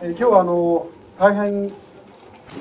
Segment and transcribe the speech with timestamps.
[0.00, 0.86] え今日はあの
[1.18, 1.72] 大変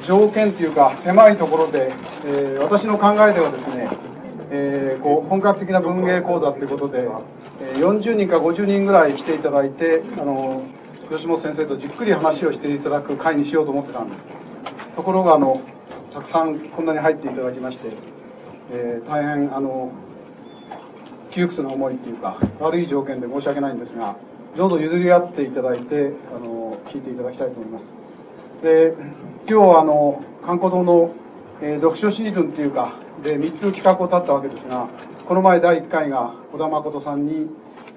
[0.03, 1.93] 条件というか狭いところで、
[2.25, 3.89] えー、私の考えではですね、
[4.49, 7.07] えー、こう本格的な文芸講座ということで、
[7.61, 10.63] え、40人か50人ぐらい来ていただいてあの
[11.11, 14.25] 吉本先生とじっくり話をしていただく会にしようと思ってたんです。
[14.95, 15.61] ところがあの
[16.11, 17.89] たくさんこんなに入っていただきまして、
[18.71, 19.91] えー、大変あの
[21.29, 24.15] 窮屈な思いっていうか悪い条件で申し訳ないんですが
[24.57, 27.93] どうぞ譲り合っていただいてあの聞いていただきたいと思います。
[28.63, 28.95] で
[29.47, 31.11] 今日はあの観光堂の、
[31.61, 34.87] えー、読書シーズンっていうかで3つ企画を立ったわけですが
[35.27, 37.47] この前第1回が小田誠さんに、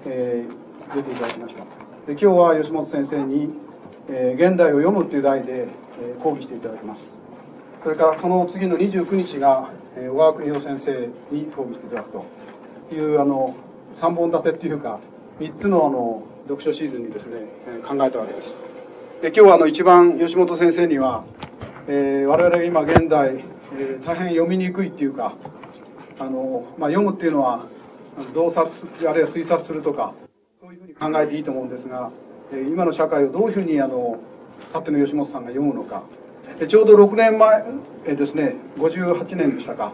[0.04, 1.64] えー、出ていただきました。
[2.06, 3.48] で今日は吉本先生に、
[4.10, 5.66] えー、現代を読むっていう題で、
[6.02, 7.10] えー、講義していただきます。
[7.82, 13.54] それからその次の29日が、えー、小川邦夫先生に講義していただくというあの
[13.94, 15.00] 3本立てっていうか
[15.38, 18.56] 3つのあの読書シーズンにですね、えー、考えたわけです。
[19.22, 21.24] で今日はあの一番吉本先生には、
[21.86, 23.44] えー、我々今現代、
[23.76, 25.34] えー、大変読みにくいっていうか
[26.18, 27.66] あの、まあ、読むっていうのは
[28.34, 28.70] 洞察
[29.08, 30.14] あるいは推察するとか
[30.60, 32.10] そういうふうに考えていいと思うんですが、
[32.52, 34.18] えー、今の社会をどういうふうにあの
[34.68, 36.02] 勝手の吉本さんが読むのか。
[36.58, 37.64] でちょうど6年前、
[38.06, 39.92] えー、ですね58年でしたか、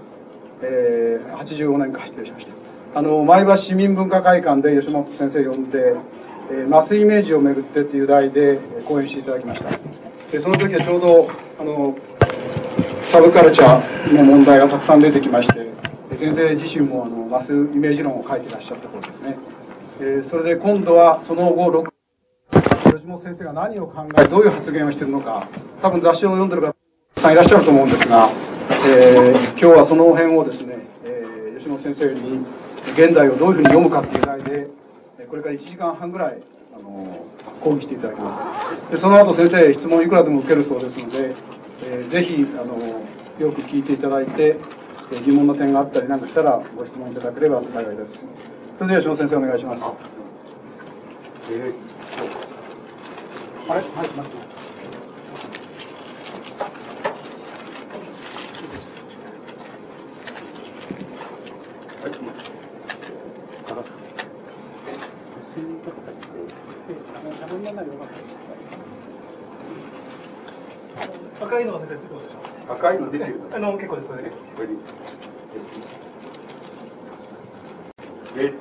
[0.62, 2.52] えー、85年か失礼しました。
[2.94, 5.94] あの前橋市民文化会館で吉本先生呼んで
[6.50, 9.70] 「えー、マスイメージをめぐって」っていう題で講演していただきました。
[10.30, 11.96] でその時はちょうどあの
[13.04, 15.70] サブカルチャーの問題がたくさん出てきまして
[16.16, 19.36] 先生自身もあのマスイメージ論を書いてらっしゃった頃ですね、
[20.00, 25.46] え、それで今度はその後6吉本先生が何を考えどういう発言をしているのか
[25.80, 26.74] 多分雑誌を読んでる方た
[27.14, 28.28] くさんいらっしゃると思うんですが、
[28.70, 32.44] えー、今日はその辺をですね、えー、吉本先生に
[32.94, 34.66] 現代をどういうふうに読むかっていう題で
[35.28, 36.42] これから1時間半ぐらい
[36.74, 37.26] あの
[37.60, 38.44] 講義していただきます。
[38.90, 41.34] でその後先生質問いくらでも受けるそうですので、
[41.84, 42.76] えー、ぜひあの
[43.38, 44.56] よく聞いていただいて
[45.24, 48.24] 疑問の点があったりなんかしたらご質問いただければ幸いです。
[48.78, 49.84] それでは吉野先生お願いします、
[51.50, 53.80] えー、あれ？
[53.80, 54.46] はい待って
[71.56, 74.30] 赤いのが先生ついてでしょ赤いの出てるあの結構ですね。
[78.36, 78.52] えっ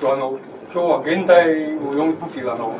[0.00, 0.40] とあの
[0.72, 2.74] 今日は現代を読むっていうあの、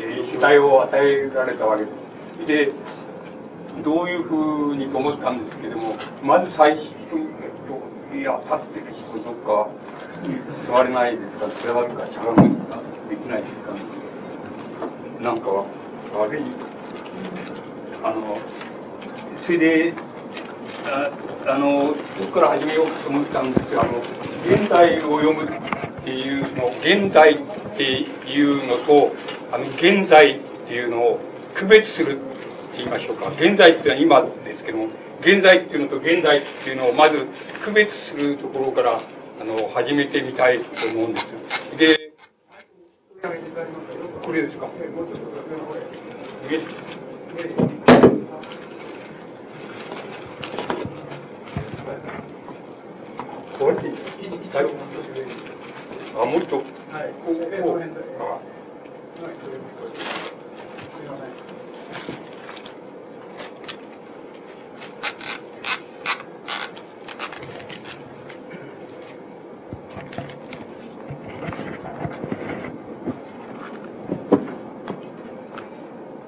[0.00, 1.90] えー、主題を与えられたわけで
[2.40, 2.46] す。
[2.66, 2.72] で
[3.84, 9.68] どういうふうにと思ったんですけどもまず最初に、えっと、いや立ってる人どっか
[10.66, 11.46] 座れないですか？
[11.72, 13.72] 座るかしゃがむかできないですか、
[15.20, 15.64] なんか
[16.18, 16.42] 悪い
[18.04, 18.38] あの
[19.42, 19.94] それで
[20.86, 21.10] あ
[21.46, 23.98] あのどこから始めようと思ったんですがあの
[24.46, 25.48] 現代を読むっ
[26.04, 27.38] ていうの現代っ
[27.76, 29.12] ていうのと
[29.50, 31.18] あの現在っていうのを
[31.54, 32.20] 区別するっ
[32.72, 33.30] て言いましょうか。
[33.30, 34.88] 現在っていうのは今ですけども
[35.20, 37.26] 現在っていうのと現代っていうのをまず
[37.62, 39.00] 区別するところから
[39.40, 41.28] あの始めてみたいと思うんです
[41.78, 42.10] で
[44.22, 44.66] これですか？
[53.64, 53.90] こうやって
[56.20, 57.82] あもう一度はいこうこう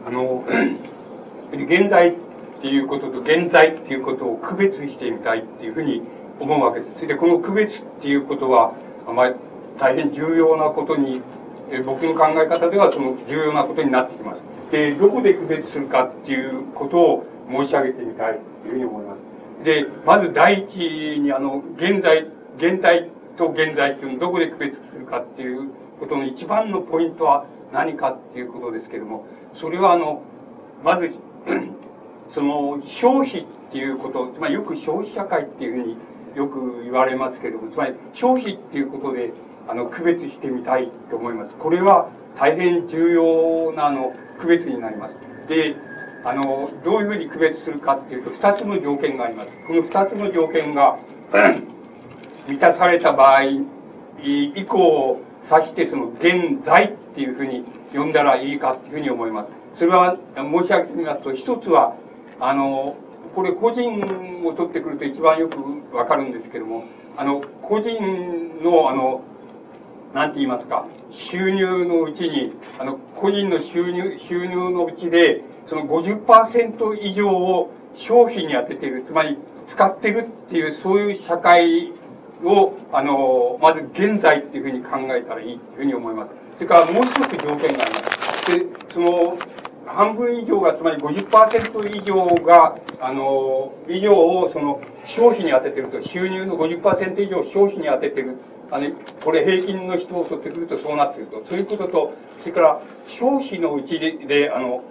[0.07, 0.43] あの
[1.53, 2.15] 現在っ
[2.63, 6.95] ていうことと現在っていうことを区別してみたいっていうふうに思うわけです。
[6.97, 8.75] それでこの区別っていうことは、
[9.07, 9.35] まあ、
[9.79, 11.23] 大変重要なことに、
[11.71, 14.41] え僕の考え方ではその重要なことになってきます。
[14.71, 19.65] で、どこで区別するかっていうことを申し上げてみたいというふうに思います。
[19.65, 20.77] で、まず第一
[21.21, 22.27] に、あの、現在、
[22.59, 30.23] 現代と現在っていうのをどこで区別するかっていうことの一番のポイントは何かっていうことですけれども、それはあの、
[30.85, 31.11] まず、
[32.31, 35.97] その消費っていうこと、まりよく消費社会っていうふうに
[36.37, 39.33] よく言われますけれどもつまり消費っていうことで
[39.69, 41.55] あの区別してみたいと思います。
[41.57, 45.15] これは大変重要なの区別になります。
[45.49, 45.75] で
[46.25, 49.49] あのどういうふうに区別するかっていうと2つの条件があります。
[49.67, 50.99] この2つの条件が
[52.47, 53.43] 満たされた場合
[54.23, 59.67] 以降を指してその現在っていうふうに呼んだらいいかっていうふうに思います。
[59.79, 61.95] それは申し上げてみますと、一つは、
[62.41, 62.97] あの、
[63.37, 66.85] これ個人を取ってくると一番よくわかるんですけども、
[67.19, 67.93] あの、個人
[68.65, 69.21] の、あの、
[70.15, 79.37] なんて言いますか、収入のうちに、あの、個人の収入、収入のうちで、その50%以上を消費に当てている、つまり
[79.69, 81.93] 使ってるっていう、そういう社会
[82.43, 86.31] を、あの、まず現在っていうふうに考えたらいいっていうふうに思います。
[86.55, 88.59] それからもう一つ条件があります。
[88.59, 89.37] で、その、
[89.87, 98.37] 半分以上が、つまり50%以上が、あの、以上をその消費に当ててると、収入の50%以上を消費に当ててる。
[98.71, 98.91] あの、
[99.25, 101.43] これ平均の人を取ってくるとそうなってると。
[101.49, 104.83] そういうことと、それから消費のうちで、あの、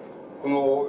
[0.42, 0.88] この、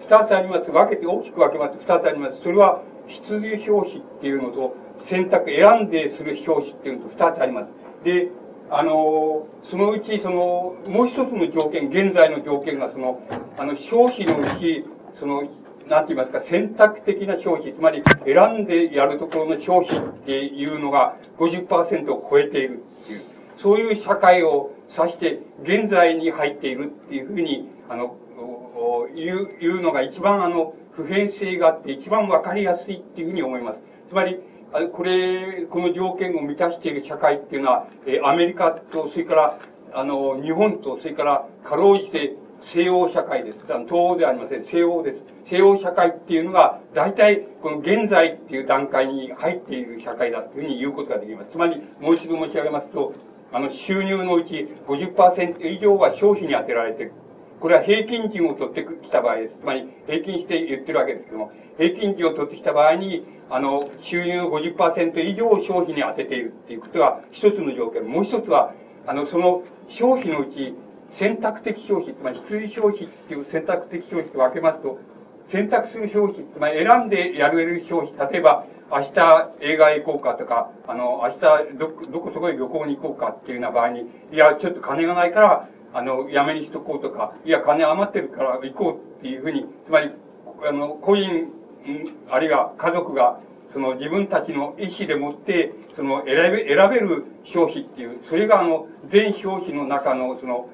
[0.00, 0.70] 二つあります。
[0.70, 2.42] 分けて、大きく分けます二つあります。
[2.42, 4.74] それは、必需消費っていうのと、
[5.04, 7.68] 選択、選んでする消費っていうのと二つあります。
[8.04, 8.28] で、
[8.70, 13.20] あの、そのうち、その、もう一つの条件、現在の条件が、その、
[13.58, 14.84] あの、消費のうち、
[15.18, 15.42] その、
[15.88, 23.22] なんて言いますか、選択的な消費、つまり選んでやるところの消費っていうのが50%を超えているっていう、
[23.58, 28.16] そういう社会を指して、現在に入っているっていうふうに、あの、
[29.16, 33.78] いう、いうのが一番あの、普遍性があって一番わかりやすいっていうふうに思います。
[34.08, 34.38] つまり、
[34.92, 39.58] これ、この条件を満たしている社会っていうのは、えアメリカと、それから、
[39.92, 43.58] あの、日本と、それから、かろうじて西欧社会です。
[43.66, 44.64] 東欧ではありません。
[44.64, 45.22] 西欧です。
[45.46, 51.50] 西欧社会っていうのが、大体、この現在っていう段階に入っている社会だというふうに言うことができます。
[51.50, 53.12] つまり、もう一度申し上げますと、
[53.52, 57.12] あの、収入のうち50%以上は消費に充てられている。
[57.58, 59.54] これは平均値を取ってきた場合です。
[59.60, 68.06] つまり、平均して言ってるわけですけども、平均値を取ってきた場合に、あの、収入の50%以上を消費に当てているっていうことが一つの条件。
[68.06, 68.72] もう一つは、
[69.06, 70.74] あの、その消費のうち、
[71.12, 74.98] 選択的消費、つまり必需消費っていう選択的消費と分けますと、
[75.48, 81.40] 選択する消費、つまり選んでやれる消費、例えば、明日映画へ行こうかとか、あの、明日
[81.76, 90.12] ど、どこそこへ旅行に行こうかっていうような場合に、いや、ちょっと金がないから、あの、やめにしとこうとか、いや、金余ってるから行こうっていうふうに、つまり、
[90.68, 91.48] あの、個人、
[92.30, 93.40] あるいは家族が、
[93.72, 100.68] その自分たちの意思でもって、その選べ、選べる消費っていう、それがあの、全消費の中のその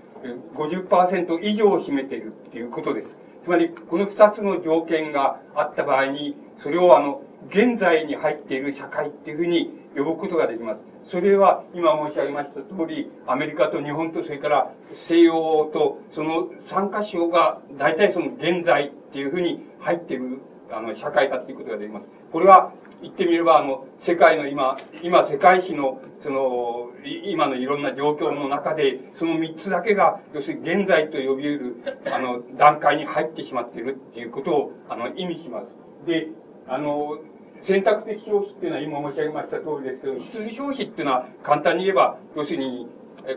[0.54, 3.08] 50%以上を占めているっていうことです。
[3.44, 10.80] つまり、この二つの条件があった場合に、それをあの、現在に入っている社会っていうふうに呼ぶことができます。
[11.08, 20.40] それは今申し上げました通り、アメリカと日本とそれから西洋とその3カ所が大体その現在っていうふうに入っている
[20.70, 22.06] あの社会だっていうことができます。
[22.32, 22.72] これは
[23.02, 31.76] 言ってみればあの世界の今、今世界史のその今のいろんな状況の中でその3つだけが要するに現在と呼び得る
[32.12, 35.66] あの段階に入ってしまっているっていうことをあの意味します。
[36.06, 36.28] で、
[36.68, 37.18] あの、
[37.64, 42.88] 選択的消費っていうのは今申し上げました通りですけど、必需消費っていうのは簡単に言えば、要するに、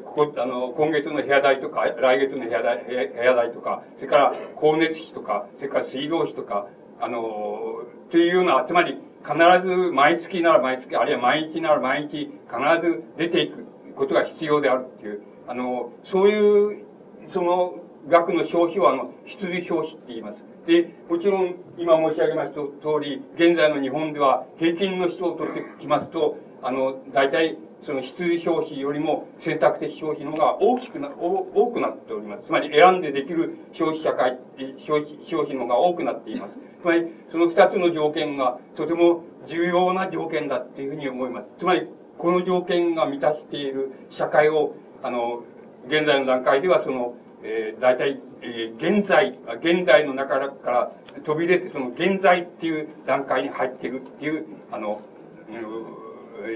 [0.06, 6.68] ここ、あの、今月の部屋代とか、来月の部屋代、部屋代とか、それから光熱費とか、それから水道費とか、
[7.02, 9.36] あの、というような、つまり必
[9.66, 13.66] ず毎月なら毎月、あるいは毎日なら毎日、必ず出ていく
[13.96, 16.84] ことが必要であるっていう、あの、そういう、
[17.28, 17.76] その
[18.08, 20.44] 額の消費をあの、必需消費って言います。
[20.66, 32.44] で、もちろん、今申し上げました通り、現在の日本では平均の人を取ってきますと、あの、大体、その必需消費よりも選択的消費の方が大きくな、多くなっております。
[32.46, 34.38] つまり選んでできる消費社会、
[34.78, 36.69] 消費、消費の方が多くなっています。
[36.82, 41.48] つまり、その二つの条件がとても重要な条件だっていうふうに思います。
[41.60, 45.44] つまり、この条件が満たしている社会を、あの、
[45.88, 50.92] 現在の段階ではその、えー、大体、えー、現在、現代の中から
[51.24, 55.02] 飛び出て、その現在っていう段階に入っているっていう、あの、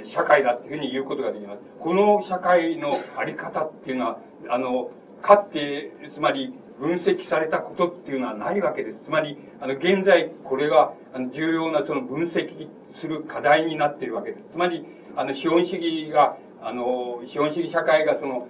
[0.05, 1.59] 社会だっていうふうに言うことができます。
[1.79, 4.89] この社会のあり方っていうのは、あの、
[5.21, 6.53] かって、つまり、
[6.83, 8.97] 分析されたことっていうのはないわけです。
[9.05, 14.43] つまり、あの、現在、これが、あの、重要なその分析する課題になっているわけです。
[14.51, 14.85] つまり、
[15.15, 18.49] あの、資本主義が、あの、資本主義社会がその、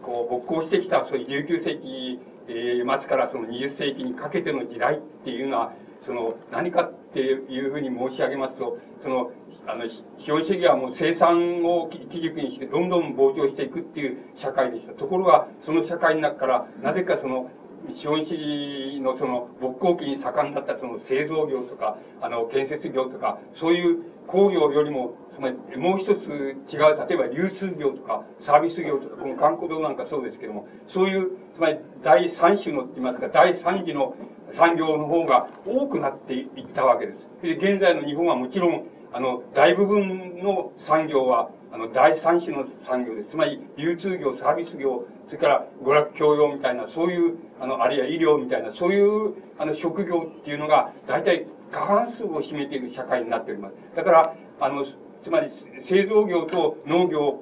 [0.00, 5.72] こう、勃興してきた、そういう19世紀、えー、末からその20世紀にかけての時代っていうのは、
[6.06, 9.32] その、何かっていうふうに申し上げますと、その、
[9.66, 14.92] あの、資本主義はもう生産を基軸にしてどんどん膨張していくっていう社会でした。
[14.92, 17.50] ところが、その社会の中から、なぜかその、
[17.92, 26.28] 資本主義のその勃興期に盛んだったその製造業とか、あの、建設業とか、そういう工業よりも、つまりもう一つ
[26.72, 34.14] 違う、例えば流通業とかサービス業とか、この観光業なんかそうですけども、そういう、つまり第三種のって言いますか、第三次の
[34.52, 37.28] 産業の方が多くなっていったわけです。
[37.42, 43.24] で、現在の日本はもちろん、あの、大部分の産業は、あの、第三種の産業で。
[43.24, 53.74] つまり、流通業、サービス業、それから娯楽教養みたいな、そういう、あの、あるいは医療みたいな、そういう、あの、職業っていうのが、大体過半数を占めている社会になっております。
[53.96, 54.84] だから、あの、
[55.22, 55.48] つまり、
[55.84, 57.38] 製造業と農業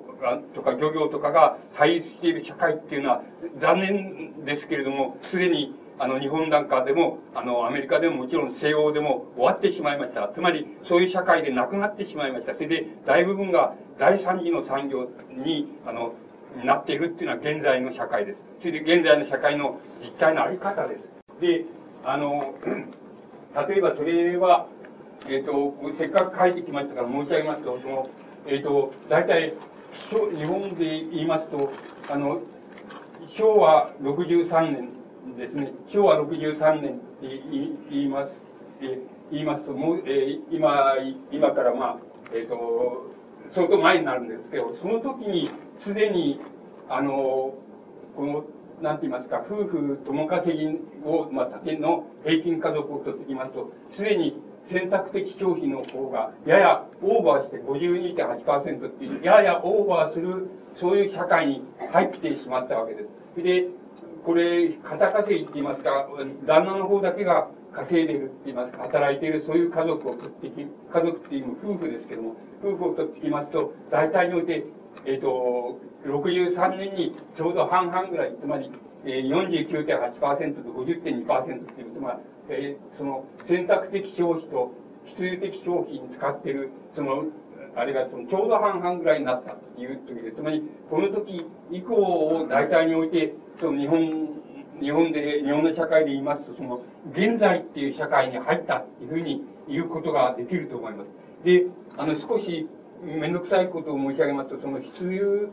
[0.54, 3.22] とか漁業とかが対立している社会っていうのは、
[3.58, 10.30] 残念ですけれども、すでに、あの、日本なんかでも、あの、アメリカでももちろん西欧でも終わってしまいました。
[10.32, 12.54] つまり、そういう社会でなくなってしまいました。
[12.54, 15.08] それで、大部分が第三次の産業
[15.44, 16.12] に、あの、
[16.64, 18.38] なっているっていうのは現在の社会です。
[18.60, 21.40] それで、現在の社会の実態のあり方です。
[21.40, 21.64] で、
[22.04, 22.54] あの、
[23.68, 24.66] 例えばそれは、
[25.28, 28.10] えっ、ー、と、せっかく書いてきましたから申し上げますと、その、
[28.46, 29.54] えっ、ー、と、大体、
[30.10, 31.72] 日本で言いますと、
[32.08, 32.40] あの、
[33.28, 37.42] 昭和63年ですね、昭和63年って
[37.90, 38.32] 言います、
[38.82, 38.98] え
[39.30, 40.94] 言いますと、もう、えー、今、
[41.30, 41.96] 今からまあ、
[42.32, 43.09] えっ、ー、と、
[43.50, 46.40] 相当前になるんですけど、その時にすでに、
[46.88, 47.54] あの、
[48.16, 48.44] この、
[48.80, 63.04] なんて言いますか、夫婦共稼ぎを、まあ、縦の平均家族をとってきますと、すでに選択的消費の方がややオーバーして52.8%っていう、ややオーバーする、そういう社会に入ってしまったわけで
[63.36, 63.42] す。
[63.42, 63.68] で、
[64.24, 66.08] これ、肩稼ぎって言いますか、
[66.46, 74.64] 旦那の方だけが稼いでるって言いますか、働いているそういう家族を取ってき、家族っていうの夫婦ですけども、夫婦を取ってきますと、大体において、
[75.06, 78.70] えっ、ー、と、63年にちょうど半々ぐらい、つまり、
[79.04, 82.18] えー、49.8%と50.2%っていう、つまり、
[82.50, 84.72] えー、その選択的消費と
[85.06, 87.24] 必需的消費に使ってる、その、
[87.76, 94.28] あれがそのちょうど半々ぐらいになったっていう時で、つまり、この時以降を大体において、その日本、
[94.80, 101.08] 日本で、日本の社会で言いますと、その、現在っていう社会に入ったっていうふうに言うことができると思います。
[101.44, 102.68] で、あの、少し
[103.02, 105.48] めんどくさいことを申し上げますと、その必需、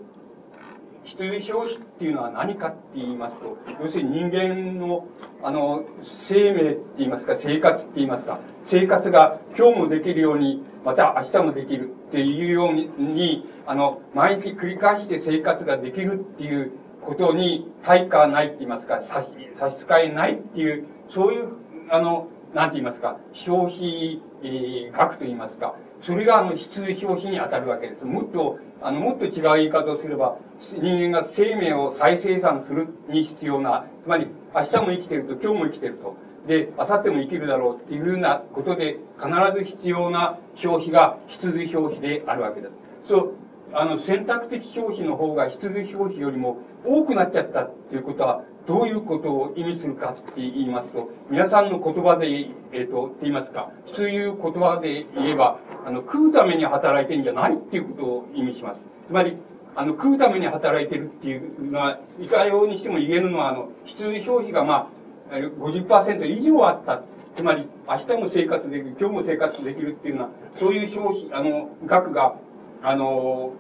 [1.04, 5.08] 必需消費っていうのは何かって言いますと、要するに人間の、
[5.42, 21.54] あの、生命って言いますか、生活って言いますか、生活が今日もできるように、また明日もできるっていうように、あの、毎日繰り返して生活ができるっていうことに対価ないって言いますか、差し、差し支えないっていう、そういう、
[21.90, 28.06] あの、なんて言いますか、消費、えー、額と言いますか、それがあの必需消費に当たるわけです。
[28.06, 36.16] もっと、あの、もっと違う言い方をすれば、人間が生命を再生産するに必要な、つまり、明日も生きてると、今日も生きてると。
[36.48, 42.74] で、明後日も生きるだろうっていうふうなことで、必ず必要な消費が必需消費であるわけです。
[43.10, 43.34] そう、
[43.74, 52.28] あの、選択的消費の方が必需消費よりも多くなっちゃったっていうことは、どういうことを意味するかって言いますと、皆さんの言葉で、
[52.74, 58.82] えっ、ー、と、って言いますか、そういう言葉で言えば、あの、食うために働いてんじゃないっていうことを意味します。
[59.08, 59.38] つまり、
[59.74, 64.90] あの、食うために働いてるっていうのは、いかようにしても言えるのは、あの、必需消費がま
[65.32, 67.04] あ、50%以上あった。
[67.38, 72.36] つまり、明日も生活できる、今日も生活できるっていうのは、そういう消費、あの、額が、
[72.84, 73.54] あの、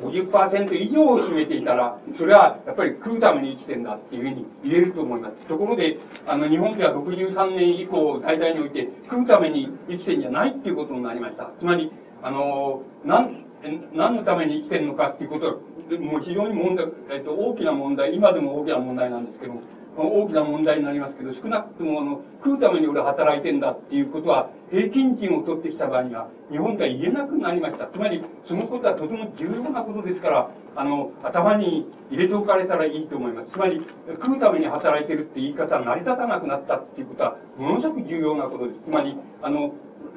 [0.00, 5.34] 50%以上を占めていたら、それはやっぱり食うために生きてんだっていうふうに言えると思います。
[5.46, 11.50] ところで、あの、日本では63年以降、大体において、食うために生きてんじゃないっていうことになりました。
[11.58, 13.44] つまり、あの、なん、
[13.92, 15.52] 何のために生きてるのかっていうことは、
[16.00, 19.60] もう非常に問題、えっと、大きな問題、今でも大きな問題なんですけども、
[19.96, 27.86] 大きな問題になりますけど、少なくともあの食うために俺働いてんだっていうことは、平均値を取ってきた場合には、日本では言えなくなりました。
[27.86, 33.50] つまり、そのことはとても重要なことですから、あの、頭に入れておかれたらいいと思います。
[33.50, 38.80] つまり、食うために働いてるって言い方は成り立たなくなったっていうことは、ものすごく重要なことです。
[38.86, 39.72] つまり、あの、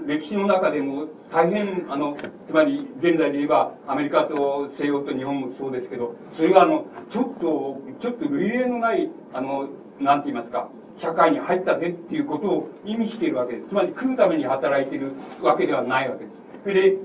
[0.05, 9.69] 歴史の中でも大変、あの、つまり現在で言えばアメリカと西洋と日本もそうですけど、それがあの、ちょっと、ちょっと類例のない、あの、
[10.00, 13.69] なんて言いますか、社会に入ったぜっていうことを意味しているわけです。
[13.69, 16.35] つまり食うために働いているわけではないわけです。
[16.63, 16.97] それで、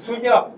[0.00, 0.50] それじゃあ、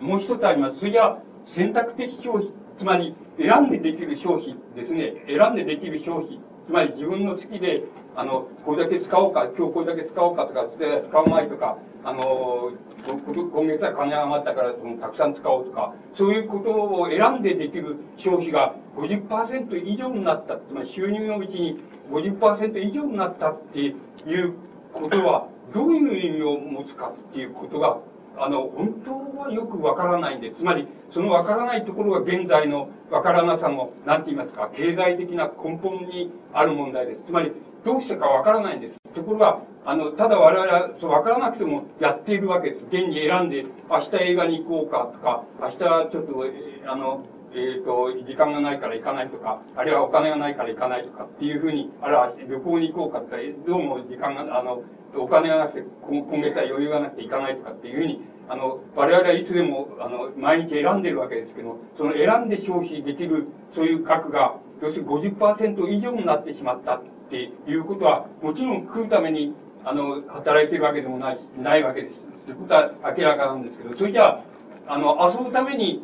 [0.00, 0.80] もう一つあります。
[0.80, 5.24] それじゃあ、選択的消費、つまり選んでできる消費ですね。
[5.26, 6.40] 選んでできる消費。
[6.66, 7.84] つまり自分の好きで、
[8.16, 12.72] あの、これだけ使おうか、今日これだけ使おうかとか、使うまいとか、あの、
[13.06, 24.54] 今月は金が余ったからたくさん使おうとか、そういうことを選んでできる消費が50%以上になった、つまり収入のうちに50%以上になったっていう
[24.92, 27.98] ことは、どういう意味を持つかっていうことが、
[28.36, 30.56] あの、本当はよくわからないんです。
[30.56, 37.20] つまり、そのわからないところが現在のわからなさの、なんて言いますか、経済的な根本にある問題です。
[37.26, 37.52] つまり、
[37.84, 39.00] どうしてかわからないんです。
[39.14, 42.84] ところが、あの、ただ我々は、そう、わからなくてもやっているわけです。
[42.86, 54.82] 現に選んで、明日映画に行こうかとか、明日ちょっと、えあの、えっ、ー、と、時間がないから行かないとか、あるいはお金がないから行かないとかっていうふうに、あるいは旅行に行こうかとか、どうも時間が、あの、
[55.16, 72.14] お金がなくて、今月は余裕がなくて行かないとかっていうふうに、あの、我々はいつでも、あの、毎日選んでるわけですけど、その選んで消費できる、そういう額が、要するに50%以上になってしまったっていうことは、もちろん食うために、あの、働いてるわけでもない、ないわけです。
[72.44, 74.42] ということは明らかなんですけど、それじゃ
[74.88, 76.02] あ、あの、遊ぶために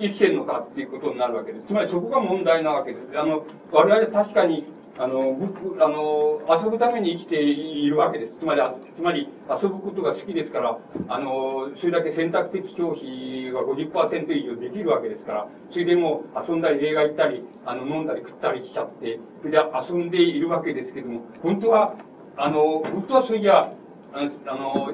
[0.00, 1.66] 生きてるのかっていうことになるわけです。
[1.66, 3.18] つまりそこが問題なわけです。
[3.18, 4.64] あの、我々確かに、
[5.00, 8.34] あの、僕、あの、遊ぶために生きているわけです。
[8.40, 8.62] つまり、
[8.96, 10.76] つまり遊ぶことが好きですから、
[11.08, 21.94] あの、それだけ選択的消費が50%以上できるわけですから、それでも遊んだり映画行ったり、あの、飲んだり食ったりしちゃって、それで遊んでいるわけですけども、本当は、
[22.36, 23.72] あの、本当はそれじゃ
[24.12, 24.22] あ、
[24.56, 24.92] の、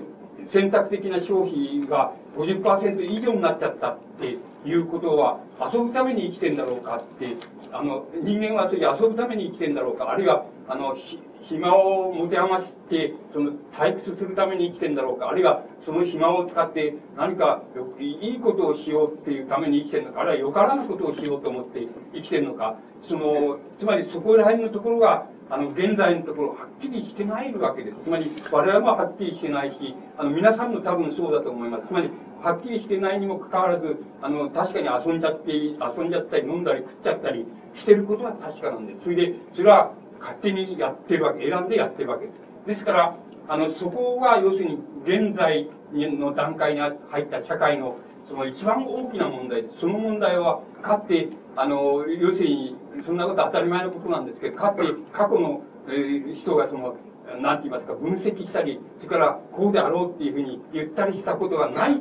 [0.50, 4.37] 選択的な消費が50%以上になっちゃったって
[4.68, 5.40] いうことは、
[5.73, 7.37] 遊ぶために生きてんだろうかって、
[7.74, 10.96] あの、人間はそれ遊ぶために生きてんだろうか、あるいは、あの、
[11.42, 17.62] 暇を持て余して、その、退屈するために生きてんだろうか、あるいは、その暇を使って何か
[17.98, 27.96] いいことをしようっていうために生きてるのか、あるいはよからぬことをしようと思って生きてるのか、その、つまりそこら辺のところが、あの、現在のところはっきりしてないわけです。
[28.04, 31.88] つまり、我々ははっきりしてないし、あの、皆さんも多分そうだと思います。
[31.88, 32.08] つまり、
[32.44, 39.04] はっきりしてないにもかかわらず、あの、確かに遊んじゃって、遊んじゃったり飲んだり食っちゃったりしてることは確かなんです。
[39.04, 42.40] それで、それは勝手にやってるわけ、選んでやってるわけです。
[42.66, 43.16] ですから、
[43.48, 47.96] あの、そこが要するに現在の段階に入った社会の
[48.28, 49.80] その一番大きな問題です。
[49.80, 54.82] その問題は、かって、あの、要するに、そんなこと当たり前のことなんですけど、かって
[55.12, 56.96] 過去の、えー、人がその、
[57.40, 62.00] なんて言いますか、分析したり、それからこうであろうっていうふうに言ったりしたことがない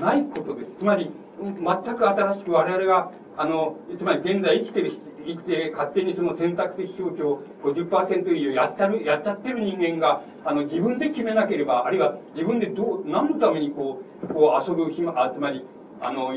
[0.00, 0.72] ないことです。
[0.78, 4.92] つまり、全く新しく我々が、あの、つまり現在生きてる、
[5.26, 15.64] 生きて勝手にその選択的消費を50%以上やったる、やっちゃってる人間が、あの、自分で決めなければ、あるいは自分でどう、何のためにこう、こう遊ぶ暇、あつまり、
[16.00, 16.34] あの、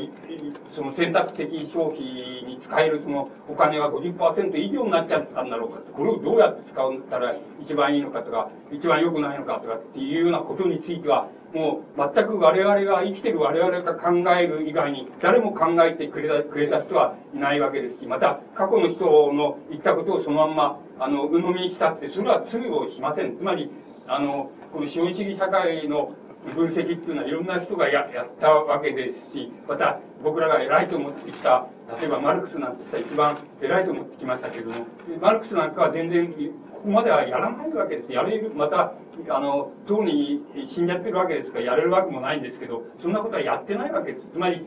[0.72, 2.00] その選択的消費
[2.46, 23.36] に使えるそのお金が50%以上になっちゃったんだろうかこれをどうやって使ったら一番いいのかとか、一番良くないのかとかっていうようなことについては、もう全く我々が生きてる我々が考える以外に誰も考えてくれたくれた人はいないわけですしまた過去の人の言ったことをそのまんまあの鵜呑みにしたってそれは通用しません。
[23.36, 23.70] つまり
[24.06, 26.12] あのこの資本主義社会の
[26.54, 31.66] 分析っていうのはいろんな人がややったわけですしまた僕らが偉いと思ってきた
[32.00, 34.86] 例えばマルクスなんて一番偉いと思ってきましたけれども
[35.20, 36.32] マルクスなんかは全然
[36.78, 38.12] ここまではやらないわけです。
[38.12, 38.92] やれる、また、
[39.28, 44.26] あの、党に死んじゃってるわけですから、やれるわけもないんですけど、そんなことはやってないわけです。
[44.32, 44.64] つまり、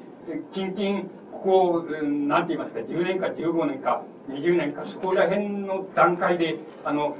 [0.52, 7.16] 近々、ここ、なんて言いますか、10年か15年か20年か、そこら辺の段階で、あの、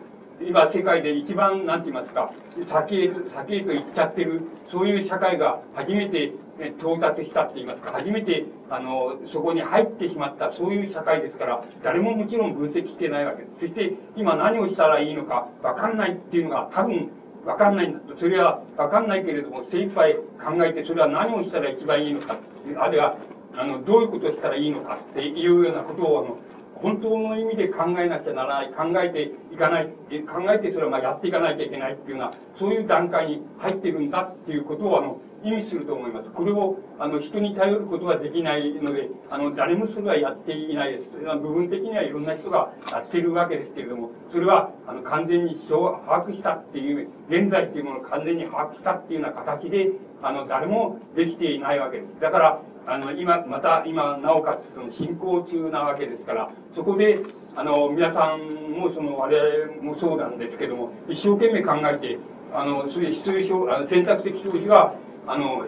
[0.48, 2.32] 今世界で一番、なんて言いますか、
[2.68, 6.34] 先へ、先へと行っちゃってる、そういう社会が初めて
[6.80, 13.60] 到達したって言いますか、初めて、あの、そこに入ってしまった、そういう社会ですから、誰ももちろん分析してないわけです。
[13.62, 17.10] そして、今何をしたらいいのか、わかんないっていうのが多分、
[17.46, 18.16] わかんないんだと。
[18.18, 22.38] それはわかんないけれども、精一杯考えて、それは何をしたら一番いいのか、
[22.80, 23.18] あるいは、
[23.58, 26.38] あの、どういうことをしたらいいのかっていうようなことを、あの、
[26.82, 36.30] 本当の意味で考えなくちゃならない、考えていかない、考えてそれはまあやっていかなきゃいけないっていうような、そういう段階に入っているんだっていうことを、あの、意味すると思います。
[36.30, 41.10] これを、あの、人に頼ることはできないので、あの、誰もそれはやっていないです。
[41.10, 49.92] 部分的にはいろんな人がやっているわけですけれども、それは、あの、完全に把握したっていう、現在っていうものを完全に把握したっていうような形で、
[50.22, 52.20] あの、誰もできていないわけです。
[52.20, 57.20] だから、あの、今、また、今、なおかつ、その、進行中なわけですから、そこで、
[57.56, 58.40] あの、皆さん
[58.72, 62.18] も、その、我々もそうなんですけども、一生懸命考えて、
[62.54, 64.96] あの、そういう必要表、選択的消費は、
[65.28, 65.66] あの、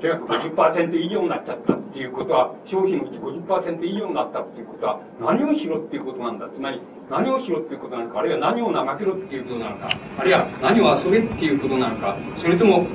[0.00, 6.48] とにかく50%以上になっちゃったっていうことは、商品のうち50%以上になったっていうことは、何をしろっていうことなんだ。
[6.48, 12.86] つまり、何をしろっていうことなのか、あるいは何を怠けろっていうことなのか、あるいは何を遊べっていうことなのか、それとも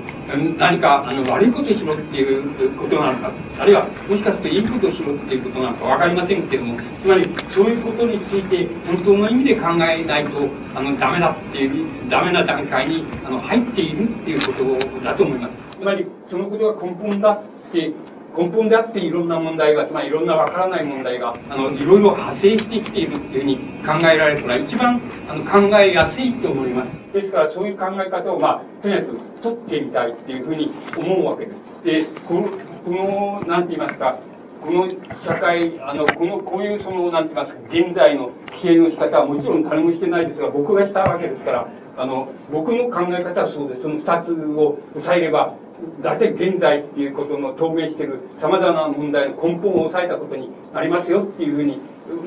[0.58, 15.54] 何かあの悪いことをしろっていうことなのか、あるいはもしかするといいことをしろっていうことなのかわかりませんけれども、つまりそういうことについて本当の意味で考えないと、あの、ダメだっていう、ダメな段階にあの入っているっていうことだと思います。
[15.78, 17.91] つまりそのことが根本だって
[18.38, 26.89] 根本であっていろんな問題が、つまりいろんなわからない問題が、あの、いろいろ派生してきているっていうふうに考えられるから、一番、あの、考えやすいと思います。
[27.13, 32.10] ですから、そういう考え方を、まあ、とにかく取ってみたいっていうふうに思うわけです。
[32.10, 32.41] で、この、
[32.84, 34.17] この、なんて言いますか、
[34.62, 34.88] この
[35.21, 41.67] 社会、あの、この、こういうその、なんて言いますか、現在の規制の仕方はもちろん誰もしてないですが、僕がしたわけですから、
[41.98, 43.84] あの、僕の考え方はそうです。
[43.84, 45.54] その二つを抑えれば、
[46.02, 51.80] 大体現在っていうことの透明している様々な問題の根本を抑えたことになりますよっていうふうに、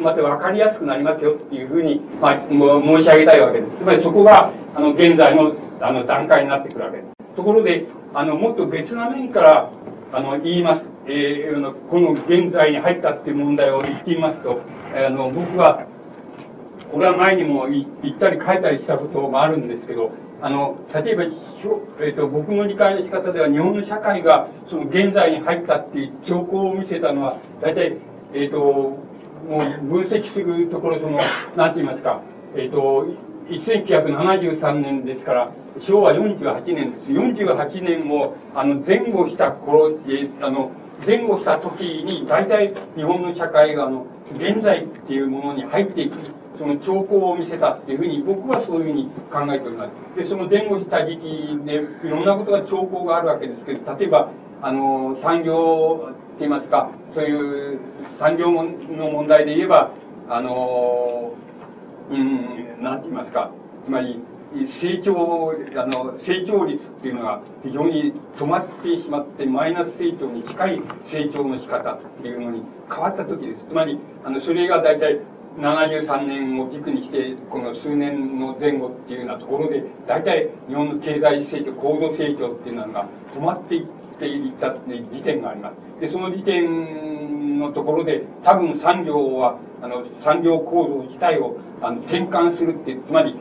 [0.02, 3.76] また分かりやすくなりますよっていうふうに、まあ、申し上げたいわけです。
[3.78, 7.08] つまりそこが、あの、現在の、あの、段階になってくるわけです。
[7.36, 9.70] ところで、あの、もっと別な面から、
[10.12, 10.84] あの、言います。
[11.06, 14.60] えー、この現在に入ったっていう問題を言ってみますと、
[14.94, 15.86] あの、僕は、
[16.90, 27.96] これは前にも言ったり書いたりしたことがあるんですけど、あの、例えば、えーと、僕の理解の仕方では日本の社会がその現在に入ったっていう兆候を見せたのは、大体、
[28.32, 28.98] えっ、ー、と、も
[29.48, 31.18] う分析するところ、その、
[31.56, 32.20] なんて言いますか、
[32.54, 33.06] えっ、ー、と、
[33.48, 37.10] 1973年ですから、昭和48年です。
[37.10, 40.70] 48年を、あの、前後した頃、えー、あの、
[41.06, 46.16] 前後した時に、大体日本の社会が、あの、現在っていうものに入っていく
[46.58, 50.18] その兆候を見せたっていうふうに僕はそういうふうに考えております。
[50.18, 57.78] でその前後した時期でいろんなことが兆候があるわけですけど例えばあの産業って言いますかそういう
[58.18, 59.92] 産業の問題で言えば
[60.28, 61.32] あの
[62.10, 63.50] うんなんて言いますか
[63.84, 64.20] つまり
[64.66, 73.66] 成長あの成長率っていうのが非常に止まってしまってマイナス成長に近い成長の仕方っていうのに変わった時です。
[73.68, 75.20] つまりあのそれが大体
[75.58, 83.86] 73年を軸にしてこの数年の前後っていうようなところで大体日本の経済成長高度成長っていうのが止まっていっ
[84.18, 93.36] ていった時点がありますでその時点のところで多分産業はあの産業構造自体をあの転換するってつまり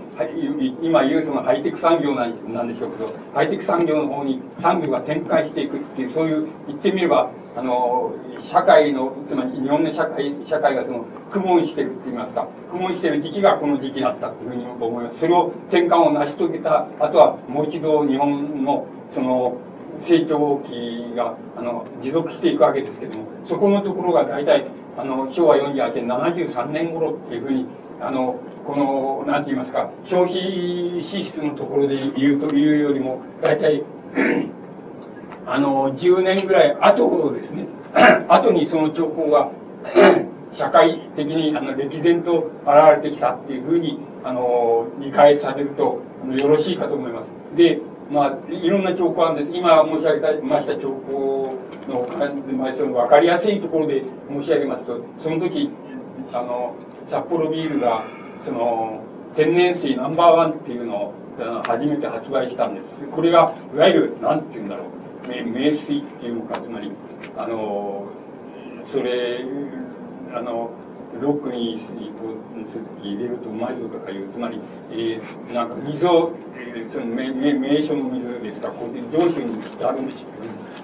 [0.81, 15.19] 今言うそのハイテク産業なんでしょうけどハイテク産業の方に産業が展開していくっていうそういう言ってみればあの社会のつまり日本の社会社会がその苦悶してるって言いますか苦悶してる時期がこの時期だったというふうに思います。
[15.19, 19.57] それを転換を成し遂げたあとはもう一度日本のその
[19.99, 27.65] 成長期があの持続していくわけですけどもそこのところが大体あの昭和48年73年頃っていうふうに
[27.99, 33.83] あのこの何て言いますか消費支出のところで言うというよりも大体
[35.47, 37.67] あの10年ぐらい後ですね
[38.27, 39.51] 後にその兆候が
[40.51, 46.01] 社会的にあの歴然と現れてきたっていうふうにあの理解されると
[46.39, 47.57] よろしいかと思います。
[47.57, 47.79] で
[48.09, 49.57] まあ、いろんな兆候あるんです。
[49.57, 51.53] 今申し上げました兆候
[51.89, 52.07] の、
[52.77, 55.69] その分かりやすいところで申し上げますと、その時、
[56.31, 56.75] あの、
[57.07, 58.05] 札幌ビールが、
[58.45, 59.01] その、
[59.35, 61.13] 天然水ナンバーワンっていうのを
[61.63, 62.87] 初めて発売したんです。
[63.11, 64.87] これが、いわゆる、なんて言うんだろう、
[65.27, 66.91] 名水っていうのか、つまり、
[67.37, 68.07] あの、
[68.83, 69.45] それ、
[70.33, 70.71] あの、
[71.21, 71.79] ロックに
[73.01, 74.59] 入れるとうまいぞとかいう、つまり、
[74.91, 80.27] えー、なんか水を、えー、その名名所の水ですか、こう上州にあるんですよ、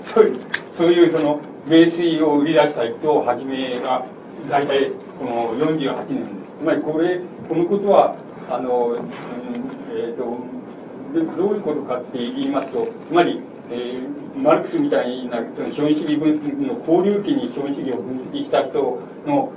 [0.03, 0.39] そういう、
[0.71, 4.05] そういうその名水を売り出した人をはじめが、
[4.49, 6.29] 大体この48年です。
[6.59, 8.15] つまりこれ、このことは、
[8.49, 8.97] あの、うん、
[9.95, 10.37] えっ、ー、と、
[11.37, 13.39] どういうことかって言いますと、つまり、
[13.73, 19.51] えー、マルクスみたいなその資本主義分の交流期に資本主義を分析した人の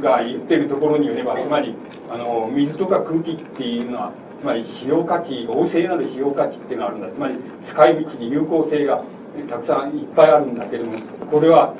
[0.00, 1.74] が言ってるところによればつまり
[2.10, 7.08] あの水とか空気っていうのはつまり使用価値旺盛なる使用価値っていうのがあるんだ。
[7.08, 9.02] つまり使い道に有効性が
[9.48, 10.98] たくさんいっぱいあるんだけども
[11.30, 11.74] これは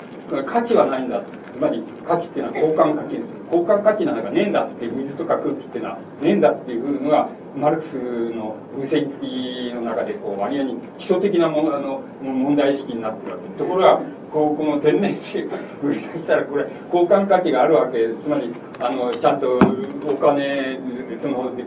[0.47, 1.23] 価値はないんだ。
[1.53, 3.23] つまり価値っていうのは交換価値です。
[3.53, 7.95] 交換価値なんかねえんだっていう水とか空気っていうのはねえんだっていうのがマルクス
[8.35, 14.01] の分析の中でこう割合に基礎的なものあの問題意識になってるわけところが
[14.33, 15.43] こうこの天然水
[15.83, 19.59] 売り出したらこれ交換価値があるわけつまりあのちゃんと
[20.07, 20.79] お金
[21.23, 21.63] その売っ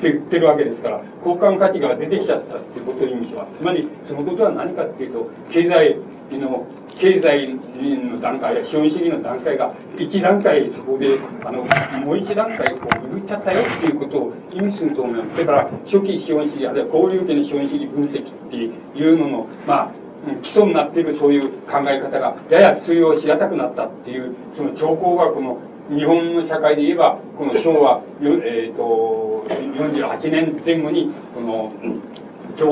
[0.00, 5.96] てるわけですから交換価値が出てきちゃったってことを意味しますつまりそのことは何かっていうと経済
[6.38, 11.64] の経済の段階や資本主義の段階が一段階そこであの
[12.04, 19.99] もう一段階こう言っちゃったよっていうことを意味すると思いますだから初期資本主義あるいは交流権の資本主義分析っていうののまあ
[20.42, 31.72] 基礎になっているそういう考え方がやや通用しがたくなったっていうその兆候がこの日本の社会で言えばこの昭和、えーと、48年前後にこの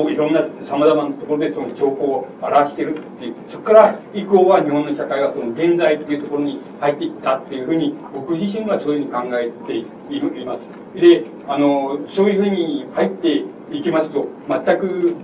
[0.09, 10.61] いろんなさまざまなところでその兆候を表しているっていうそこから以降は日本の社会はその現在っていうところに入っていったっていうふうに僕自身はそういうふうに考えています。
[10.95, 15.15] であのそういうふうに入っていきますと全く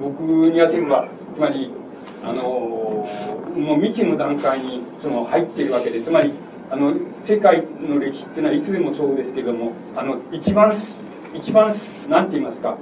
[0.00, 1.70] 僕にはせればつまり
[2.24, 6.32] あのもう未知の段階にその入っているわけでつまり
[6.70, 10.74] あの世界の歴史っていうのはいつでもそうですけどもあの一番
[11.34, 11.74] 一番
[12.08, 12.76] なんて言いますか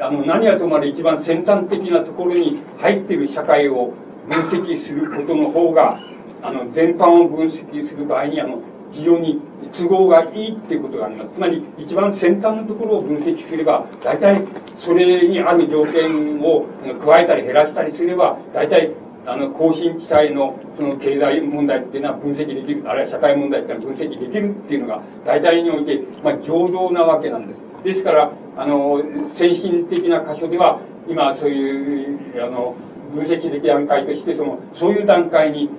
[0.00, 3.92] あの何はともあれ一番先端的なところに入っている社会を
[4.28, 5.98] 分析することの方が
[6.42, 8.60] あの全般を分析する場合にあの
[8.92, 9.40] 非常に
[9.72, 14.42] 都合がいいっていうことがありますつまり一番先端のところを分析すれば大体
[14.76, 16.66] それにある条件を
[17.04, 18.92] 加えたり減らしたりすれば大体
[19.26, 22.88] あの更新地帯のその経済問題っていうのは分析できる。
[22.88, 27.60] あるいは社会問題っていうのは分析できるっていうのが大体において、まあ、常道なわけなんです。
[27.82, 29.02] ですからあの
[29.34, 32.76] 先進的な箇所では今そういうあの
[33.16, 35.70] 分析的段階としてそのそういう段階に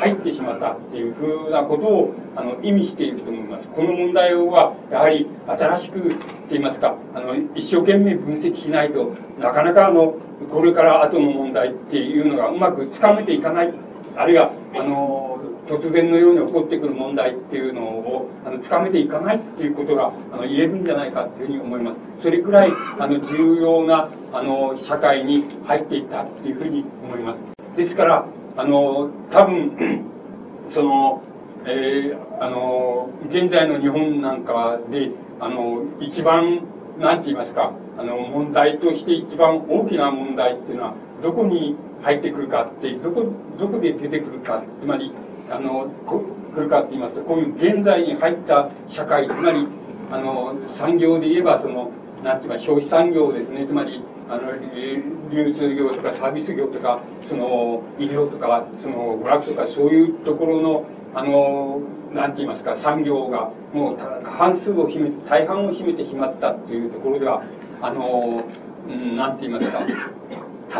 [0.00, 3.68] 入ってしまったっていうふうなことをあの意味していると思います。
[3.68, 10.14] この問題はやはり新しくと言いますかあの一生懸命分析しないとなかなかあの
[10.50, 13.72] これから後の問題っていうのがうまくつかめていかない
[14.16, 15.35] あるいはあの
[15.66, 21.96] 突然のように起こってくる問題っていうのをあのつかめていかないっていうことがあの言えるんじゃないかっていうふうに思います。
[22.22, 27.38] それくらいあの重要なあの社会に入っていったっていうふうに思います。
[27.76, 28.26] ですから
[28.56, 30.04] あの多分
[30.70, 31.22] その
[31.68, 36.60] えー、あの現在の日本なんかであの一番
[36.98, 45.10] 何て言いますかあの問題として一番大きな問題っていうのはどこに入ってくるかってどこどこで出てくるかつまり
[45.50, 45.88] あの
[46.54, 49.66] 来るかって言いますとこういう現在に入った社会つまり
[50.10, 51.90] あの産業で言えばその
[52.22, 53.66] なんて言います消費産業ですね。
[53.66, 54.52] つまりあの
[55.30, 61.80] 流通業とかサービス業とかその医療とかその娯楽とかそういうところのあの
[62.12, 67.42] なんて言いますか産業がもう半数を占め大半を占めてしまったっていうところでは
[67.80, 68.42] あの、
[68.88, 69.80] うん、なんて言いますか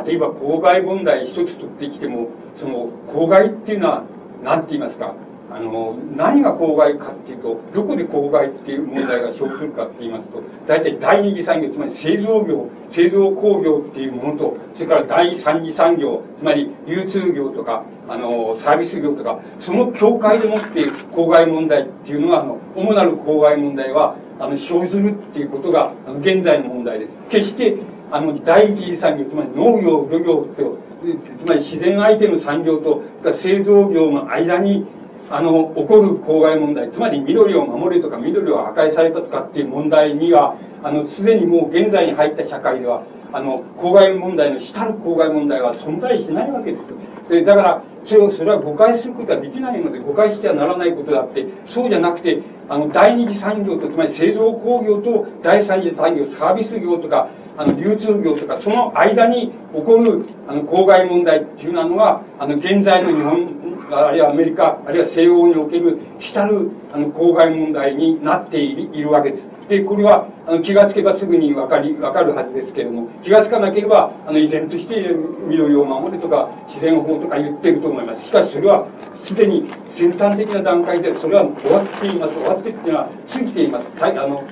[0.04, 4.04] 例えば公害問題一つ取ってきてもその公害っていうのは
[4.42, 5.14] 何て言いますか？
[5.48, 27.10] あの何が公害かっていうとどこで公害っていう問題が生ずるかって言いますと大体第二次産業つまり製造業製造工業っていうものとそれから第三次産業つまり流通業とかあのサービス業とかその境界でもって公害問題っていうのがあの主なる公害問題はあの生ずるっていうことが現在の問題です。
[27.30, 27.76] 決して
[28.10, 30.78] あの第一次産業つまり農業漁業と
[31.38, 33.02] つまり自然相手の産業と
[33.34, 34.86] 製造業の間に
[35.30, 46.84] あの起こる公害問題つまり緑を守れとか緑を破壊されたとかっていう問題にはあのすでにもう現在に入った社会ではあの公害問題の主たる公害問題は存在しないわけです
[47.28, 69.55] でだからそれをそれは誤解することはできないので誤解してはならないことであってそうじゃなくてあの第二次産業とつまり製造工業と第三次産業サービス業とかあの流通業とかその間に起こるあの公害問題っていうのはあの現在の日本あるいはアメリカあるいは西欧における主たるあの公害問題になっているいるわけです。
[69.68, 75.14] でこれはあの気がつけばすぐに分かり分かるはずですけれども気がつかなければあの依然として
[75.48, 78.26] 緑を守れとか自然法とか言ってると思います。
[78.26, 78.86] しかしそれは
[79.22, 82.34] すでに先端的な段階でそれは終わっています。
[82.34, 83.86] 終わってっていうのは過ぎています。
[84.00, 84.44] あの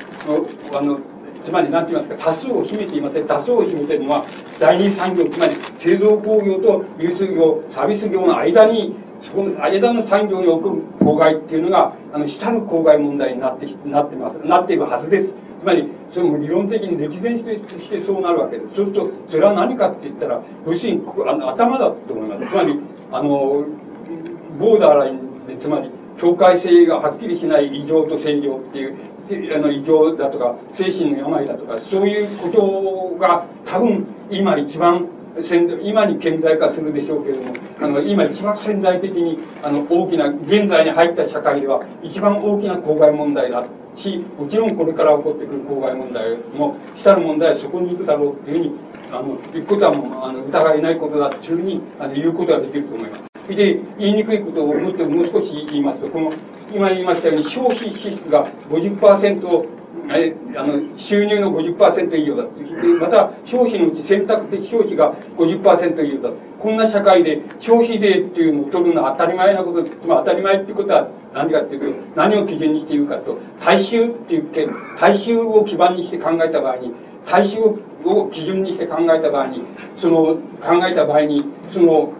[0.72, 0.98] あの
[1.44, 3.26] つまり何て言いますか多数を占めていません。
[3.26, 4.24] 多数を占めているのは
[4.58, 14.34] 第二産業つまり製造工業と流通業サービス業の間にそこの間の産業における公害っていうのがあの下の公害問題になってなってます。
[14.44, 15.34] なっているはずです。
[15.60, 18.76] つまりそれも理論的に歴然してしてそうなるわけです。
[18.76, 22.46] そうするとそれは何かって言ったら要するにあの頭だと思います。
[22.50, 22.80] つまり
[23.12, 23.64] あの
[24.58, 28.96] ボーダーラインでつまり境界性がはっきりしない異常と正常っていう
[29.54, 35.08] あの異常だとか精神の病だとかそういうことが多分今一番
[35.82, 43.83] 今に顕在化するでしょうけれどもあの今一番潜在的にあの大きな現在に入った社会では一番大きな公害問題だと。
[43.96, 48.72] しもちろんこれから起こってくる公害問題も下の問題はそこに行くだろうっていうふうに
[49.10, 53.24] あの行くことはもうあの疑いないことだというふうにあの言うことができると思います。
[53.48, 56.32] で、言いにくいことをもっともう少し言いますと、この、
[56.74, 62.44] 今言いましたように消費支出が50%えあの収入の50%以上だ
[63.00, 69.84] また消費のうち選択的消費が50%以上だこんな社会で消費税っていうのを取るのは当たり前なこと。
[69.84, 73.38] つまり当たり前ってことは何かっていうと何を基準にして言うかと。
[73.60, 74.66] 大衆っていうけ
[74.98, 76.92] 大衆を基盤にして考えた場合に
[77.26, 77.58] 大衆
[78.04, 79.62] を基準にして考えた場合に
[79.96, 82.12] その考えた場合にその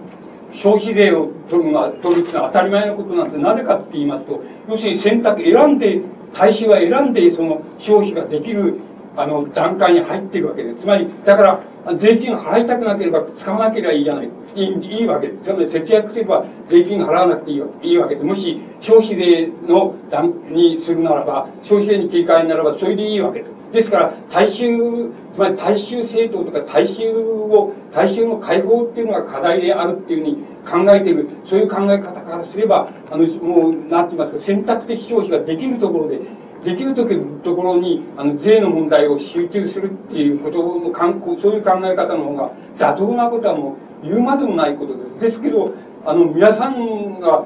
[0.53, 6.01] 消費税を取るのは取るっていうのは当たり前のことなんてなぜかって言いますと要するに選択選んで
[6.35, 8.81] 大衆は選んでその消費ができる
[9.17, 11.61] あの段階に入っているわけですつまりだから
[11.99, 15.45] 税金払いたくなければ使わなければいいじゃないいいいいわけです。
[15.45, 23.51] つまり節約すれば税金払わなくていいいいわけでもし消費税の段にするならば消費税に切り替えならばそれでいいわけです。
[23.73, 36.21] ですから大衆つまり大衆政党とか大衆を大衆の解放っていうのが課題であるっていうふうに考えているそういう考え方からすればあのもう何て言いますか選択的消費ができるところで
[36.65, 45.21] できるとところにあの税の問題を集中するっていうことの観光そういう考え方の方が妥当なことはもう言うまでもないことです。
[45.21, 45.75] ですけど
[46.07, 47.45] あの皆さんが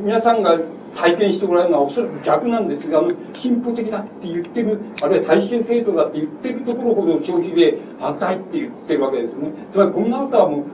[0.00, 0.58] 皆さんが
[0.94, 10.64] 体験しておられるのはおそらく逆なんですがあの進歩的だって言ってるあるいは大衆制度だって言ってるところほど消費税反対って言ってるわけですねつまりこんなことはもう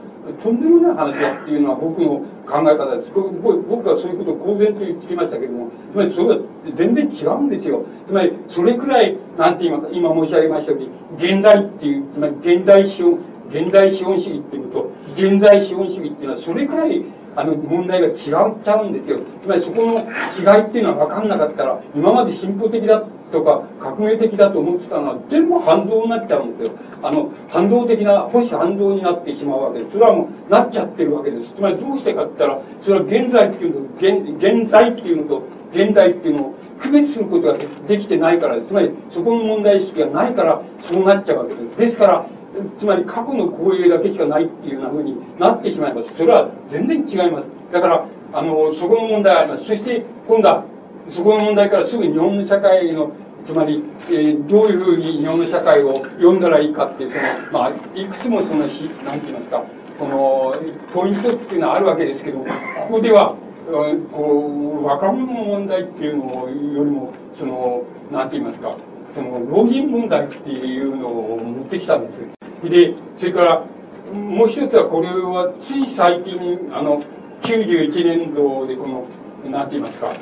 [0.41, 3.11] とんでもない話だっていうのは僕の考え方です。
[3.11, 6.39] 僕はそういうことを公然と言ってきましたけども、つまりそれは
[6.75, 7.85] 全然違うんですよ。
[8.07, 13.19] つまりそれくらい、なんて言いますか、今申し上げましたように、現代っていう、つまり現代資本、
[13.51, 19.19] 現代資本主義っていうのと、現在資本主義っていうのはそれくらいあの問題が違っちゃうんですよ。
[19.41, 26.77] つまりそこの違いっていうのは分かんなかったら、今まで進歩的だとか革命的だと思ってたのは全部反動になっちゃうんですよ。
[27.03, 29.91] あの、反動的な、保守反動になってしまうわけです。
[29.91, 31.51] それはもうなっちゃってるわけです。
[31.55, 35.43] つまりどうしてかって言ったら、それは現在っていうのと、現在っていうのと、
[35.73, 41.77] 現代っていうのを区別することができてないからつまりそこの問題意識がないからそうなっちゃうわけです。
[41.77, 42.25] ですから、
[42.79, 46.09] つまり過去の光栄だけしかないっていうようなふうになってしまいます。
[46.15, 47.45] それは全然違います。
[47.71, 49.65] だから、あの、そこの問題があります。
[49.65, 50.63] そして、今度は、
[51.09, 53.11] そこの問題からすぐ日本の社会の、
[53.45, 59.63] つまり、えー、どういうふうに日本の社会を読んだらいいかっていう、その、まあ、いくつもその、しなんて言いますか、
[59.99, 60.55] この、
[60.93, 62.45] ポイントっていうのはあるわけですけど、こ
[62.91, 63.35] こでは、
[64.11, 68.75] こう、若者の問題っていうのよりも、その、なんて言いますか、
[69.15, 72.11] その、老人問題っていうのを持ってきたんで
[72.63, 72.69] す。
[72.69, 73.63] で、それから、
[74.13, 77.01] もう一つはこれはつい最近、あの、
[77.41, 79.07] 91年度でこの、
[79.49, 80.13] なんて言いますか、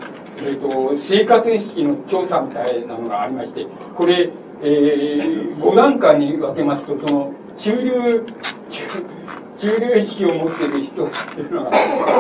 [0.42, 4.30] えっ、ー、と、生活意識の調査みたいなのがありまして、これ、
[4.62, 8.24] えー、5段階に分けますと、その、中流、
[9.60, 11.72] 中流意識を持っている人っていうのが、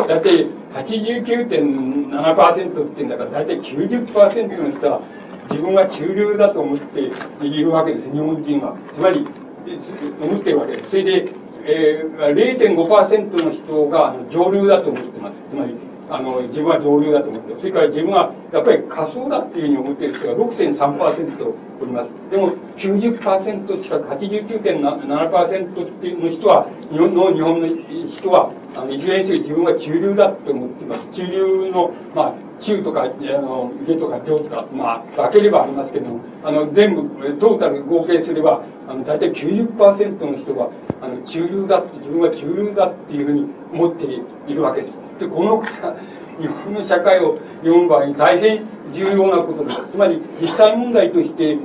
[0.07, 0.47] だいたい
[0.85, 5.01] 89.7%っていうんだから、だいたい90%の人は、
[5.49, 7.11] 自分は中流だと思って
[7.45, 8.77] いるわけです、日本人は。
[8.93, 9.27] つまり、
[10.21, 10.89] 思ってるわけです。
[10.89, 11.31] それで、
[11.65, 15.37] えー、0.5%の人が上流だと思ってます。
[15.49, 15.75] つまり、
[16.13, 17.59] あの、自分は上流だと思ってる。
[17.59, 22.09] それから自分は、やっぱり仮想だっていうふうに思ってる人が6.3%おります。
[22.29, 27.67] でも、90%近く89.7%っていうの人は、日本の日本の
[28.05, 31.01] 人は、あのいずれにせよ自分は中流だと思っています。
[31.11, 33.07] 中流の、まあ、中とか、あ
[33.41, 40.69] の、下とか上とか、まあ、分ければありますけども、あの、全部、トータル合計すれば、あの、大体90%の人が、
[41.01, 44.05] あの、中流だって、自分は中流だっていうふうに思って
[44.47, 44.93] いるわけです。
[45.19, 45.95] で、このことは、
[46.39, 49.77] 日本の社会を読む場合に大変重要なことです。
[49.91, 51.57] つまり、実際問題として、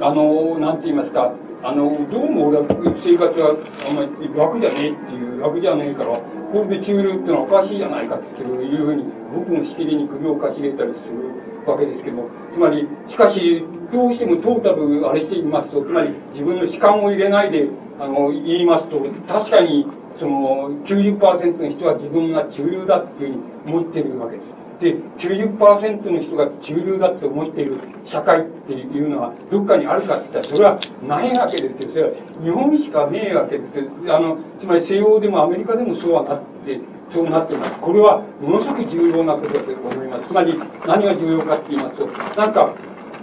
[0.00, 2.64] あの、なんて言いますか、あの、どうも俺は
[3.00, 3.56] 生活は
[3.88, 6.10] あんまり楽じゃねえっていう、楽じゃねえから、
[6.52, 24.56] これで中流ってのはおかしいじゃないかっていうふうに、僕もしきりに首をかしげたりするわけですけど、つまり、しかし、どうしてもトータルあれしていますと、つまり自分の主観を入れないで、あの、言いますと、確かに、その90%の人は自分が中流だっていうふうに思ってるわけです。
[24.80, 31.90] で、90%の人が中流だと思っている社会っていうのはどっかにあるかって言ったらそれはないわけですよ。
[31.90, 32.10] それは
[32.42, 37.72] 日本しかねえわけですあの、つまり西欧でもアメリカでもそうはなって、そうなってます。
[37.80, 40.28] これはものすごく重要なことだと思います。
[40.28, 42.06] つまり何が重要かって言いますと、
[42.40, 42.74] なんか、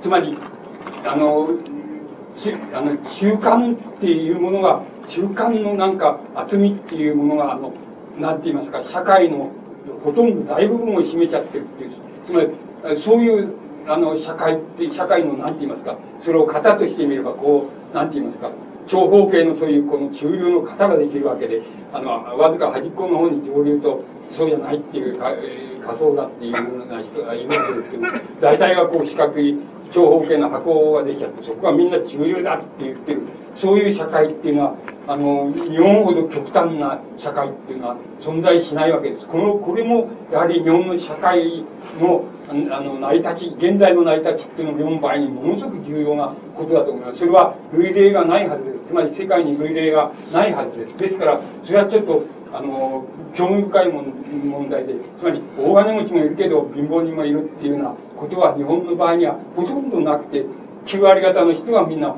[0.01, 0.37] つまり、
[1.05, 1.49] あの、
[2.73, 7.73] あの中間っていうものが、中間のなんか厚みっていうものが、あの、
[8.19, 9.51] なんて言いますか、社会の
[10.03, 11.91] ほとんど大部分を占めちゃってるっていう
[12.25, 12.41] つま
[12.89, 13.53] りそういう
[13.87, 18.49] あの社会って社会の何て言いますかそれを型としてみればこう何て言いますか
[18.87, 21.61] 長方形のそういうこの中流の型ができるわけで
[21.93, 28.03] あのわずか端っこの方に上流とそうじゃないっていうか、え、仮想だっていうような人がいるわけですけど
[28.41, 29.57] 大体がこう四角い
[29.91, 33.21] 長方形の箱ができちゃってそこはみんな中流だって言ってる。
[33.55, 34.75] そういう社会っていうのは
[35.07, 39.27] あの日本ほど極端な社会っていうのは存在しないわけです。
[39.27, 41.63] このこれもやはり日本の社会
[42.01, 47.19] のあの成り立ち現在の成り立ちっていうのを読む場合にものすごく重要なことだと思います。
[47.19, 48.87] それは類例がないはずです。
[48.87, 50.97] つまり世界に類例がないはずです。
[50.97, 52.23] ですからそれはちょっと
[52.53, 60.45] あの興味深い問題でつまり大金持ちもいるけど貧乏人もいるっていうようなことは日本の場合にはほとんどなくて
[60.85, 62.15] 9割方の人がみんな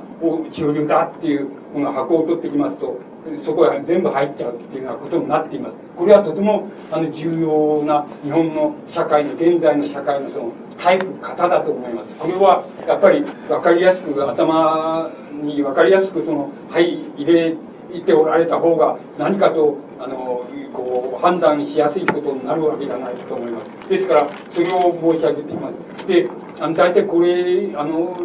[0.51, 2.99] 中流だっていうこの箱を取ってきますと
[3.43, 5.75] そこへ全部入っちゃうっていうようなことになっています。
[5.95, 12.13] これはとてもあの重要な日本の社会の現在の社会のそのタイプ型だと思います。
[12.19, 15.09] これはやっぱり分かりやすく頭
[15.41, 17.55] に分かりやすくそのはい入れ
[18.01, 23.89] ておられた方が何かとあのこう判断しやすいことになるわけじゃないと思います。
[23.89, 26.07] ですからそれを申し上げています。
[26.07, 26.29] で
[26.59, 28.17] あの大体これあの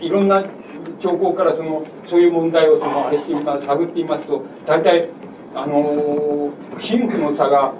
[0.00, 0.44] いろんな
[1.00, 3.34] 兆候からそのそういう問題をそのあれして
[3.66, 5.08] 探っていますと大体
[5.54, 7.72] あの貧富の差が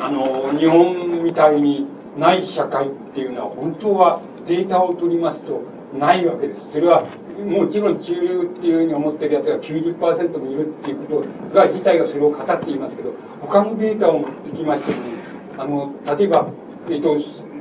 [0.00, 1.86] あの日本みたいに
[2.18, 5.62] ない社会っていうのは本当はデータを取りますと
[5.98, 6.60] ないわけです。
[6.72, 7.06] それは
[7.44, 15.14] もちろん中流っていうふうに思ってるやつが90%もいるっていうことが自体がそれを語っていますけど他のデータを持ってきましても、ね、
[15.58, 16.48] あの例えば、
[16.90, 17.16] えっと、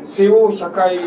[0.05, 0.99] 西欧社会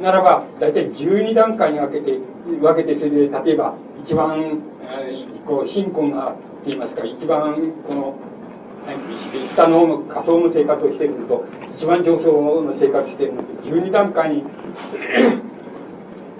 [0.00, 2.18] ならば大体12段階に分けて
[2.60, 8.14] 分けてそれで例えば一番、えー、こう貧困なって言いますか一番この
[9.54, 14.44] 下の方の仮想の生活をしているのと一番上層の生活をしているのと12段階に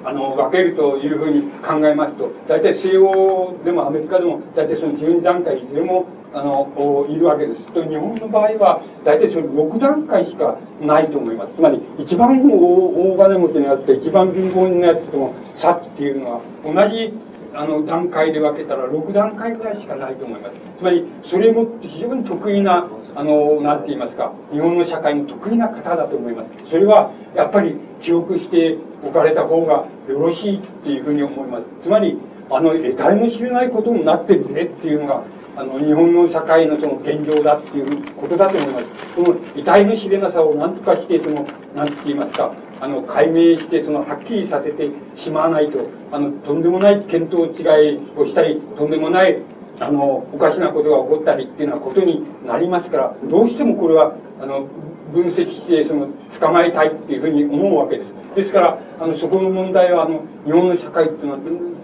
[0.05, 7.63] あの分けるというふうに考えますと大体西欧でもアメリカでも大体その12段階いずれもあのいるわけです。
[7.73, 11.55] と日本の場合は大体その6段階しかないと思います。
[11.57, 17.13] つまり一番大金持ちのやつと一番貧乏人のやつとの差っていうのは同じ
[17.61, 20.55] あの段階で分けたら6段階ぐらいしかないと思います。
[20.79, 26.71] つまりそれも非常に得意なあの何て言いますか日本の社会の得意な方だと思います。
[26.71, 31.65] それはやっぱり記憶しておかれた方がよろしいっていうふうに思います。
[31.83, 32.17] つまり
[32.51, 35.23] あの得体の知れないことになってるぜっていうのが
[35.57, 38.87] あの日本の社会のその現状だっていうことだと思います。
[39.15, 49.43] その得体の知れなさを何とかしてその何て言いますかあの解明してそのはっきりさせてしまわないとあのとんでもない見当違いをしたりとんでもない
[49.81, 54.67] あのおかしなことが起こったりっていうようなことになりますからどうしてもこれはあの
[55.13, 58.13] 分析してその捕まえたいっていうふうに思うわけです。
[58.35, 61.39] ですからあのそこの問題はあの日本の社会っていうのは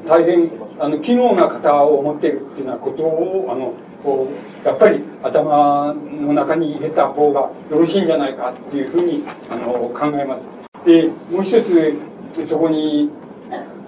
[0.06, 3.72] 大変あの機能な方を持っているっていうようなことをあの
[4.02, 4.28] こ
[4.64, 10.42] うやっぱり頭の中に入れた方がよろしいんじゃないかっていうふうにあの考えます。
[10.84, 13.10] でもう一つそこに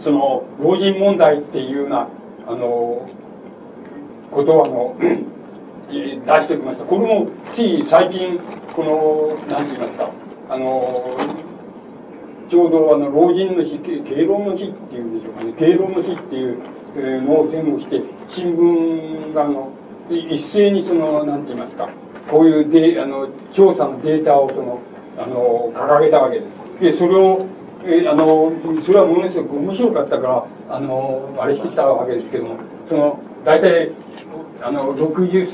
[0.00, 2.08] その老人問題っていうような
[2.46, 3.08] あの
[4.30, 4.96] ことをあの
[5.88, 5.96] 出
[6.42, 6.84] してきました。
[6.84, 8.38] これもつい最近
[8.74, 10.10] この何て言いますか
[10.50, 11.16] あの
[12.48, 15.52] ちょうどあの老人の日敬老の日っていうんでしょうかね。
[15.52, 16.58] 敬老の日っていう
[17.20, 19.72] のを前後して新聞があの
[20.10, 21.88] 一斉にその何て言いますか
[22.30, 24.80] こういうであの調査のデータをその
[25.18, 26.58] あの掲げたわけです。
[26.80, 27.46] でそれを
[27.84, 28.52] えあの
[28.84, 30.46] それはものすごく面白かったから
[30.76, 32.56] あのあれしてきたわけですけども
[32.88, 33.90] その大体
[34.62, 35.48] あの60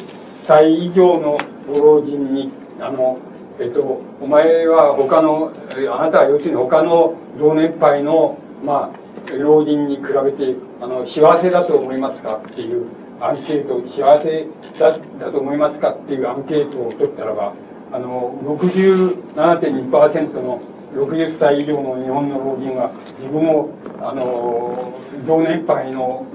[0.46, 3.18] 歳以上のご老人にあの
[3.60, 5.52] えっとお前は他の
[5.92, 12.86] あなたは要するに他の同年配のまあ老人に比べてあの幸せだと思いますかっていう
[13.18, 14.46] アンケート幸せ
[14.78, 17.54] だだと思いますかっていうアンケートを取ったらば
[17.90, 20.60] あの67.2%の
[20.92, 23.70] 60歳以上の日本の老人は自分を
[24.02, 24.92] あの
[25.26, 26.26] 同年配の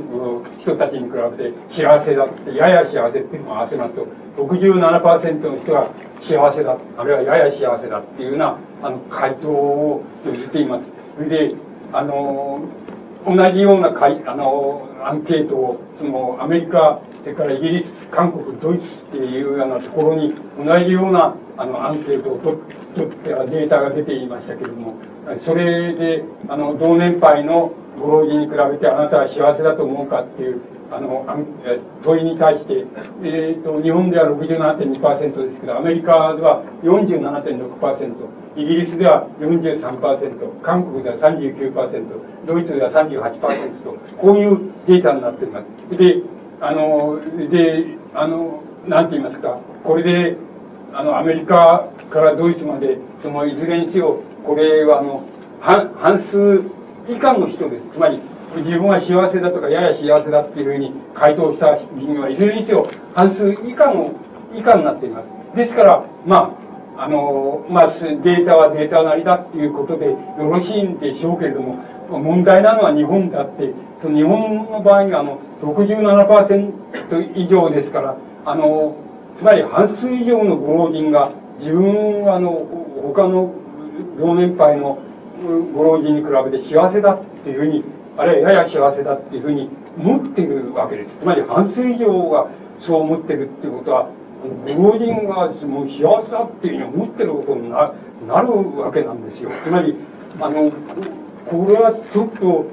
[0.59, 5.91] 人たちに比べて幸せだってやや幸せっていうのを合わせますと67%の人が
[6.23, 10.87] 幸せだあるいはやや幸せだっていうようなあの回答を寄せています。
[11.17, 11.55] それで
[11.93, 12.61] あの
[13.26, 22.57] 同じようなかいあのアンケートをそのアメリカそれからイギリス韓国ドイツっていうようなところに同じようなあのアンケートを取
[23.07, 24.95] ってデータが出ていましたけれども
[25.45, 30.61] それであの同年配のご老人に比べてあなたは幸せだと思うかっていう
[30.91, 31.25] あの
[32.03, 32.85] 問いに対して、
[33.23, 38.13] えーと、日本では67.2%ですけどアメリカでは47.6%
[38.55, 42.05] イギリスでは43%韓国では39%
[42.47, 45.97] ドイツでは38%とこういうデータになっています。
[45.97, 46.21] で
[46.61, 47.19] あの
[47.49, 50.37] であのなんて言いますかこれで
[50.93, 55.23] あのアメリカからドイツまでそのいずれにせよこれはあの
[55.61, 56.63] 半半数
[57.07, 57.85] 以下の人です。
[57.93, 58.19] つまり
[58.57, 64.11] 自分は幸せだとかやや幸せだっていうふうに回答した人はいずれにせよ半数以下の
[64.55, 65.27] 以下になっています。
[65.55, 66.55] ですからま
[66.97, 71.77] ああのまあデータはデータなりだっていうことでよろしいんでしょうけれども
[72.09, 78.95] 問題なのは日本であってその日本の場合にあの67%以上ですからあの
[79.37, 82.51] つまり半数以上のご老人が自分はあの
[83.01, 83.53] 他の
[84.17, 84.99] 同年配の
[85.73, 87.83] ご老人に比べて幸せだっていうふうに
[88.20, 91.20] あるいはやや幸せだっていうふうに思ってるわけです。
[91.20, 92.47] つまり半数以上が
[92.82, 94.09] そう思ってるっていうことは
[94.67, 97.93] 老人がもう幸せだっていうふうに思ってることにな
[98.28, 99.49] なるわけなんですよ。
[99.63, 99.95] つまり
[100.41, 100.70] あの
[101.45, 102.65] これはちょっと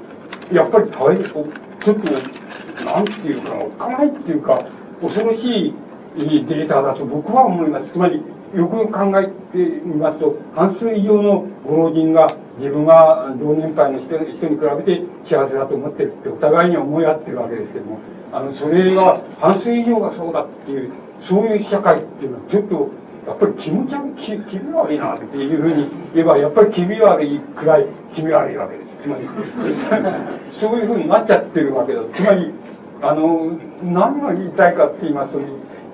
[0.53, 1.45] やっぱり大変ちょっ
[1.83, 4.65] となんていうかおっかないっていうか
[5.01, 5.73] 恐ろしい
[6.17, 7.91] データだと僕は思います。
[7.91, 8.21] つまり
[8.55, 12.27] よく考えてみますと半数以上のご老人が
[12.57, 17.99] 自分は同年配の人に比べて幸せだと思ってるってお互いに思い合ってるわけですけども
[18.31, 22.89] あのそれが半数以上がそうだっていうそういう社会っていうのはちょっと
[23.27, 28.97] やっぱり気持ち悪い気気味悪いなっていうふうに言えばやっぱり気味悪いくらい気味悪いわけです。
[29.03, 29.27] つまり
[30.51, 32.01] そういうふうになっちゃってるわけだ。
[32.13, 32.53] つまり
[33.01, 33.51] あの
[33.83, 35.39] 何が言いたいかって言いますと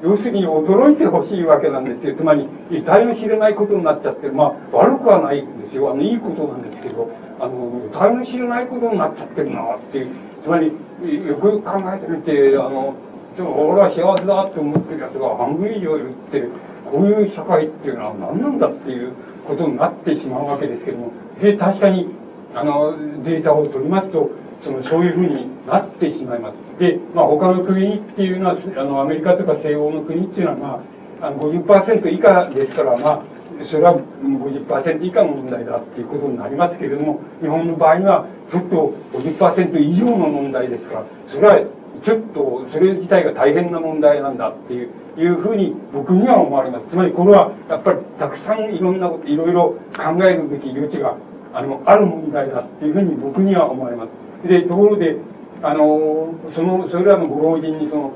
[0.04, 2.16] 要するに驚いてほしいわけなんですよ。
[2.16, 5.92] つまり得体の知れないことになっちゃってるまあ悪くはないんですよ。
[5.92, 10.08] あのいいことなんですけどあの得体の知れないことになっちゃってるなっていう。
[10.44, 12.96] つまりよく考えてみてあの
[13.40, 16.44] 俺は幸せだって思ってるやつが半分以上いるって
[16.92, 19.14] こういう社会っていうのは何なんだっていう
[19.48, 21.12] ことになってしまうわけですけども。
[21.42, 22.10] で確かに
[22.54, 22.94] あの
[23.24, 24.30] データを取りますと
[24.64, 26.80] そのそういうふうになってしまいます。
[26.80, 30.84] で、まあ、他の国っていうのはあのアメリカとか西欧の国っていうのは、ま
[31.22, 33.22] あ、あの50%以下ですから、まあ、
[33.64, 41.60] それは50%以下の問題だっていうことになりますけれども日本の場合にはちょっと50%以上の問題ですからそれは
[42.02, 51.16] ちょっとそれ自体が大変な問題なんだっていういうふうに僕には思われますつまりこれはやっぱりたくさんいろんなこといろいろ考えるべき余地が
[51.54, 55.18] あのある問題だっていうふうに僕には思われますでところで
[55.62, 58.14] あのそのそれらのご老人にその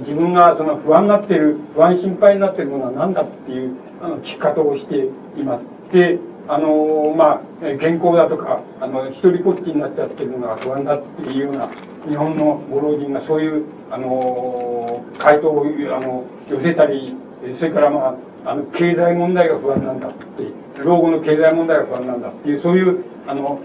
[0.00, 5.06] 自分がその不安になってる不安心配になってるものは何だっていうあの聞き方をして
[5.40, 5.64] います。
[5.92, 6.18] で
[6.48, 11.68] あのまあ健康だとかあの一人ぽっちになっちゃってるのが不安だっていうような
[12.08, 17.14] 日本のご老人がそういうあの回答をあの寄せたり
[17.58, 23.60] それからまああの経済問題が不安なんだって老後の経済問題が不安なんだっていうそういうあの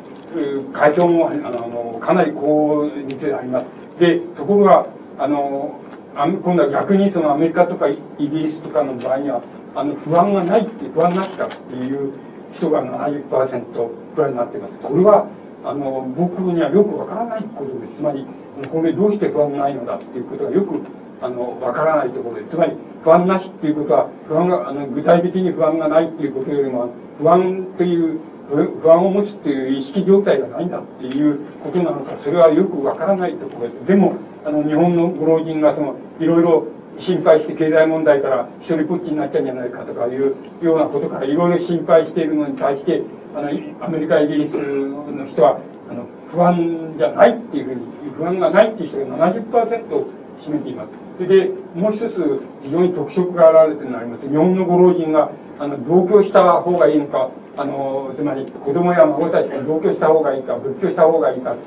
[0.73, 3.65] 回答もあのかなり高率であります。
[3.99, 4.85] でところが
[5.17, 5.79] あの
[6.15, 9.41] 今度は逆にそのアメリカとかイギリスとかの場合には
[9.75, 12.13] あの不安がないって不安なしだっていう
[12.53, 14.73] 人が70%くらいになっています。
[14.81, 15.27] これは
[15.63, 17.97] あの僕にはよくわからないことです。
[17.97, 18.25] つまり
[18.71, 20.81] これどうして不安がないのだっていうことがよく
[21.21, 22.73] あのわからないところでつまり
[23.03, 28.19] 不安なしっていうことは不安があの具体的に不安がないっていうことよりも不安という
[28.49, 33.87] 不安を持つっていう意識状態がないんだっていうことなのかそれはよくわからないところです。
[33.87, 36.67] でもあの日本のご老人がそのいろいろ
[36.97, 43.01] 心配して経済問題から一人ぽっちになっちゃうんじゃないかとかいうようなことからいろいろ心配しているのに対して
[43.35, 43.49] あの
[43.81, 47.81] アメリカイギリスの人はあの不安じゃないっていうふうに
[48.15, 50.07] 不安がないっていう人が70%を
[50.41, 50.89] 占めています。
[51.17, 54.27] それでもう一つ非常に特色が現れてるのがあります。
[54.27, 61.61] 日本のご老人があの同居した方がいいのかあのつまり子供や孫たちと同居した方がいいか仏居した方がいいかって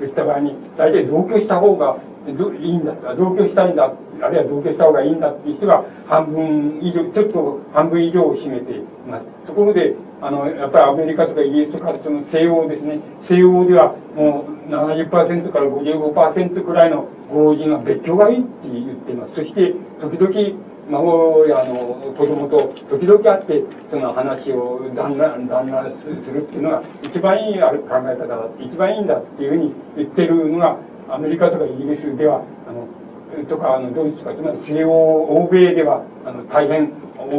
[0.00, 3.92] 言った場合に大体同居した方がいいんだ同居したいんだ
[4.22, 9.26] あるいは同居した方がいいんだっていう人が半分以上ちょっと半分以上を占めています。
[9.46, 13.00] ところであのやっぱりアメリカとかイギリスとかその西欧ですね。
[13.20, 19.34] 西欧ではもう70%から55%くらいのご老人が別居がいいって言っています。
[19.34, 20.58] そして時々
[20.90, 30.76] 孫やの子供と時々会ってその話を旦那旦那するっていうのが一番いい考え方だ一番いいんだっていうふうに言ってるのが
[31.08, 32.88] アメリカとかイギリスではあの
[33.46, 36.92] とかあのドイツとかつまり西欧欧米ではあの大変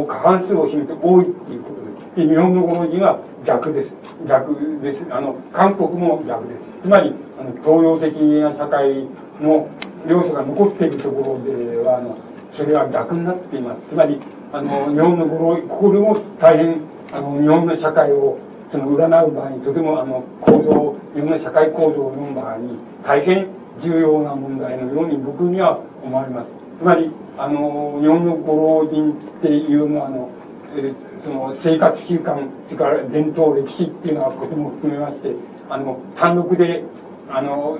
[0.06, 3.92] 過半数を占めて多いっていうことですで日本のご老人は逆です。
[4.26, 5.04] 逆です。
[5.10, 6.60] あの韓国も逆です。
[6.82, 9.06] つまりあの東洋的な社会
[9.40, 9.68] の
[10.08, 12.18] 要素が残っているところではあの
[12.56, 13.82] それは逆になっています。
[13.90, 14.18] つまり
[14.52, 16.80] あの日本のこのここでも大変
[17.12, 18.38] あの日本の社会を
[18.72, 23.46] その占う場合にとてもあの構造日本の社会構造を読む場合に大変
[23.80, 26.48] 重要な問題のように僕には思われます。
[26.78, 30.30] つまりあの日本のご老人っていうのはあの、
[30.76, 35.34] えー、その生活習慣それから伝統歴史っていうのはことも含めまして
[35.68, 36.84] あの単独で
[37.28, 37.78] あの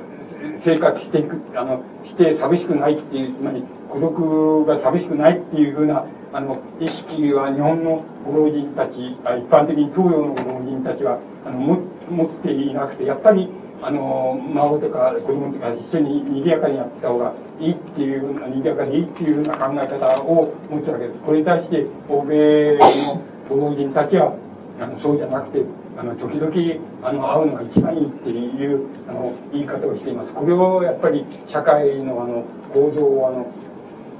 [0.58, 9.18] 生活していくあのして寂しくないっていうつまり孤独が寂しくないっていうふうなあの意識は日本のご老人たち一
[9.48, 11.78] 般的に東洋のご老人たちはあのも
[12.10, 13.48] 持っていなくてやっぱり
[13.82, 21.20] あの孫とか子供とか一緒に賑やかにやってた方がいいっていうような賑やかにいいっていうような考え方を持つわけです。
[21.20, 24.34] これに対して欧米のご老人たちは
[24.80, 25.62] あのそうじゃなくて
[25.98, 26.52] あの時々
[27.02, 30.32] あの会うのが一番いいっていうあの言い方をしています。
[30.32, 33.46] これをやっぱり社会のあの構造をあの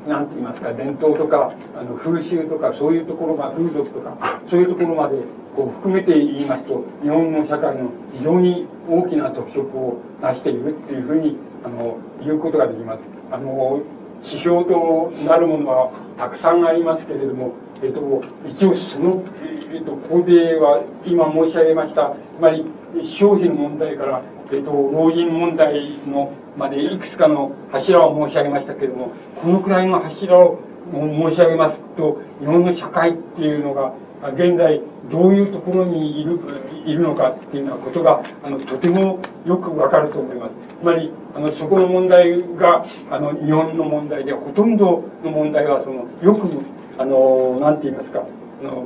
[0.06, 5.18] なんて言いますか伝統とかあの風習とかそういうところが風俗とかそういうところまで
[5.56, 13.00] こう含めて言いますと日本の社会の非常に大きな特色を成しているっていうふうにあの言うことができます。
[13.32, 13.82] あの
[14.24, 17.52] 指標となるものはたくさんありますけれども、
[17.82, 19.22] えっと、一応その、
[19.72, 22.64] えっと、ここでは今申し上げましたつまり
[23.04, 24.22] 消費の問題から
[24.52, 29.10] えっと、老人問題のまでいくつかの柱を申し上げましたけれども
[29.42, 30.58] このくらいの柱を
[30.92, 33.92] 申し上げますと日本の社会っていうのが
[34.34, 34.80] 現在
[35.10, 36.40] どういうところにいる
[36.86, 40.54] いるのかっていうようなことがあのとてもよくわかると思います。
[40.80, 46.48] つまりあのそこの問題があの日本の問題でほとんどの問題はそのよく
[46.98, 48.84] あのなんて言いますかあの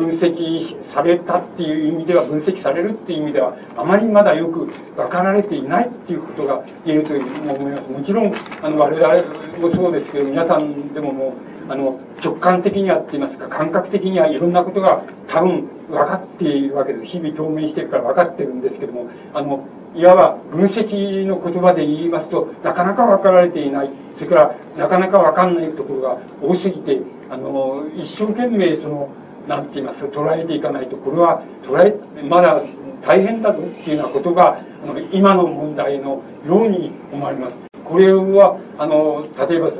[0.00, 7.90] 分析されたっていう意味では分析されるっていう意味ではあまりまだよく分かられていないっていうことが言えるというふうに思います。
[7.90, 11.34] もちろんあの我々もそうですけど皆さんでもも
[11.68, 17.04] うあの直感的にはって言いますか感覚的にはいろんなことが多分分かっているわけです。
[17.06, 23.90] 日々当面してるから分かってるんですけどもあのいわば分析の言葉で言いますとなかなか分かられていない。
[24.16, 29.08] それからなかなか分かんないところが多すぎてあの一生懸命その
[29.50, 30.04] なんて言います？
[30.04, 32.62] 捉えていかないとこれは捉えまだ
[33.02, 37.56] 大変だぞっていうようなことがあの今の問題のように思われます。
[37.84, 39.72] これはあの例えば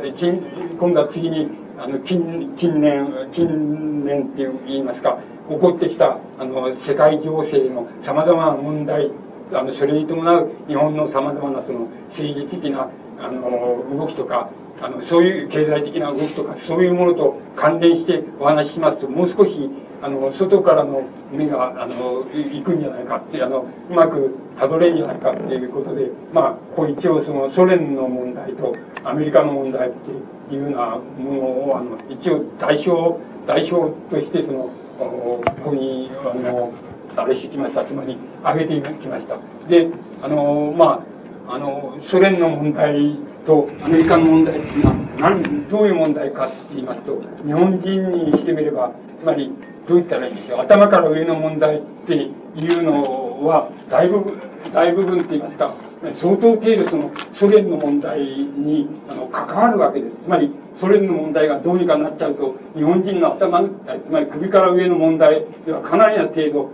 [0.80, 1.48] 今度は次に
[1.78, 5.18] あの近近年近年っていう言いますか
[5.48, 9.12] 起こってきたあの世界情勢のさまざまな問題
[9.52, 12.88] あのそれに伴う日本のさまざまなその政治的な
[13.22, 14.50] あの動きとか
[14.80, 19.70] あのそういう経済的な動きとかそういうものと関連してお話ししますともう少し
[20.02, 31.40] あの外からの目があの行くんじゃないかってあのうまくたどれんじゃないかっていうことでまあこう一応そのソ連の問題とアメリカの問題っていうようなもの
[31.70, 36.72] をあの一応代表代表としてそのここにあの
[37.16, 39.36] あれしてきましたつまり挙げてきました。
[39.68, 39.88] で
[40.22, 41.19] あのまあ
[41.52, 49.50] あのソ連の問題とアメリカの問題っていうのは何どういう問題かって言いますと日本人にしてみればつまり
[49.88, 52.28] どう言ったらいいんでしょう頭から上の問題ってい
[52.74, 54.38] うのは大部分
[54.72, 55.74] 大部分って言いますか
[56.14, 60.22] 相当程度そのソ連の問題にあの関わるわけです。
[60.22, 63.62] つまりソ連の問題がどうにかなっちゃうと日本人の頭
[64.02, 66.70] つまり首から上の問題ではかなりな程度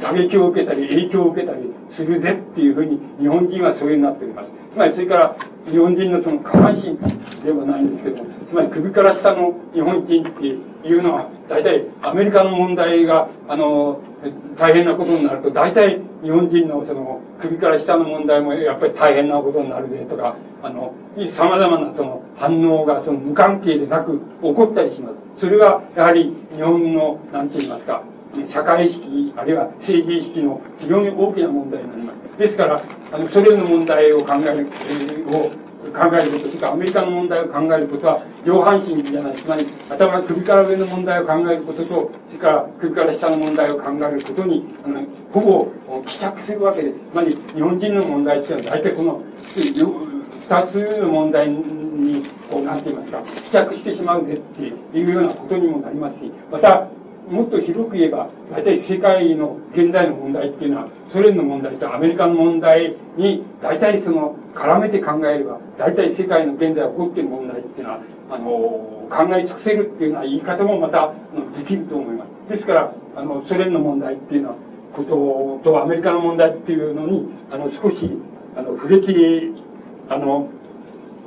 [0.00, 4.50] 打撃を受けたり影響を受けたりするぜっていうふうに日本人はそういうになっております。
[4.72, 5.36] つまりそれから
[5.70, 6.96] 日本人のその下半身
[7.44, 14.00] ではないんですけどつまり首から下の日本人っていうのは大体アメリカの問題があの
[14.56, 20.94] 大変なことになると大体日本人のその首から下の問題もやっぱり大変なことになるぜとかあの
[21.28, 25.14] さまざまなその反応がその無関係でなく起こったりします。
[25.36, 28.02] それがやはり日本の何て言いますか
[28.46, 32.38] 社会意識あるいは政治意識の非常に大きな問題になります。
[32.38, 32.80] ですから
[33.12, 35.50] あのソ連の問題を考える、えー、を
[35.90, 47.00] 考えることそれかアメリカの問題を考えることは上半身じゃないつまり頭首から上の問題を考えることとそれから首から下の問題を考えることにあのほぼ帰着するわけです。
[47.10, 49.22] つまり日本人の問題っていうのは大体この
[50.48, 54.62] 2つの問題にこうなんて言いますか帰着してしまうぜって
[54.98, 56.88] いうようなことにもなりますしまた
[57.30, 68.00] もっと広く言えば大体世界の現在の問題っていうのはソ連の問題とアメリカの問題に大体その絡めて考えれば大体世界の現在起こっている問題っていうのは
[68.30, 68.48] あの
[69.10, 71.12] 考え尽くせるっていうような言い方もまた
[71.56, 74.54] できると思いますですからあのソ連の問題っていうのは
[74.92, 78.10] こととアメリカの問題っていうのにあの少し
[78.56, 79.14] あの触れて
[80.08, 80.48] あの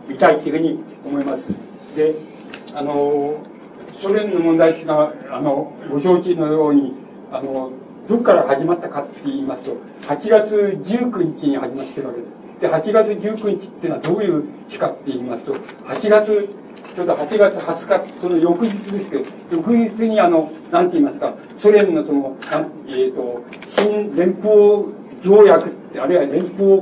[0.08, 1.72] みたいというふうに思います。
[1.96, 2.16] で、
[2.76, 3.38] あの、
[4.02, 6.92] ソ連の問題っていうのは、あの、ご承知のように、
[7.32, 7.72] あの、
[8.10, 9.78] どこから始まったかって言いますと、
[10.08, 12.42] 8月19日に始まってるわけです。
[12.62, 16.50] で、8月19日っていうのはどういう日かって言いますと、8月、
[16.96, 22.36] ちょうど8月20日、その翌日ですけど、翌日にあの、なんて言いますか、ソ連のその、
[22.88, 24.86] えっ、ー、と、新連邦
[25.22, 26.82] 条約、あるいは連邦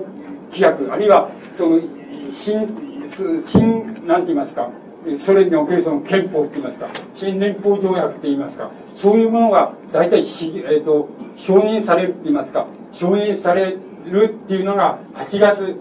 [0.51, 1.81] 規約、あるいは、その、
[2.31, 2.65] 新、
[3.45, 4.69] 新、なんて言いますか、
[5.17, 15.77] ソ連におけるその憲法って言いますか、新連邦条約って言いますか、そういうものが大体し、えーと、承認されるっていますか、承認されるっていうのが8月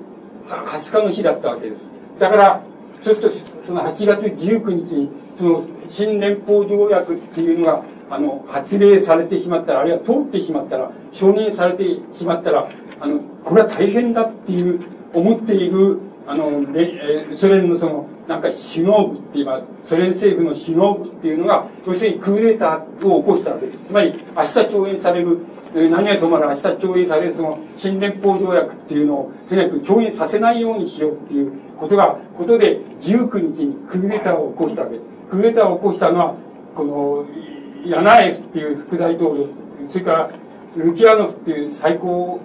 [0.46, 1.82] 20日の日だったわけです。
[2.18, 2.60] だから、
[3.02, 12.68] そうすると、その8月19日に、その新連邦条約っていうのが、あの、発令されてしまったら、あるいは通ってしまったら、承認されてしまったら、
[13.00, 14.80] あの、これは大変だっていう
[15.12, 15.98] 思っている
[16.28, 23.78] あの、えー、ソ連のその、なんか首脳部って言います、ソ連政府の首脳部っていうのが、要するにクーデターを起こしたわけです。
[23.78, 25.38] つまり、明日調印される、
[25.74, 35.04] 何が止まる明日調印されるその新連邦条約っていうのを、とにかく調印させないようにしようっていうことが、ことで、19日にクーデターを起こしたわけです。
[35.30, 36.34] クーデターを起こしたのは、
[36.76, 37.24] この、
[37.86, 39.46] ヤナエフっていう副大統領、
[39.90, 40.30] それから、
[40.76, 42.40] ルキアノフっていう最高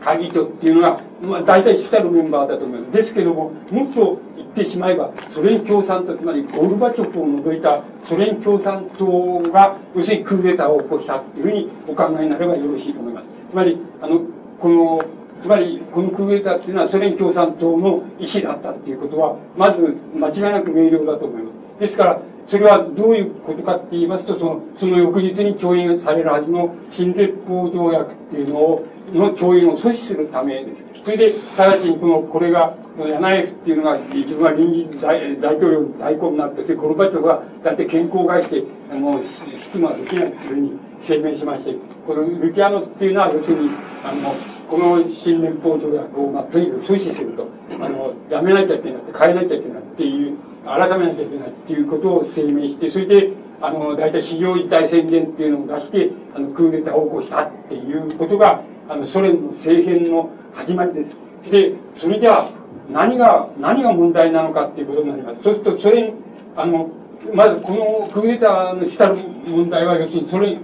[0.00, 2.92] 会議長っていうのが、まあ、大体主たるメンバーだと思います。
[2.92, 13.26] ですけども、もっと言ってしまえば、ソ連共産党、つまりゴルバチョフを除いたソ連共産党が、要するにクーデターを起こしたというふうにお考えになればよろしいと思います。
[13.50, 14.20] つまり、あの、
[14.58, 15.02] この、
[15.42, 21.80] つまり、このクーデターっていうのはソ連共産党の意思だったっていうことは、まず間違いなく明瞭だと思います。
[21.80, 30.84] ですから、それはどういうことかって言いますと、その、その翌日に調印されるはずの新列邦条約っていうのを、の調印を阻止するためです。
[31.04, 32.74] それで、直ちにこの、これが、
[33.06, 41.74] ヤナエフっていうのが、自分は臨時大大統領の代行になって、ゴルバチョフが、だって健康を害して、あの、出馬できないっていうふうに声明しまして、
[42.06, 43.70] このルキアノフっていうのは、要するに、
[44.04, 44.34] あの、
[44.68, 61.16] この新連邦条約を、まあ、とにかく阻止すると、あの、やめなきゃいけないって、変えなきゃいけないっていう、改めなきゃいけないっていうことを声明して、それで、あの、大体市場事態宣言っていうのを出して、あの、クーデターを起こしたっていうことが、あの、ソ連の政変の始まりです。
[61.50, 62.46] で、それじゃあ、
[62.90, 65.42] 何が、何が問題なのかっていうことになります。
[65.42, 66.12] そうすると、それ
[66.56, 66.90] あの、
[67.32, 69.16] まずこのクーデターのしたる
[69.46, 70.58] 問題は、要するに、それ、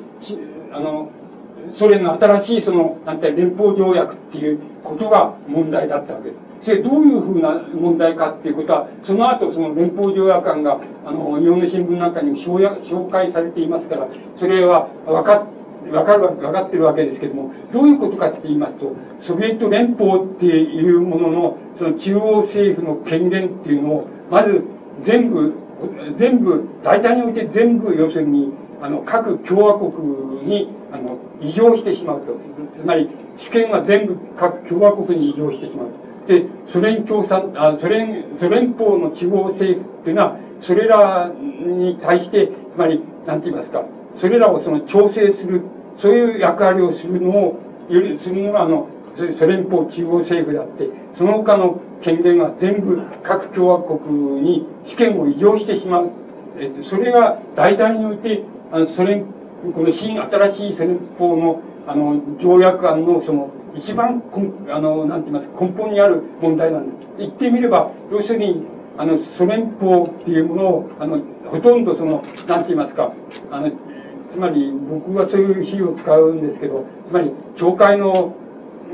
[0.72, 1.10] あの、
[1.74, 6.48] ソ連の新しいその、なんて連邦条約っていうことが問題だったわけです。
[6.62, 15.46] それどういうふうな問題かっていうことは、その後その連邦条約案が、あの、日本の新聞なんかにも紹介されていますから、それは分かっ
[15.92, 24.64] わかるわ、分かってるわけですけども、どういうことかって言いますと、ソビエト連邦っていうものの、その中央政府の権限っていうのを、まず
[25.02, 25.54] 全部、
[26.16, 32.36] 全部、大体において全部、要するに、あの、各共和国に、あの、異常してしまうと。
[32.80, 35.86] つまり、主権は全部各共和国に異常してしまう。
[36.28, 43.84] で、ソ連共産、あソ連、ソ連邦の地方政府っていうのは、それらに対して、つまり、なんて言いますか、
[44.18, 45.62] それらをその調整する、
[45.98, 48.88] そういう役割をするのを、よりするのが、あの、
[49.38, 56.10] ソ連邦中央政府であって、その他の権限は全部各共和国に主権を移譲してしまう。
[56.58, 58.42] えっと、それが大体において、
[58.72, 59.24] あの、ソ連、
[59.74, 64.22] この新、新しいソ連邦の、あの、条約案の、その、一番、
[64.70, 67.08] あの、なんて言いますか、根本にある問題なんです。
[67.18, 68.64] 言ってみれば、要するに、
[68.96, 73.12] あの、ソ連邦っていうものを、あの、ほとんどその、なんて言いますか、
[73.50, 73.70] あの、
[74.30, 78.34] つまり僕はそういう比喩を使うんですけど、つまり町会の、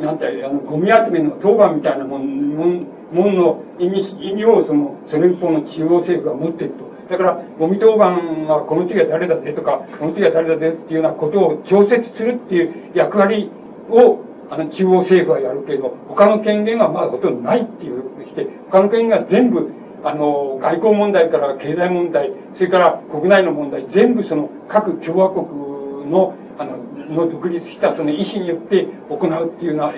[0.01, 6.85] なんて、あの、ゴミ集めの当番みたいなもん、もん、もんの意味、意味をその、ソ連邦の中央政府が持っていると。
[7.09, 13.51] だから、ゴミ当番はこの次は誰だぜとか、この次は誰だぜっていうようなことを調節するっていう役割
[13.91, 14.21] を、
[14.51, 19.71] あの、中央政府はやるけど、他の権限はまだほとんどないっていうして、他の権限が全部
[20.05, 26.77] あの、外交問題から経済問題、それから国内の問題、全部その各共和国の、あの、
[27.25, 29.93] の独立したその意思によって行うっていうのは、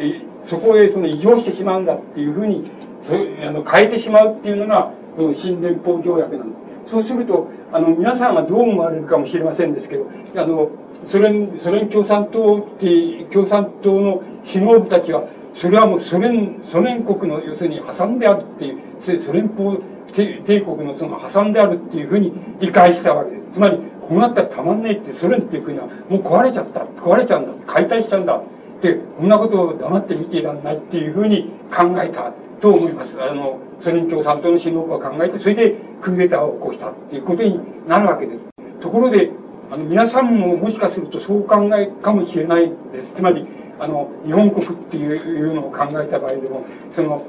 [0.47, 2.71] そこへその異常してしまうんだっていうふうに、
[3.03, 6.57] そあの変えてしまうっていうのが、この新連邦条約なんで。
[6.87, 10.71] そうすると、あの、皆さんはどう思われるかもしれませんですけど、あの、
[11.07, 19.79] ソ連、ソ連共産党って、共産党の首脳部たちは、それはもうソ連、ソ連国の要するに挟んであるっていう、ソ連邦
[20.17, 23.47] 帝国のその破産であるっていうふうに理解したわけです。
[23.55, 26.81] つまり、こうなったらたまんねえって、ソ連っていう国はもう壊れちゃった。
[26.81, 27.53] 壊れちゃうんだ。
[27.67, 28.41] 解体しちゃうんだ。
[28.81, 32.33] で、こんなことを黙って見ていらんないっていうふうに考えた。
[32.61, 33.21] と思います。
[33.21, 38.45] あの、ソ連共産党の首脳が考えて、それでクーデターを起こしたっていうことになるわけです。
[38.81, 39.31] ところで、
[39.71, 43.15] あの、皆さんももしかするとそう考えかもしれないです。
[43.15, 43.47] つまり、
[43.79, 47.23] あの、日本国っていうのを考えた場合でも、その、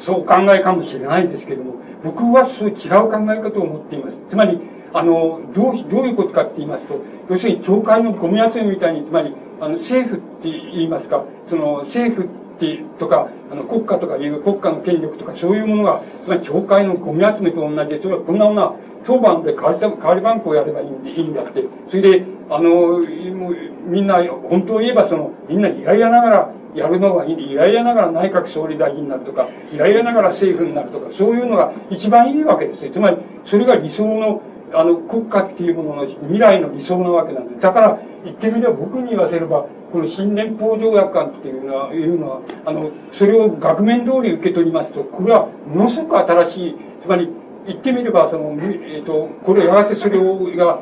[0.00, 2.74] そう考えかもしれないですけども、僕はそう違う
[3.10, 4.16] 考え方を持っています。
[4.30, 4.60] つまり、
[4.92, 18.74] あの、どう、どういうことかって言いますと、要するに懲戒のゴミ集めみたいに、つまり、あの、政府って言いますか、その、政府ってとか、あの、国家とかいう国家の権力とか、そういうものが、つまり懲戒のゴミ集めと同じで、それはこんなものは、
[19.04, 21.64] 当番で代わり、代わり番号をやればいいんで、いいんだって。
[21.88, 27.52] それで、あの、もうみんな、本当を言えば、その、みんな嫌々ながら、やるのがいい。
[27.52, 32.92] いやいやながら内閣総理大臣になるとか、いやいやながら政府になるとか、そういうのが一番いいわけですよ。
[32.92, 34.42] つまり、それが理想の、
[34.72, 37.60] あの、国家っていうものの未来の理想なわけなんで。
[37.60, 47.30] だから、言ってみれば僕に言わせれば、この新年法条約案っていうのは、いうのは、あの、それを額面通り受け取りますと、これはものすごく新しい、つまり、
[47.68, 50.80] 言ってみれば、その、え、ー、と、これやがてそれを、が、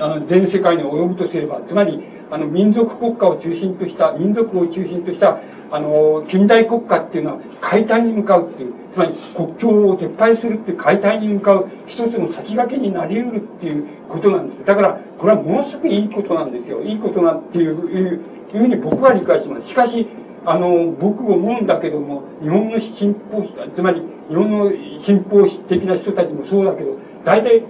[0.00, 5.38] あの、全世界に及ぶとすれば、つまり、あの、民族国家を中心とした、民族を中心とした、
[5.70, 14.64] あの、近代国家っていうのは解体に向かうっていう、つまり国境を撤廃するっていう解体に向かう一つの先駆けになり得るっていうことなんです。
[14.64, 16.82] だから、これはものすごくいいことなんですよ。
[16.82, 18.20] いいことなんていう、いう
[18.52, 19.68] ふうに僕は理解します。
[19.68, 20.08] しかし、
[20.44, 27.62] あの、僕思うんだけども、日本の進歩、つまり日本の進歩的な人たちもそうだけど、大体、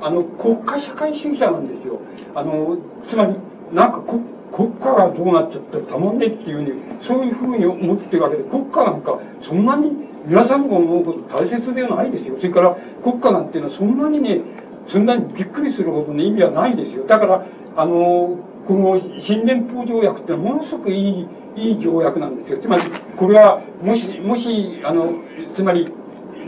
[0.00, 2.00] あの、国家社会主義者なんですよ。
[2.34, 2.76] あの、
[3.08, 3.34] つまり、
[3.72, 4.22] なんか国
[4.54, 9.90] 国家がどうなっちゃったらたまんねっていうふうに、そういうふうに思ってるわけで、国家なんかそんなに
[10.26, 12.36] 皆さんが思うほど大切ではないですよ。
[12.36, 14.42] それから国家なんていうのはそんなにね、
[14.86, 17.04] そんなにびっくりするほどの意味はないですよ。
[17.04, 17.44] だから、
[17.76, 18.38] あの、
[18.68, 22.58] この新連邦条約ってのはものすごくいい、いい条約なんですよ。
[22.58, 22.82] つまり、
[23.16, 25.14] これは、もし、もし、あの、
[25.52, 25.92] つまり、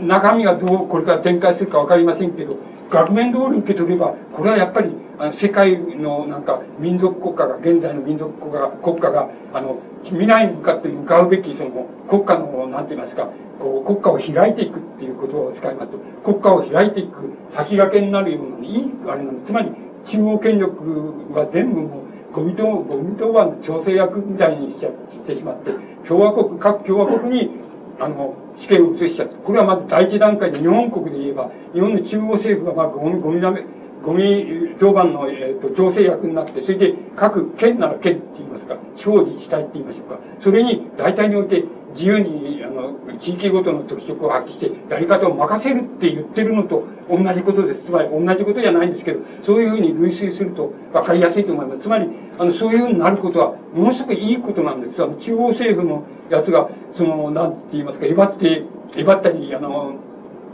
[0.01, 2.57] 中身がどうこれから展開するかわかりませんけど、
[2.89, 13.29] 額面通り受け取れば、これはやっぱり、あの世界のなんか民族国家が、現在の民族国家が、国家が、あの、未来に向かって向かうべき、その、国家の、なんて言いますか、
[13.59, 19.51] こう、国家を開いていくっていうことを使いますと、国家を開いていく先駆けになるような、いい、あれなんです。
[19.51, 19.71] つまり、
[20.05, 25.71] 中央権力は全部もう、ゴミと、ゴミ当番の調整役みたいにしちゃしてしまって、
[26.07, 27.51] 共和国、各共和国に
[27.99, 29.37] あの、試験を移しちゃった。
[29.37, 33.63] これはまず第一段階で日本国で言えば、日本の中央政府がまあゴミ、ゴミだめ、
[34.03, 40.19] ゴミ当番の、えーと、調整役になって、それで各県なら県って言いますか、地方自治体って言いましょうか。
[40.39, 41.63] それに大体において
[41.97, 47.85] 自由に、あの、地域ごとの特色を発揮して、やり方を任せるって言ってるのと同じことです。
[47.85, 51.81] つまり同じことじゃないんですけど、そういうふうに類推すると分かりやすいと思います。
[51.81, 55.01] つまり、あの、そういうふうになることは、ものすごくいいことなんです。
[55.01, 58.63] あの、中央政府のやつが、その、なんて言いますか、えばって、
[58.97, 59.95] えばったり、あの、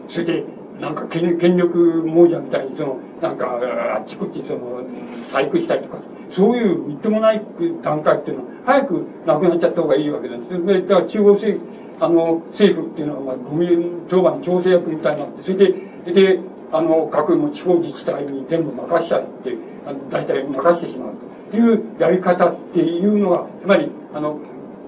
[0.10, 0.44] それで、
[0.80, 3.60] なんか権権力亡者みたいに、その、なんか、
[3.96, 4.84] あっちこっち、その、
[5.22, 6.00] 細工したりとか、
[6.30, 7.42] そういうみっともない
[7.82, 10.66] 段階っていうのは、早くなくなっちゃった方がいいわけなんです。
[10.66, 13.68] で、だから中央政府、あの、政府っていうのは、まあ、ゴミ
[14.10, 16.40] 当番調整役みたいになって、それで、で、
[16.72, 19.56] あの、各の地方自治体に全部任しちゃって、
[19.86, 21.14] あ大体任してしまう
[21.52, 24.40] というやり方っていうのが、つまり、あの、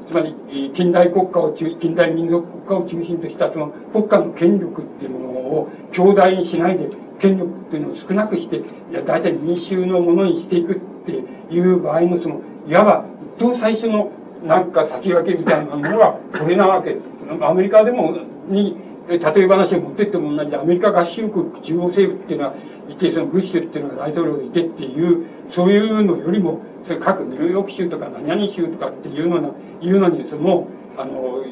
[0.08, 6.90] つまり、近代国家を中、近代民族国家を中心としたその国家の権力っていうものを強大にしないで、
[7.20, 10.76] 権力っていうのを少なくして、いや、大体民衆のものにしていくっ
[11.06, 13.06] ていう場合のその、いわば、
[13.38, 14.12] 一等最初の
[14.46, 17.06] なんか先駆けみたいなものがこれなわけです。
[17.42, 18.16] アメリカでも、
[18.48, 18.78] に、
[19.08, 22.54] 例え話を持ってっても同じで、アメリカ合衆国中央政府っていうのは、
[22.90, 30.68] いて、そのブッシュっていうのが大統領がいてっていう、そういうのよりも、それ各ニューヨーク州とか何々州とかっていうのの、いうのに、その、
[30.98, 31.44] あの、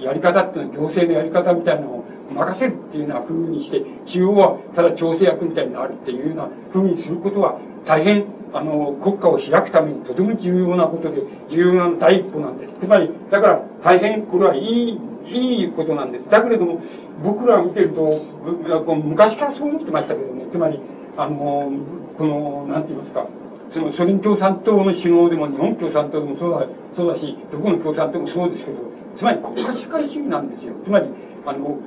[0.00, 12.76] やり方っていうのは行政のやり方みたいなのを任せるっていうような風にして、中央はただ調整役みたいになるっていうような風にすることは、大変、あの、国家を開くためにとても重要なことで、重要な第一歩なんです。
[12.80, 16.28] つまり、だから大変これはいい、いいことなんです。
[16.30, 16.80] だけれども、
[17.22, 18.18] 僕ら見てると、
[18.94, 20.80] 昔からそう思ってましたけどね、つまり、
[21.16, 21.72] あの、
[22.16, 23.26] この、なんて言いますか、
[23.70, 28.78] そのソ連共産党の首脳でも日本共産党でもそうだそうだし、どこの共産党もそうですけど、
[29.16, 30.72] つまり国家社会主義なんですよ。
[30.84, 31.06] つまり、
[31.46, 31.78] あの、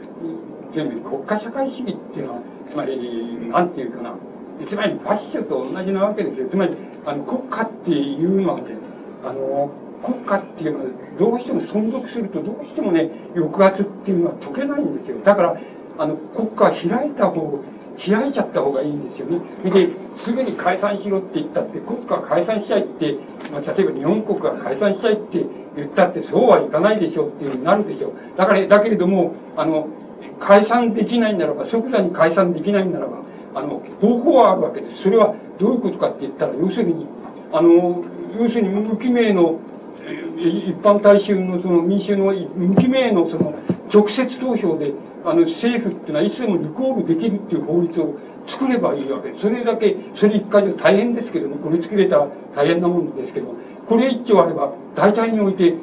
[0.73, 4.13] 国家社会主義っていうのは、つまり、なんていうかな、
[4.67, 6.49] つまりファッションと同じなわけですよ。
[6.49, 6.75] つまり、
[7.05, 8.65] あの、国家っていうのはね、
[9.23, 9.71] あの、
[10.03, 10.85] 国家っていうのは
[11.17, 15.17] どうしても存続するとどうしてもね、抑圧っていうのは解けないんですよ。
[15.23, 15.57] だから、
[15.97, 17.59] あの、国家は開いた方、
[17.99, 19.39] 開いちゃった方がいいんですよね。
[19.63, 23.15] で、すぐに解散しろって言ったって、国家解散しちゃいって、
[23.51, 25.45] まあ、例えば日本国が解散しちゃいって
[25.75, 28.13] 言ったって、そうはいかないでしょっていうになるでしょう。
[28.37, 29.87] だから、だけれども、あの、
[30.39, 33.17] 解散できないならば、即座に解散できないならば、
[33.53, 35.03] あの、方法はあるわけです。
[35.03, 37.05] それはどういうことかって言ったら、要するに、
[37.51, 38.03] あの、
[38.39, 39.59] 要するに無記名の、
[40.37, 43.53] 一般大衆のその民衆の無記名のその
[43.91, 44.93] 直接投票で
[45.25, 48.15] あの政府っていうのはいつでもリコールできるっていう法律を
[48.47, 49.39] 作ればいいわけで。
[49.39, 53.53] それだけ、それ一回で大変ですけども、これ作れたら大変なもんですけど、
[53.85, 55.75] これ一丁あれば、大体において、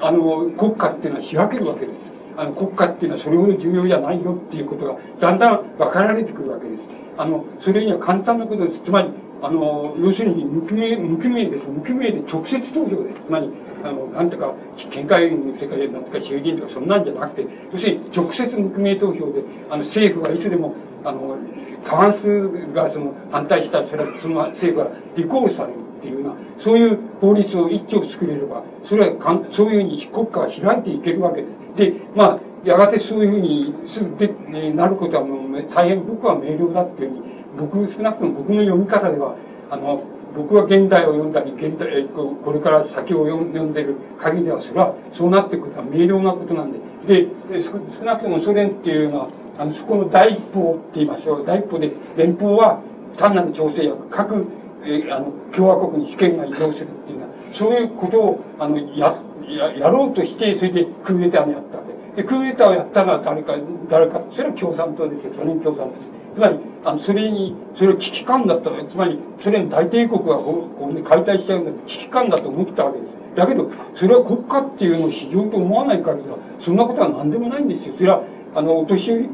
[0.00, 1.98] あの、国家っていうのは開けるわけです。
[2.36, 6.82] あの、国家っていうのはそれほど重要じゃないよっていうことが、だんだん分かられてくるわけです。
[7.16, 8.80] あの、それには簡単なことです。
[8.80, 9.08] つまり、
[9.42, 11.66] あの、要するに無記名、無記名です。
[11.68, 13.22] 無記名で直接投票です。
[13.26, 13.50] つまり、
[13.84, 14.52] あの、なんとか、
[14.90, 20.74] 県会の世界でなんとか衆議院とかそんなんじゃなくて、要するに直接無記名投票で、あの、政府はいつでも、
[21.04, 21.36] あの、
[21.84, 31.54] 過半数がその反対したら、それはその政府はリコールされるっていうような、そういう法律を一丁作れれば、それはかんそういうふうに国家は開いていけるわけです。
[31.76, 37.22] で、まあ、やがてそういうふうにすぐで、ね、なることはもう大変僕は明瞭だっていうふうに、
[37.58, 39.36] 僕、少なくとも僕の読み方では、
[39.70, 40.02] あの、
[40.38, 46.78] 僕は現代を読んだり、現代、これから先を読んでる限りでは、それはそうなってくことは明瞭なことなんで。
[47.08, 47.26] で、
[47.60, 47.72] 少
[48.04, 49.28] なくともソ連っていうのは、
[49.58, 51.44] あの、そこの第一歩って言いましょう。
[51.44, 52.80] 第一歩で、連邦は
[53.16, 54.46] 単なる調整役、各、
[54.86, 59.18] え、あの、共和国に主権が移動するっていうのは、そういうことを、あの、や、
[59.48, 61.84] や、やろうとして、それでクーデターをやったわ
[62.14, 62.22] け。
[62.22, 63.56] で、クーデターをやったのは誰か、
[63.90, 65.32] 誰か、それは共産党ですよ。
[65.36, 66.17] ソ連共産党です。
[66.34, 73.18] つまり、あの、それに、それを危機感だったつまり、ソ連大帝国がこう、ね、解体しちゃうの危機感だと思ったわけです。
[73.36, 77.94] だけど、それは国家っていうのを非常と思わない限りは、そんなことは何でもないんですよ。
[77.96, 78.22] それは、
[78.54, 79.28] あの、お年寄り、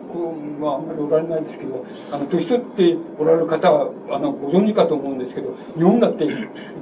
[0.60, 6.26] まあ、あんまりおられないですけど、あの、年取っておられる方は、あの、ご存知かと思うんですけど、日本だって、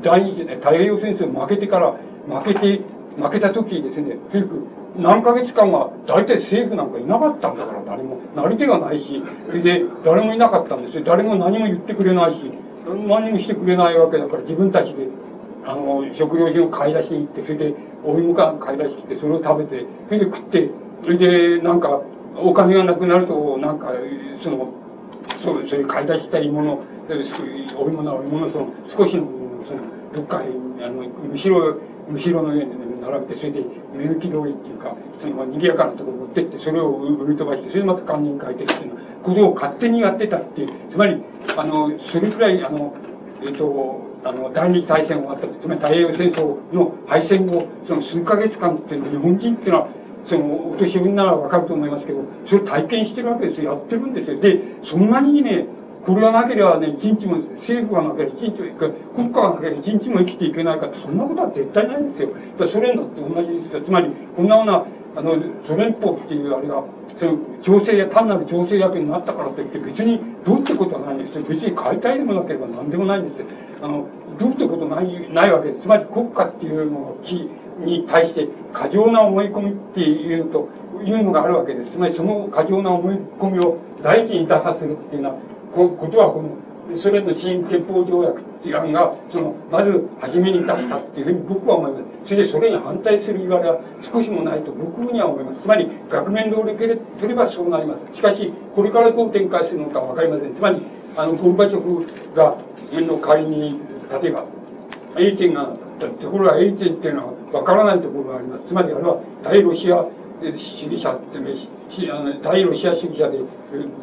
[0.03, 1.95] 第二次、太平洋戦争負けてから、
[2.29, 2.81] 負けて、
[3.17, 4.67] 負けた時ですね、結局、
[4.97, 11.05] 何ヶ月間は大体政府なんかいなかったんだから誰もなり手がないしそれで誰もいなかったんですよ。
[11.05, 12.51] 誰も何も言ってくれないし
[12.87, 15.09] 何もしてくれないわけだから自分たちで
[15.65, 17.75] あの食料品を買い出しに行ってそれで
[18.05, 20.71] お芋か買い出してきてそれを食べてそれで食って
[21.05, 22.03] それでなんか
[22.37, 23.93] お金がなくなるとなんか
[24.41, 24.69] その
[25.41, 26.83] そうそういう買い出したいもの
[27.79, 29.27] お芋なお芋のその少しの
[29.67, 29.81] その
[30.15, 31.77] どっかあの後ろ
[32.11, 32.71] 後ろの上に
[33.03, 41.23] 並べてそれで目抜き通りっていうかその賑やかなところに持ってってそれを売り飛ばしてそれでまた堪忍書いてっていうことを勝手にやってたっていうつまり
[41.57, 42.95] あのそれくらいあの
[43.43, 49.89] えっ、とあの第二次大戦終わったつまり太平洋戦争の敗戦後その数ヶ月間っていうのは日本人っていうのは
[50.25, 53.73] そのお年寄りならわかると思いますけどそれ体験してるわけですよ。
[53.73, 54.41] やってるんですよ。
[54.41, 55.67] でそんなにね
[56.05, 58.57] これがなければね、一日も、政府がなければ一日も、
[59.15, 62.31] 国家がなければ一日も生きていけないかって、そんなことは絶対ないんですよ。
[62.59, 63.81] だソ連だって同じですよ。
[63.83, 64.85] つまり、こんなような、
[65.15, 66.83] あの、ソ連邦っていうあれが、
[67.17, 71.45] その、調整や、単なる調整役になったからといって、別に、どうってことはないんですよ。
[71.49, 73.47] 別に解体でもなければ何でもないんですよ。
[73.83, 74.07] あの、
[74.39, 75.83] どうってことない、ないわけです。
[75.83, 77.17] つまり、国家っていうの
[77.79, 80.69] に対して、過剰な思い込みっていうと、
[81.05, 81.93] いうのがあるわけです。
[81.93, 85.37] つまり、その過剰な思い込みを第一に出させるっていうのは、
[85.73, 92.05] ことはこのソ連の新憲法条約っていう案がそのまず初めに出したっていうふうに僕は思います。
[92.27, 95.63] それでそれに反対する言われは少しもないと僕には思います。
[95.63, 98.17] つまり額面通り取ればそうなります。
[98.17, 100.55] しかしこれからどう展開するのか分かりません。
[100.55, 100.83] つまり
[101.17, 102.57] あのゴルバチョフが
[102.93, 103.81] の代わりに
[104.23, 104.45] 例えば
[105.17, 105.73] エリツェンが
[106.21, 108.67] ところがエリツェンっていうのは分からないところがあります。
[108.67, 110.05] つまりあれは大ロシア
[110.57, 111.39] 主義者って
[112.11, 113.39] あの対ロシア主義者で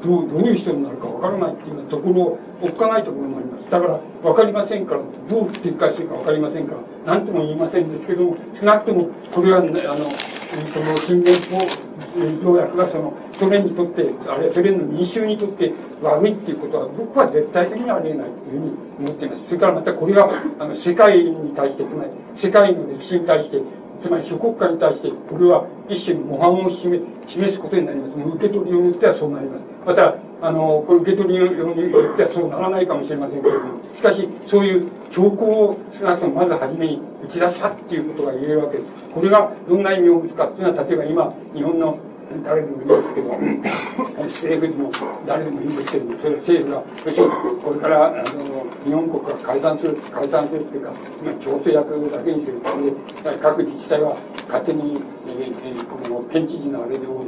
[0.04, 3.70] どうどういう人になるかわからないっていうところをおっかないところもあります。
[3.70, 10.06] だから分かりませんからどう展開するか分かりませんから何とも言いませんですけども少なくともこれは、ね、あの
[10.66, 11.60] その新連邦
[12.42, 15.72] 条約がそのソ連にとってあるいはソ連の民衆にとって
[16.02, 19.46] 悪いっていうことは僕は絶対的にありえないというふうに思っています。
[19.46, 20.30] それからまたこれが
[20.60, 23.62] あの世界に対してつまり世界の歴史に対して
[24.02, 28.36] つまり諸国家に対してこれは一種模範を示示すことになります。
[28.36, 29.62] 受け取りによってはそうなります。
[29.86, 33.80] またあのこれ受け取りによってはそうならないかもしれませんけれども。
[33.96, 38.90] しかしそういう兆候を少なくともまず初めに打ち出したっていうことが言えるわけです。
[39.14, 41.98] これがどんな意味を持つかっていうのは例えば今日本の
[42.44, 43.34] 誰でもいいんですけど
[44.30, 44.92] 政府でも
[45.26, 46.82] 誰でもいいんですけどそれ政府が
[47.64, 50.94] これからあの日本国が解散する解散するっていうか
[51.42, 54.16] 調整役だけにするで各自治体は
[54.48, 57.26] 勝手に、えー、この県知事のあれを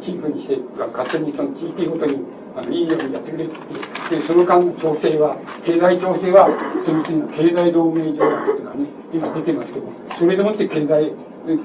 [0.00, 2.18] チーフにして勝手にその地域ごとに
[2.56, 6.48] あのいいようにやってくれってでその間の調整は経済調整は
[6.84, 9.86] その次の経済同盟条約っていうのはね今出てますけど
[10.18, 11.12] それでもって経済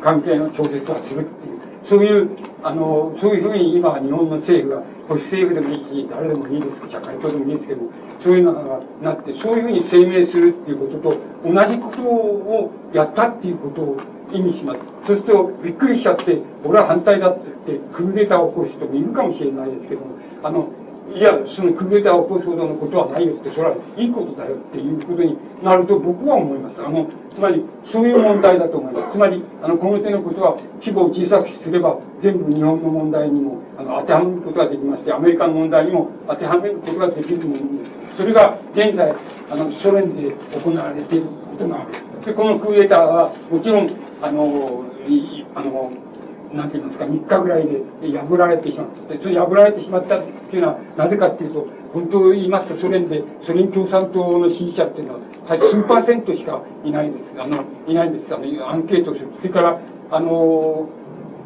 [0.02, 1.63] 関係の調節はするっていう。
[1.86, 2.30] そういう
[2.64, 7.82] あのそういうふうに今日本の政府が保守政府でもいいし誰でもいいですけど社会党でもいいですけど
[8.22, 13.98] そういうのがなってそういうふうに声明するっていうことと同じことをやったっていうことを
[14.32, 14.80] 意味します。
[15.06, 20.02] そうするとびっくりしちゃって俺は反対だって言ってクーデターを起こす人もいるかもしれないですけど
[20.44, 20.70] あの
[21.16, 26.76] いや、そのクーデターを起こすほどのことはないよって、それはいいことだよっていうことになると僕は思います。
[26.84, 29.12] あの、つまり、そういう問題だと思います。
[29.14, 37.60] つまり、あの、この手のことは規模を小さくすれば、全部日本の問題にもあの当てはめることができまして、アメリカの問題にも当てはめることができるもので
[38.12, 38.18] す。
[38.18, 39.14] それが現在、
[39.52, 40.34] あの、ソ連で
[40.64, 42.28] 行われていることなわけです。
[42.28, 43.90] で、このクーデターは、もちろん、
[44.22, 44.84] あの、
[45.56, 45.92] あの、
[46.54, 47.82] なんて言いますか、3日ぐらいで
[48.18, 49.22] 破られてしまった。
[49.22, 55.20] それ破られてしまったっていうのは、なぜかっていうと、本当言いますと、ソ連で、ソ連共産党の支持者っていうのは、
[55.60, 57.24] 数パーセントしかいないです。
[57.38, 58.34] あの、いないんです。
[58.34, 59.28] あの、アンケートする。
[59.38, 59.80] それから、
[60.12, 60.88] あの、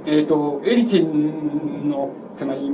[0.05, 2.71] えっ、ー、と、エリツィンの、つまり、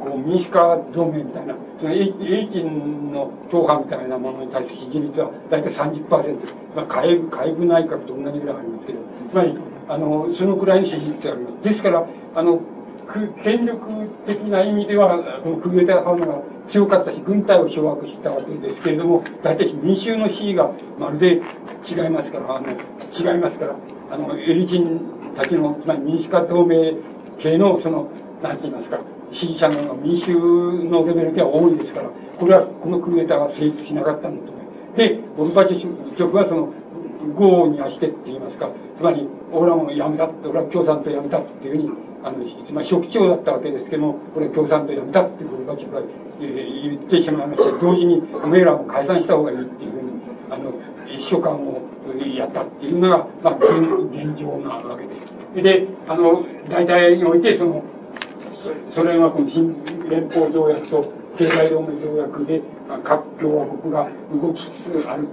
[0.00, 6.66] こう、民主化同盟みたいな、そのエリツィンの党派みたいなものに対する支持率は大体30%。
[6.76, 8.98] まあ、外部、外部内閣と同じぐらいありますけど、
[9.30, 9.54] つまり、
[9.88, 11.68] あの、そのくらいの支持率があります。
[11.68, 12.60] ですから、あの、
[13.42, 21.34] 権力的な意味では、このクーデター派が強かったし、軍隊を掌握したわけですけれども、大体民衆の支持がまるで
[21.88, 23.74] 違いますから、あの、違いますから、
[24.10, 25.00] あの、エリジン
[25.36, 26.94] たちの、つまり民主化同盟
[27.38, 28.08] 系の、その、
[28.42, 28.98] なんて言いますか、
[29.32, 34.98] 支持者の民衆のレベルでは多いですから、これは、このクーデターが成立しなかったんだと思います。
[34.98, 36.72] で、ゴルバチョフはその、
[37.34, 41.90] 豪にしてって言いますか、つまり、俺はもう辞めた、俺は共産党辞めたっていうふうに、
[42.22, 46.00] あの、つまり職長だったわけですけども、俺は共産党辞めたっていうゴルバチョフが、
[46.40, 50.08] え、言ってしまいまして、同時に、おめえらも解散した方がいいっていうふうに、
[50.50, 50.72] あの、
[51.08, 51.82] 一週間を
[52.36, 55.62] やったっていうのが、まあ、現状なわけです。
[55.62, 57.82] で、あの、大体において、その、
[58.90, 59.74] それはこの新
[60.08, 62.62] 連邦条約と経済同盟条約で
[63.04, 65.28] 各共和国が動きつつある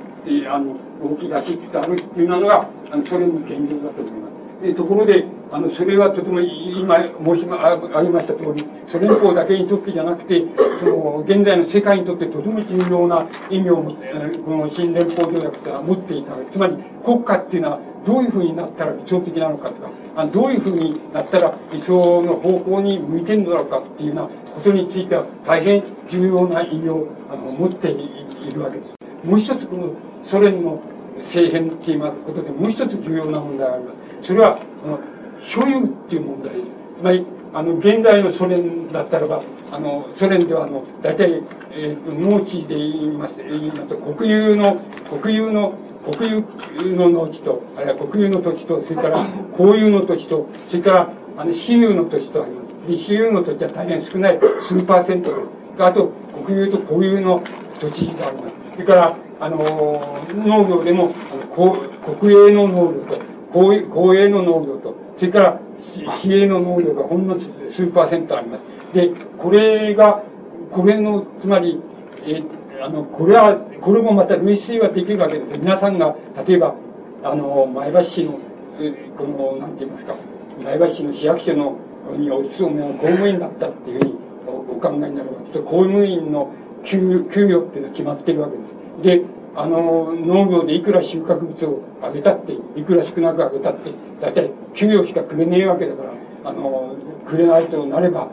[0.52, 4.34] あの動き出しつつあるっていうのがあのソ連の現状だと思います。
[4.64, 10.42] でところであのそれはとても今申し上げました通りソ連邦だけにとってじゃなくて
[10.80, 28.96] その現在の世界にとってとても重要な意味をこの新連邦条約とは持っていたつまり国家っていうのはどういうふうになったら理想的なのかとかあどういうふうになったら理想の方向に向いてるのだろうかっていうようなことについては大変重要な意味をあの持っているわけです。
[29.24, 29.94] もう一つこの
[30.24, 30.82] ソ連の
[31.18, 33.92] 政変って言いますことでもう一つ重要な問題がありま
[34.22, 34.28] す。
[34.28, 35.00] それは、あの、
[35.42, 36.72] 所有っていう問題です。
[37.00, 39.42] つまり、あの、現在のソ連だったらば、
[39.72, 44.78] あの、ソ連では、あの、大体、えー、農地で言います、言いますと、国有の、
[45.22, 45.74] 国有の、
[46.18, 46.44] 国
[46.84, 52.90] 有の農地と、あるいは国有の土地と、それから公有の土地と、それから、あの、私有の土地とあります。
[52.90, 55.32] で、私有の土地は大変少ない、数パーセント、
[55.80, 56.12] あと、
[56.46, 57.44] 国有と公有の
[57.80, 58.63] 土地があります。
[58.74, 59.58] それから、あの
[60.36, 61.76] 農業でもあの
[62.16, 63.22] 国営の農業と
[63.52, 68.62] 公公営の農業とそれから市営の農業がほんの数パーセントあります。
[68.94, 70.24] でこれが
[70.72, 71.82] これのつまり
[72.26, 72.42] え
[72.82, 76.16] あのこれはこれもまた類推はできるわけです皆さんが
[76.48, 76.76] 例えば
[77.24, 78.40] あの前橋市の
[79.18, 80.16] このなんて言いますか
[80.64, 81.78] 前橋市の市役所の
[82.18, 84.16] にお勤めの公務員だったっていうふうに
[84.48, 86.52] お考えになれば公務員の
[86.84, 88.64] 給給与っていうのは決まってるわけで
[89.18, 89.20] す。
[89.22, 89.26] で、
[89.56, 98.30] あの、農業でいくら収穫物を上げたって、いくら少なく上げたって、大体給与しかくれねえわけだから、あの、くれないとなれば、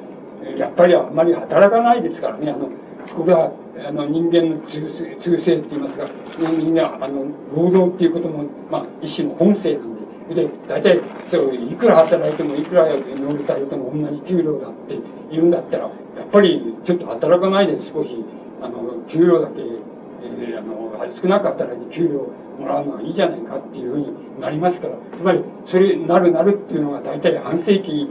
[0.57, 2.69] やっぱりあんまり働かないですからね、あの、
[3.15, 3.53] ここが、
[3.87, 6.07] あの、人間の通性って言いますか、
[6.39, 9.95] 人間は、あの、労働っていうことも、まあ、一種の本性なん
[10.35, 14.97] で、で、大体、そう、いくら働いても、いくら農業されても同じ給料だって
[15.31, 15.91] 言うんだったら、や
[16.25, 18.25] っぱりちょっと働かないで少し、
[18.63, 28.09] あの、給料だけ、えー、あの、少なかったら給料もらうのがいいじゃないかっていうふうになりますから、つまり、それ、なるなるっていうのが大体半世紀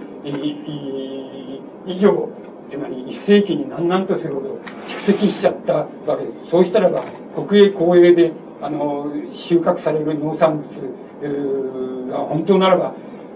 [1.85, 2.29] 以上、
[2.69, 6.49] つまり一世紀に何々とするほど蓄積しちゃったわけです。
[6.51, 7.01] そうしたらば、
[7.35, 8.31] 国営公営で、
[8.61, 12.93] あの、収穫される農産物が本当ならば、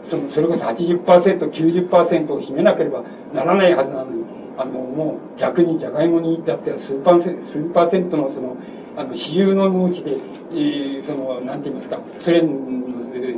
[0.10, 3.04] そのそれこそ80%、90%を占めなければ
[3.34, 4.23] ならないはずなのに、
[4.58, 8.58] あの、もう逆にじゃがいもにだっては数パーセント、数パーセントのその、
[8.96, 12.94] あの、私有の農地で、えー、その、なんて言いますか、ソ連の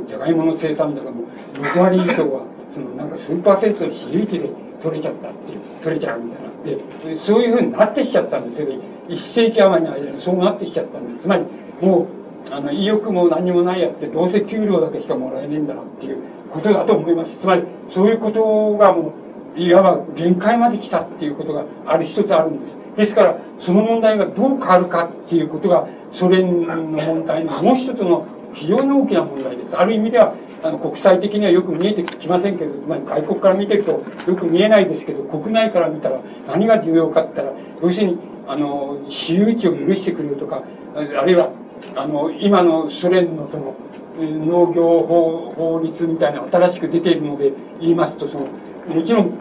[0.06, 1.12] じゃがいもの生産高の
[1.54, 4.50] 6割以上はそのなんか数パーセントの私有地で
[4.82, 5.36] 取れちゃったって、
[5.82, 7.10] 取れちゃうみたいな。
[7.10, 8.68] で、そういうふうになってきちゃったんですよ。
[9.08, 11.22] 一世紀余りの間にそうなってきちゃったんです。
[11.22, 11.44] つまり、
[11.80, 12.02] も
[12.50, 16.18] う、あの、意欲も何もないやって、どうせ給料だけしかもらえねえんだなっていう
[16.50, 17.36] ことだと思います。
[17.40, 19.12] つまり、そういうことがもう、
[19.56, 22.76] いわば限界まで来たっていうことがある一つあるんです。
[22.96, 29.76] ですから、その問題がどう変わるかっていうことが、ソ連の問題のもう一つの非常に大きな問題です。
[29.76, 38.18] ある意味では、あの、国際的にはよく見えてきませんけど、まり外国から見てるとよく見えないですけど、国内から見たら何が重要かって言ったら、要するに、
[38.48, 40.62] あの、私有地を許してくれるとか、
[40.94, 41.50] あるいは、
[41.94, 43.74] あの、今のソ連のその、
[44.18, 48.46] 農業法法律みたいな新しく出ているので言いますと、その、
[48.88, 49.38] もちろん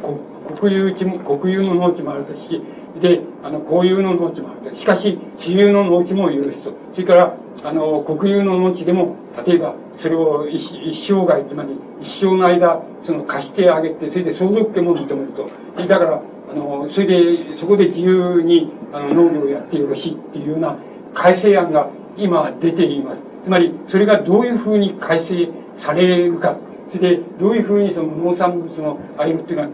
[0.59, 2.61] 国有地も、国有の農地もあるし、
[3.01, 4.75] で、あの、公有の農地もある。
[4.75, 6.73] しかし、私有の農地も許すと。
[6.93, 9.15] それから、あの、国有の農地でも、
[9.45, 15.49] 例えば、それを一一生涯、つまり一生の間、その貸してあげて、それで相続権も認めると。
[15.87, 20.75] だから、あの、それで、そこで自由に、あの、農業をやってよろしいっていうような
[21.13, 23.21] 改正案が今出ています。
[23.43, 26.55] つまり、それがどういうふうに改正されるか。
[26.91, 29.69] それで、どういうふうにその農産物のあれっていうのは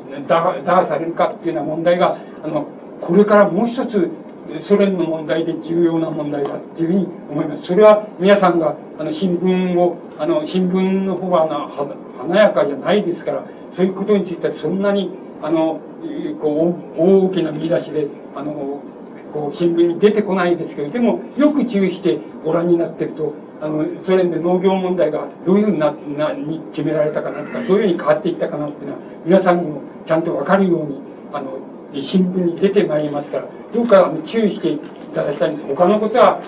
[0.66, 2.68] 打破されるかっていうような問題が、あの、
[3.02, 4.10] これからもう一つ
[4.60, 7.64] ソ連の問題で重要な問題だっていうふうに思います。
[7.64, 11.48] それは皆さんがあの新聞を、あの新聞の方は
[12.20, 15.12] 華やかじゃないですから、そういうことについてはそんなに
[15.42, 15.80] あの
[16.42, 18.82] こう大きな見出しであの
[19.34, 31.00] こう新聞に出てこないですけど、でもよく注意してご覧になってると、あのソ連で農業問題がどういうふうにななに決められたかなとか、どういうふうに変わっていったかなっていうのは皆さんにもちゃんとわかるように
[31.32, 31.60] あの
[32.02, 34.80] 新聞に出てまいりますから、どうか注意してい
[35.14, 35.68] ただきたいんです。
[35.68, 36.42] 他のことは、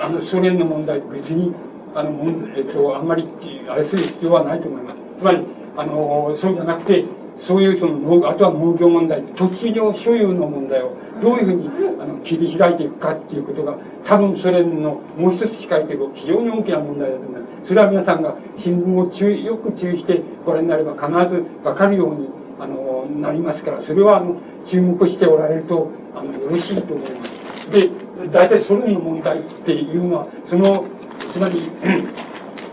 [0.00, 1.54] あの、ソ連の問題と別に、
[1.94, 2.10] あの、
[2.56, 3.28] えっと、あんまり、
[3.68, 4.96] あれする必要はないと思います。
[5.18, 5.38] つまり、
[5.76, 7.04] あの、そうじゃなくて、
[7.38, 17.68] そういうその、あとは農業問題、土地の所有の問題をどういうふうにあの切り開いていくかっていうことが、多分ソ連のもう一つ近いけど、非常に大きな問題だと思います。
[17.68, 27.70] それは皆さんが新聞を注意、よく注意してご覧になれば必ずわかるように、あの、なりますから、それはあの、注目しておられると、あの、よろしいと思います。
[27.70, 27.90] で、
[28.32, 30.84] 大体ソ連の問題っていうのは、その、
[31.32, 31.62] つまり、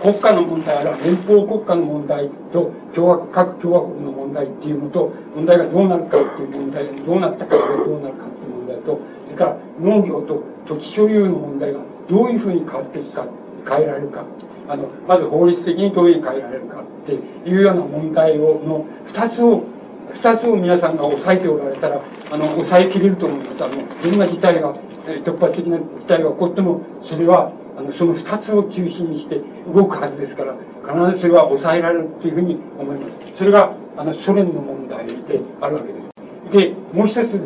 [0.04, 13.26] 国家の問題あるいは連邦国家の問題と共和各共和国の問題っていうのと問題がどうなるかっていう問題どうなったかどうなるかっていう問題とそれから農業と土地所有の問題がどういうふうに変わっていくか
[13.66, 14.26] 変えられるか
[14.68, 17.14] あのまず法律的にどういうふうに変えられるかって
[17.50, 19.64] いうような問題をの2つを
[20.12, 23.64] 2つを皆さんが抑えておられたらあの抑えきれると思います。
[23.64, 24.74] あのどんな事態が
[25.06, 29.42] 突発的な事態が起こってもそれはあのその2つを中心にして
[29.74, 30.56] 動くはずですから
[30.86, 33.38] 必ずそれは抑えられるというふうに思います。
[33.38, 36.04] それがあのソ連の問題であるわけです。
[36.52, 37.40] でもう一つ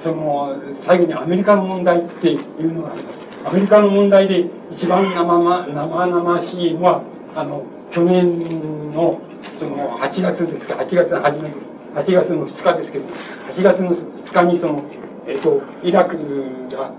[0.00, 3.18] その最後にアメリカの問題っていうのがあります。
[3.46, 7.02] アメリカの問題で一番生生々しいのは
[7.34, 9.20] あの去年の
[9.58, 11.70] その8月ですか8月の初めです。
[11.94, 14.82] 8月の2日ですけど8月の2日にその
[15.26, 16.16] えっとイラク
[16.70, 16.90] が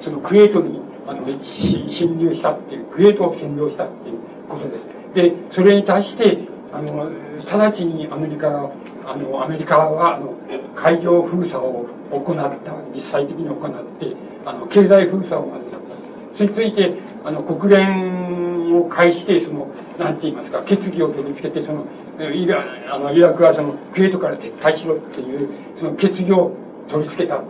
[0.00, 4.18] そのクウェートにあの侵入したっていうクウェートを占領したっていう
[4.48, 4.84] ことです。
[5.14, 6.38] でそれに対して
[6.72, 7.10] あの
[7.50, 8.70] 直ちにアメリカ
[9.06, 10.34] あのアメリカはあの
[10.74, 15.94] 海上封鎖を行った実際的に行ってあの経済封鎖をまずやった。
[16.36, 16.94] それについて
[17.24, 19.68] あの国連を介してその
[19.98, 21.86] なんて言いますか決議を取り付けてその
[22.32, 26.52] イラあのイラクはそのクウェートから撤退しろっていうその決議を
[26.88, 27.40] 取り付けた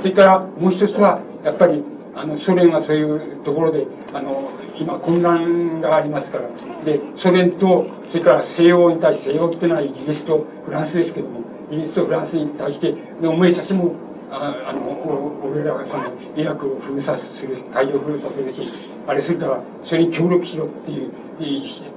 [0.00, 1.82] それからもう一つはやっぱり
[2.14, 6.44] あのソ連はそういうところであの今混乱がありますから。
[6.84, 11.40] でソ連とそれから西欧に対して西欧っていうのはイギリスとフランスですけども
[11.70, 13.94] イギリスとフランスに対してお前たちも
[14.30, 16.04] ああの俺らがその
[16.36, 21.10] イラクを封鎖する海上封鎖するしあれするからそれに協力しろっていう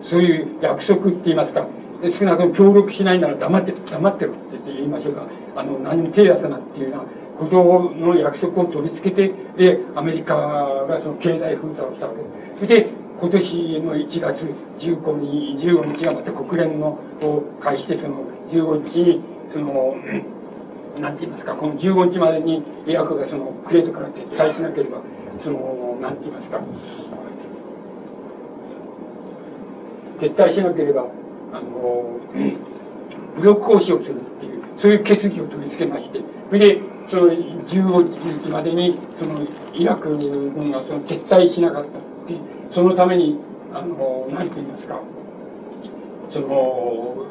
[0.04, 1.66] そういう約束って言いますか。
[2.10, 7.04] 少なくとも協力しないなら黙って黙ってろって言いましょうかあの何も手出すなっていうような
[7.40, 12.86] この約束を取り付けてでアメリカがその経済封鎖をしたわけです。
[12.86, 14.46] で今年の1月
[14.80, 19.22] 15日 ,15 日がまた国連のを介してその15日に
[19.52, 19.96] その
[21.00, 25.02] なんて言いますかこの15日までにイラクがそのクウェートから撤退しなければ
[25.42, 26.60] そのなんて言いますか
[30.20, 31.06] 撤退しなければ
[31.54, 32.20] あの
[33.36, 36.82] 武力行使をするっていうそういう決議を取り付けましてそれで
[37.12, 41.90] その15日までにそのイラク軍がその撤退しなかった
[42.74, 43.38] そのために
[43.74, 44.98] あのなんて言いますか
[46.30, 47.28] その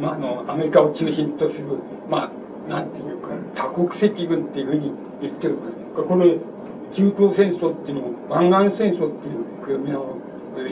[0.00, 1.68] まあ、あのアメリカを中心とする、
[2.10, 2.30] ま
[2.68, 4.92] あ、なんていうか多国籍軍っていうふうに
[5.22, 5.76] 言っております。
[6.02, 6.36] これ
[6.92, 10.18] 中東戦争っていうのを湾岸戦争っていう読みを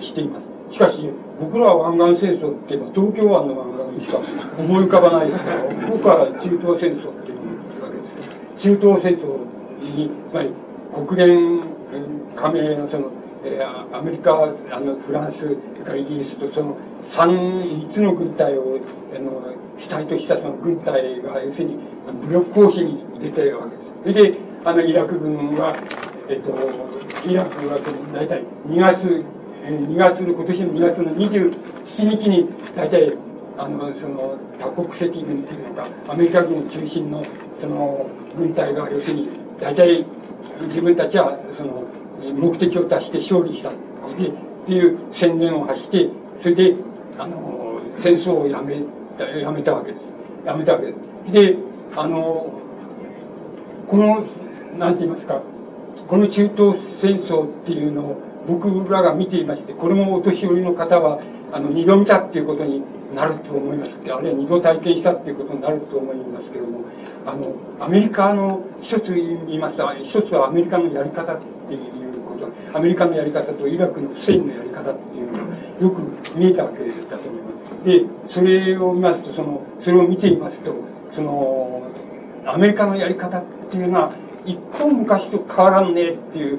[0.02, 0.74] しています。
[0.74, 1.08] しかし
[1.40, 4.18] 僕らは湾岸戦争って言えば東京湾の湾岸しか
[4.58, 7.33] 思い浮かばないですから僕は中東戦争って
[8.64, 9.44] 中東戦争
[9.78, 10.48] につまり
[11.06, 11.60] 国連
[12.34, 13.10] 加盟のその、
[13.44, 18.78] えー、アメリカあのフランスそれからイギリスとその 3, 3つの軍隊を
[19.14, 21.78] あの主体としたその軍隊が要するに
[22.26, 23.66] 武力行使に出てるわ
[24.04, 24.32] けです。
[24.32, 25.76] であのイラク軍は、
[26.30, 29.26] えっと、イラクはその大体2月
[29.66, 33.12] 2月の今年の2月の27日に大体
[33.56, 37.22] あのその多国籍軍というのかアメリカ軍中心の
[37.58, 39.28] その軍隊が要するに
[39.60, 40.04] 大体
[40.62, 41.84] 自分たちはその
[42.32, 44.32] 目的を達して勝利したでっ
[44.66, 46.08] ていう宣言を発して
[46.40, 46.74] それで
[47.18, 48.82] あの戦争をやめ
[49.40, 50.02] やめたわけです
[50.44, 51.32] やめたわけです。
[51.32, 51.56] で
[51.96, 52.60] あの
[53.88, 54.26] この
[54.78, 55.40] なんて言いますか
[56.08, 61.20] この中東戦争っていうのを僕らが見ていましてこれもお年寄りの方は
[61.52, 62.82] あの二度見たっていうことに
[63.14, 66.84] なると思いますあるいは二度体験したっていうことになると思いますけども
[67.26, 76.78] あのアメリカの一つ言いますと一つはアメリカのやり方っていうことアメリカのやり方とイラクのフセインのやり方っていうのがよく見えたわけ
[77.10, 77.50] だと思いま
[77.82, 80.74] すでそれを見ますとそのそれを見ていますと
[81.14, 81.90] その
[82.46, 84.12] アメリカのやり方っていうのは
[84.44, 86.58] 一個昔と変わらんねっていう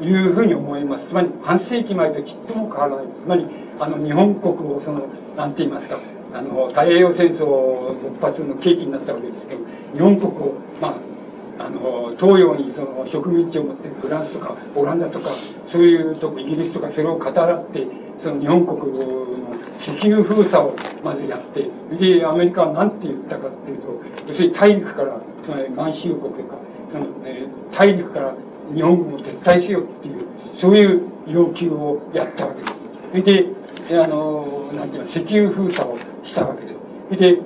[0.00, 1.08] いうふうに思います。
[1.08, 3.06] つまり、半世紀前とちっとも変わらない。
[3.06, 3.46] つまり、
[3.80, 5.06] あの、日本国を、その、
[5.36, 5.98] なんて言いますか、
[6.32, 9.60] あの、太平洋戦争勃発の契機になったわけですけど、
[9.94, 15.30] 日本国を、まあ、あの、東洋にその植民地を持ってるフランスとかオランダとか、
[15.68, 17.86] そういうとこ、イギリスとか、それを語らって、
[18.22, 19.36] その日本国の
[19.78, 21.68] 石油封鎖をまずやって、
[21.98, 26.56] で、アメリカは何て言ったかっていうと、要するに大陸から、つまり満州国というか、
[26.92, 28.34] その、えー、大陸から
[28.74, 32.74] 日本軍を撤退せよっていう、そういう要求をやったわけです。
[33.10, 33.46] それで、
[33.88, 37.16] あの、なんていうの、石油封鎖をしたわけです。
[37.16, 37.36] で、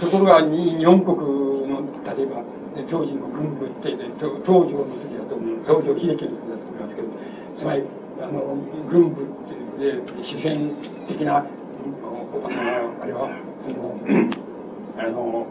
[0.00, 1.16] ところが日本国
[1.68, 1.82] の、
[2.16, 2.42] 例えば、
[2.88, 6.34] 当時の軍部って、東条の時だと思う、東条英機の時だと
[6.68, 7.08] 思いますけど、
[7.58, 7.82] つまり、
[8.22, 8.56] あの、
[8.88, 10.70] 軍部っていうで、主戦
[11.08, 11.46] 的な、あの、
[13.02, 13.30] あれは、
[13.62, 13.98] その、
[14.98, 15.46] あの、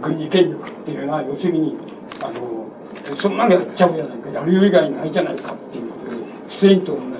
[0.00, 1.76] 軍事権力っていうのは、要するに、
[2.22, 6.16] あの、そんなのやっちゃうじゃないか、やる以外ないじゃないかっていうことで、
[6.48, 7.10] スペインと同じで、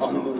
[0.00, 0.33] あの、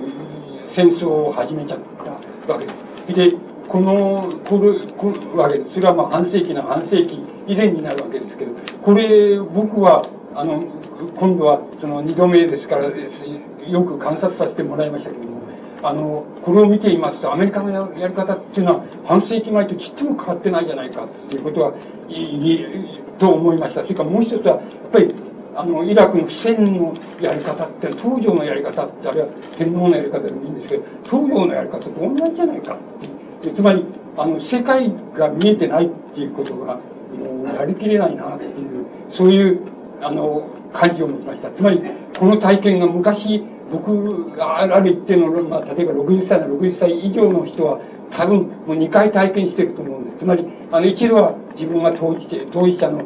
[0.75, 2.73] 戦争を始めちゃったわけで
[3.07, 3.31] す。
[3.33, 3.37] で、
[3.69, 5.75] この、これ、こわけです。
[5.75, 8.51] それはまあ半世紀の半世紀以前になるわけですけど、
[8.83, 10.03] これ、僕は、
[10.35, 10.65] あの、
[11.15, 15.43] 今度はその二度目ですから、よく観察させてもらいましたけども、
[15.85, 21.73] あの、これを見ていますと、アメリカのやり方っていうのは、半世紀前とちっとも変わってないじゃないかっていうことは、
[22.09, 22.65] い
[23.21, 23.83] と思いました。
[23.83, 24.61] それからもう一つは、やっ
[24.91, 25.15] ぱり、
[25.57, 32.79] あの、イラクの不戦のやり方って、東条のやり方って、あるいは天皇のやり方でもいいんですけど、東条のやり方と同じじゃないかっ
[33.43, 33.51] て。
[33.51, 33.85] つまり、
[34.17, 36.75] あの、世界が見えてないっていうことが、
[37.17, 39.61] もうやりきれないなっていう、そういう、
[40.01, 41.51] あの、感じを持ちました。
[41.51, 41.81] つまり、
[42.19, 47.81] この体験が昔、僕がある一定の、まあ、例えば60歳の60歳以上の人は
[48.17, 50.19] 多分もう2回体験してると思うんです。
[50.19, 53.03] つまりあの一度は自分が当事者当事者の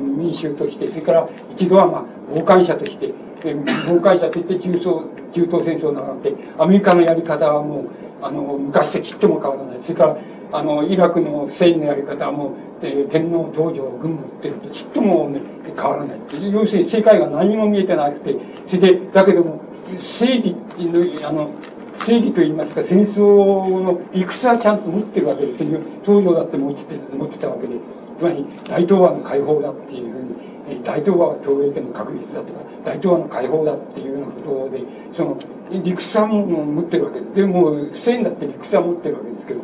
[0.00, 4.84] 民衆としてそれから一度はまあ傍観者として傍観者として中東
[5.32, 7.88] 中東戦争なのでアメリカのやり方はもう
[8.22, 9.78] あの昔とちっとも変わらない。
[9.82, 10.16] それから
[10.52, 12.52] あのイラクのフセインのやり方はもう、
[12.82, 16.18] え天皇東条軍部っていうとちっとも、ね、変わらない。
[16.52, 18.36] 要するに世界が何も見えてなくて
[18.66, 19.60] それでだけども
[20.00, 21.50] 正義のあの
[22.00, 25.64] 正義といいますか戦争の理屈はちゃんと持ってるわけです。
[25.64, 27.76] よ東条だって持って持ってたわけで。
[28.18, 34.82] つまり大東亜の解放だっていうふうに大東亜は共栄権の確立だとか大東亜の解放だっていうようなことで
[35.14, 35.38] その
[35.70, 37.20] 理屈はも持ってるわけ。
[37.20, 39.60] ででも不正だって理屈は持ってるわけですけど。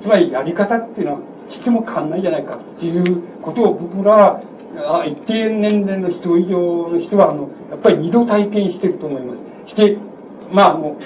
[0.00, 4.42] つまりやり方っていうのはちっとも変わんないじゃないかっていうことを僕ら
[4.74, 9.34] は一定年齢の人以上の人はあのやっぱり二度体験してると思いま
[9.66, 9.70] す。
[9.70, 9.96] して
[10.50, 10.96] まああの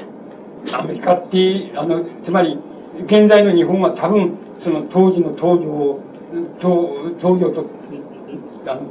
[0.72, 2.58] アメリカってあのつまり
[3.04, 6.00] 現在の日本は多分その当時の東条
[7.20, 7.66] 東条と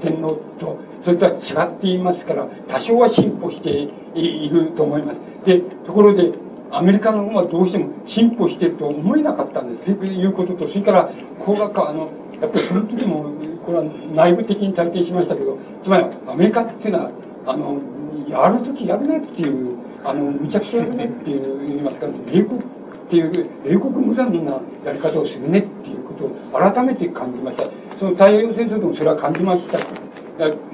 [0.01, 3.69] 天皇とそれとは違っていますから多少は進歩して
[4.17, 5.19] いると思います。
[5.45, 6.31] でところで
[6.71, 9.93] アメリカの方はどうしても進歩してると思えなかったんです。
[9.93, 12.09] ということとそれから工学あの
[12.41, 13.31] やっぱりその時も
[13.65, 13.83] これは
[14.13, 17.11] 内部的に体験しましたけどつまりアメリカっていうのは
[17.45, 17.79] あの
[18.27, 22.63] やる時やるねっていうあのむちゃくちゃやるねっていう言いますか米国っ
[23.09, 27.63] ていう冷酷無残なやり方をするねっていうことを改めて感じました。
[27.99, 29.79] その太平洋戦争でもそれは感じました。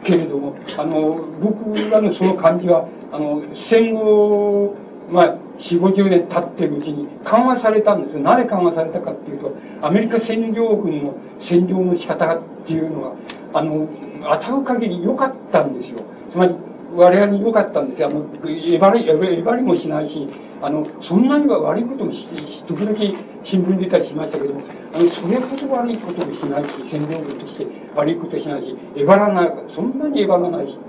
[0.03, 4.75] けれどもあの僕らのその感じはあの戦後
[5.11, 8.17] まあ、4、50年経ってるうちに緩和されたんです。
[8.17, 13.15] なぜ緩和されたかっていうと、アメリカ占領軍の占領の仕方っていうのは、
[13.53, 13.89] あの、
[14.21, 15.99] 当たる限り良かったんですよ。
[16.31, 16.55] つまり、
[16.95, 18.09] 我々に良かったんですよ。
[18.09, 20.27] あの、えばり、えばりもしないし、
[20.61, 22.35] あの、そんなには悪いこともして、
[22.67, 22.97] 時々
[23.43, 24.61] 新聞出たりしましたけども、
[24.93, 30.79] あの、それほど悪いこともしないし、占領軍として悪いことしないし、えばらない、そんなにえばらないし、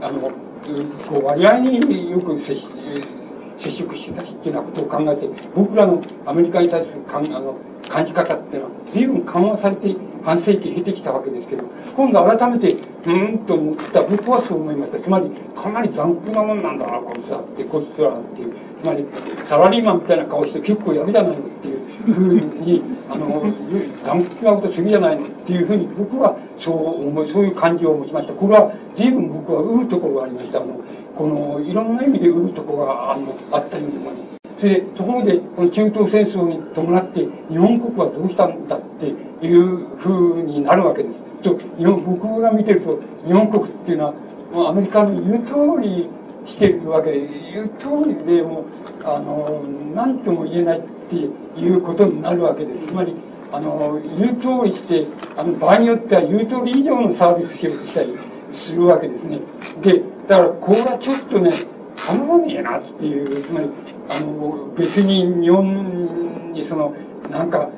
[0.00, 0.30] あの、
[1.08, 2.66] こう割合によく接し、
[3.58, 7.56] 接触してたしっていうようなことを考えて、僕らのアメリカに対するかんあの
[7.88, 11.64] 感じ方っていうのは、随分緩和されて半世紀経てきたわけですけど、
[11.96, 12.76] 今度改めて、
[13.06, 15.00] うんと思った僕はそう思いました。
[15.00, 18.52] つまり、かなり残酷なもんなんだな、こいつらって、こいつらっていう。
[18.80, 19.04] つまり、
[19.46, 23.52] サラリーマンみたいな顔して結構やるじゃないのっていうふうに、あの、
[24.04, 28.34] 残酷なことするじゃないのっていうふうに、僕はそう思い、そういう感じを持ちました。
[28.34, 30.58] これは随分僕はうるところがありました。
[30.58, 30.78] あの
[31.18, 34.20] このいろんな意味で売るところがあのあったように思いま
[34.60, 34.62] す。
[34.62, 39.06] でところでこの中東戦争に伴って日本国はどうしたんだって
[39.44, 41.20] いうふうになるわけです。
[41.42, 44.14] と日本僕が見てると日本国っていうの
[44.52, 46.08] はアメリカの言う通り
[46.46, 48.64] してるわけで言う通りでも
[49.04, 49.64] あの
[49.96, 52.86] 何とも言えないっていうことになるわけです。
[52.86, 53.12] つまり
[53.50, 55.04] あの言う通りして
[55.36, 58.16] あの場合によっては言う通り以上のサービスしようとしたり
[58.52, 59.40] するわけですね。
[59.82, 61.50] でだからこれはちょっとね
[61.96, 63.68] 頼まねえなっていうつまり
[64.08, 66.94] あの別に日本にその
[67.30, 67.68] なんか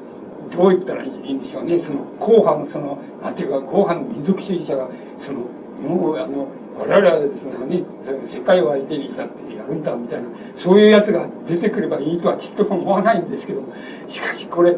[0.50, 1.80] どう言ったらいいんでしょうね。
[1.80, 4.88] その硬派のそのなんていうか硬派の民族主義者が
[5.20, 5.40] その
[5.80, 6.48] もうあの
[6.78, 7.84] 我々はですね
[8.28, 13.62] 世界を相手にしたってやるんだみたいなそういうやつが出てくればいいとはちっとも思わないんですけど
[14.08, 14.76] しかしこれ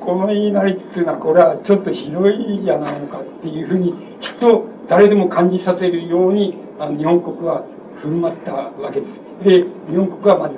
[0.00, 7.64] この言いなりっていうのはこれはちょっとひどいじゃないのかっていうふうにきっと誰でも感じさせるようにあの日本国は
[7.96, 9.20] 振る舞ったわけです。
[9.42, 10.56] で、日本国はまず、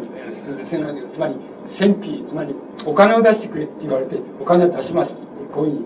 [1.12, 1.34] つまり、
[1.66, 5.22] 戦費、つまり、お金を出してくれって言われて、お金を出しますって、
[5.52, 5.80] こういうふう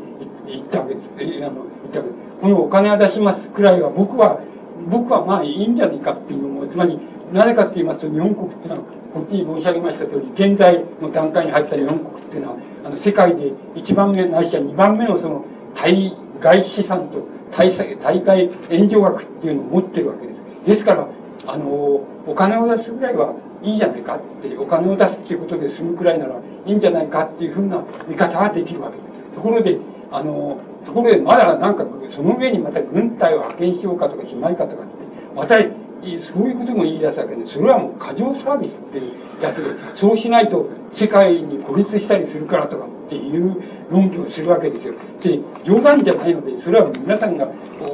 [0.46, 1.08] に言ったわけです。
[1.08, 1.52] あの言っ
[1.92, 2.40] たわけです。
[2.40, 4.40] このお金を出しますくらいは、僕は、
[4.88, 6.98] 僕はまあいいんじゃないかっていうのも、つまり、
[7.32, 8.82] なぜかって言いますと、日本国っていうのは、
[9.14, 15.44] こっちに申し上げました通り、現在の段階に入った日本国っていうのは、あの、世界で1番目、ないしは2番目のその、
[15.74, 20.66] 対外資産と大大会援助額っていうのを持ってるわけです。
[20.66, 21.06] ですから、
[21.46, 29.10] あの、お金を出すぐらいはいいじゃないかって、お金を出すっていうことで済むくらいならいいんじゃないかっていうふうな見方ができるわけです。
[29.34, 29.78] ところで、
[30.10, 34.92] あの、ところでまだなんかその上にまた軍隊を派遣しようかとかしないかとかって、
[35.34, 43.56] またそういうことも言い出すわけで、それはもう過剰サービスっていうやつ、そうしないと世界に孤立したりするからとかっていう
[43.90, 44.94] 論拠をするわけですよ。
[45.22, 47.48] で、冗談じゃないので、それは皆さんが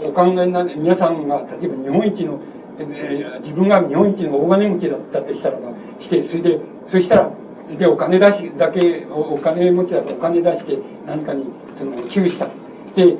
[0.05, 2.41] お考えにな、皆さんが例えば日本一の、
[2.79, 7.31] えー、自分が日本一の大金持ちだったとしたらば、して、それで、そしたら、
[7.79, 11.45] で、お金出し、だけ、お金持ちだとお金出して何かに、
[11.77, 12.47] その、寄付した。
[12.95, 13.17] で、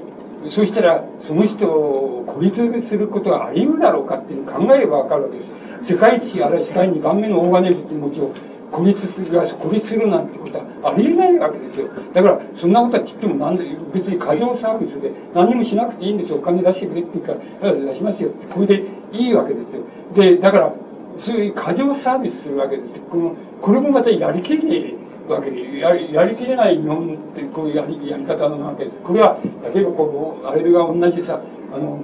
[0.49, 5.58] そしたら、その人を孤立することはあり得るだろうかっていうのを考えればわかるわけです。
[5.83, 8.33] 世界一、あるいは世界2番目の大金持ちを
[8.71, 9.27] 孤立する、
[9.59, 11.89] 孤立するなんてことはありえないわけですよ。
[12.13, 16.39] だから、そんなことはちっともなんで、別に過剰サービスで何もしなくていいんですよ。
[16.39, 19.83] お金出してくれって言うから、出しますよって、これでいいわけですよ。
[20.15, 20.73] で、だから、
[21.17, 23.01] そういう過剰サービスするわけです。
[23.11, 24.95] この、これもまたやりきれない
[25.29, 28.99] わけで、やりやりきれない日本ってこういうやりやり方なわけです。
[28.99, 29.39] これは、
[29.75, 31.41] 例えばこう、あれが同じさ、
[31.73, 32.01] あの、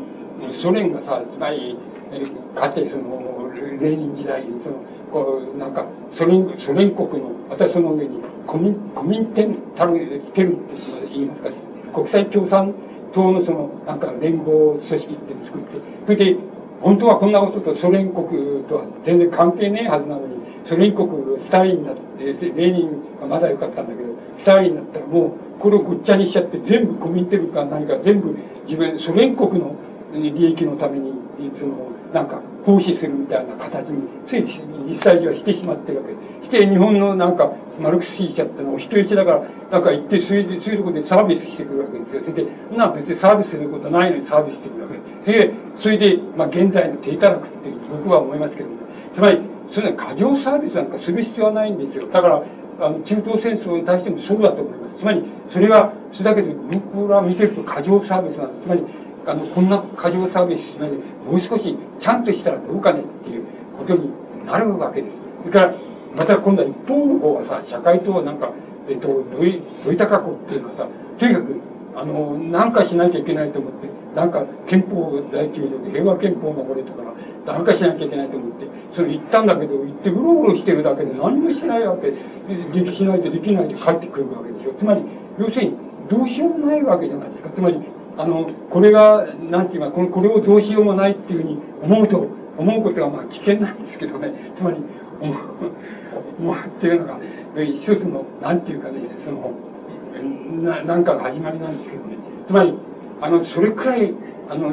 [0.51, 1.77] ソ連がさ、つまり、
[2.55, 4.77] かつてその、レーニン時代にその、
[5.13, 10.77] こう、なんか、ソ連、ソ連国の、またその上に、コミ、コミンテンタルテルって
[11.11, 11.51] 言いますか、
[11.95, 12.75] 国際共産
[13.13, 15.69] 党のその、なんか連合組織っていうのを作って、
[16.05, 16.37] それで、
[16.83, 21.09] 本当はこんなこととソ連国とは全然関係ねえはずなのに、ソ連国
[21.39, 29.77] スターリンだって、レーニンはまだ良かったんだけど、スターリンだったらもう、これをぐっちゃにしちゃって、全部コミンテルか何か全部自分、ソ連国の
[30.13, 31.13] 利益のために、
[31.57, 31.73] その、
[32.13, 34.45] なんか、奉仕するみたいな形に、つい
[34.87, 39.43] 実際にはしてしまってるわけして、日本のなんか、マルクス主義者ってのはお人よしだから、
[39.73, 42.21] なんか行って、そういう、そういうところでサービスしてくるわけですよ。
[42.23, 42.47] それで、
[42.77, 45.01] な別にサービスすることないのにサービスしてくるわけで。
[45.25, 48.69] それで、それでまあ、現在の低たらくって僕は思いますけど、
[49.15, 52.07] つまり、それは過剰サービスなんかする必要はないんですよ。
[52.13, 52.43] だから、
[52.81, 54.99] あの中東戦争に対してもそうだと思います。
[54.99, 56.55] つまり、それは、それだけで
[56.93, 58.63] 僕ら見てると過剰サービスなんです。
[58.63, 58.83] つまり、
[59.27, 63.45] あの、こんな過剰サービスしないで、もう少しちゃんとしたらどうかねっていう
[63.77, 64.11] ことに
[64.47, 65.17] なるわけです。
[65.41, 65.75] それから、
[66.17, 68.51] また今度は一方の方はさ社会となんか、
[68.89, 70.87] えっと、どいどいた過去っていうのはさ
[71.19, 71.61] とにかく
[71.97, 77.13] あの何かしなきゃいけないと思ってなんか憲法第9条で平和憲法を守れたから
[77.47, 82.13] 何かしなきゃいけないと思ってそれ言ったんだけど言ってうろうろしてるだけで何もしないわけ。
[82.13, 84.75] できしないでできないで帰ってくるわけでしょ。
[84.75, 85.03] つまり
[85.39, 85.77] 要するに
[86.09, 87.51] どうしようもないわけじゃないですか。
[87.51, 87.81] つまり
[88.17, 94.53] あのこれがなんていますかこれをどうしようもないっていうふうに思うと思うことがまあ危険なんですけどね。
[94.55, 94.77] つまり
[95.21, 95.37] 思う
[96.39, 97.19] 思うっていうのが
[97.57, 99.53] 一つのなんていうかねその
[100.63, 102.17] ななんかが始まりなんですけどね。
[102.47, 102.75] つまり
[103.21, 104.15] あのそれくらい
[104.49, 104.73] あの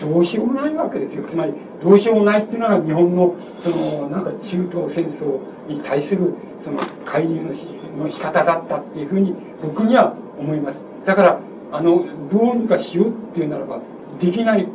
[0.00, 1.24] どうしようもないわけですよ。
[1.24, 3.70] つまりどうしようもないっていうのが日本のそ
[4.02, 10.78] のなんか中東戦争に対するその介入のしの仕方だったっていうふうに僕には思います。
[11.04, 11.40] だから
[11.72, 13.80] あのどうにかしようっていうならば
[14.20, 14.66] できない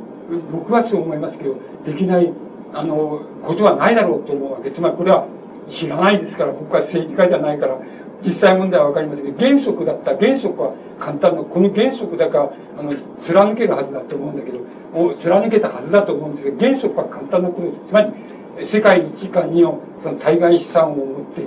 [0.51, 1.55] 僕はそう思いますけど
[1.85, 2.31] できない
[2.73, 4.71] あのことはないだろうと思うわけ。
[4.71, 5.27] つまりこれは
[5.69, 7.77] 知らないですから僕は政治家じゃないから。
[8.25, 9.93] 実際問題は分かりませんけど原則だ。
[9.93, 14.59] った原則は簡単なこの原則だからあの貫けるはずだと思うんだけど
[14.93, 17.83] もう貫けたはずだと思うんですけど原則は簡単なことです。
[17.89, 21.45] つまり世界一か二のその対外資産を持って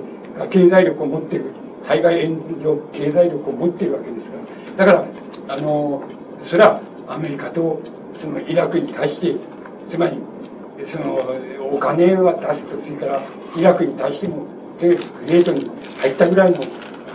[0.51, 1.55] 経済力を持っている。
[1.87, 4.37] 対外援助経済力を持っているわけですか
[4.77, 4.85] ら。
[4.85, 5.07] だから
[5.49, 6.03] あの
[6.45, 7.81] それはアメリカと
[8.19, 9.37] そのイラクに対して
[9.89, 10.19] つまり
[10.85, 11.17] その
[11.73, 13.23] お金は出すとそれから
[13.57, 14.47] イラクに対しても
[14.81, 15.71] でレートに
[16.01, 16.61] 入ったぐらいの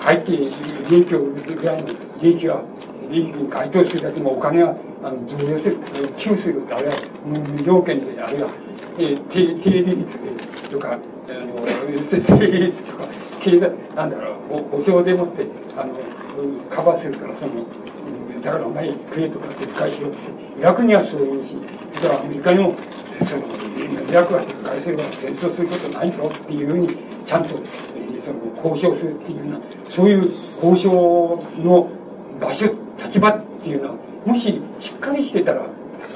[0.01, 1.89] 入って利益を売るぐらいの
[2.21, 2.61] 利益は
[3.09, 5.77] 利益に該当するだけのお金はあの増量する
[6.17, 6.93] 寄付するあるいは
[7.25, 8.49] 無条件であるいは、
[8.97, 10.31] えー、低利率で
[10.69, 11.55] とかあの
[12.09, 13.07] 低利率とか
[13.39, 15.45] 経済なんだろう保証でもって
[15.77, 15.95] あの
[16.69, 17.53] カバーするからその
[18.43, 20.17] だからお前クエとか撤回しろって
[20.59, 21.55] イラクにはそういうし
[22.01, 22.75] じゃあアメリカにも
[23.23, 23.43] その
[24.09, 27.55] イラクは撤回すれば戦争することないぞっていうふうにちゃんと、
[27.95, 29.59] え、その交渉するっていうような
[29.89, 30.31] そういう
[30.63, 31.89] 交渉の
[32.39, 32.65] 場所
[32.97, 33.95] 立場っていうのは
[34.25, 35.65] もししっかりしてたら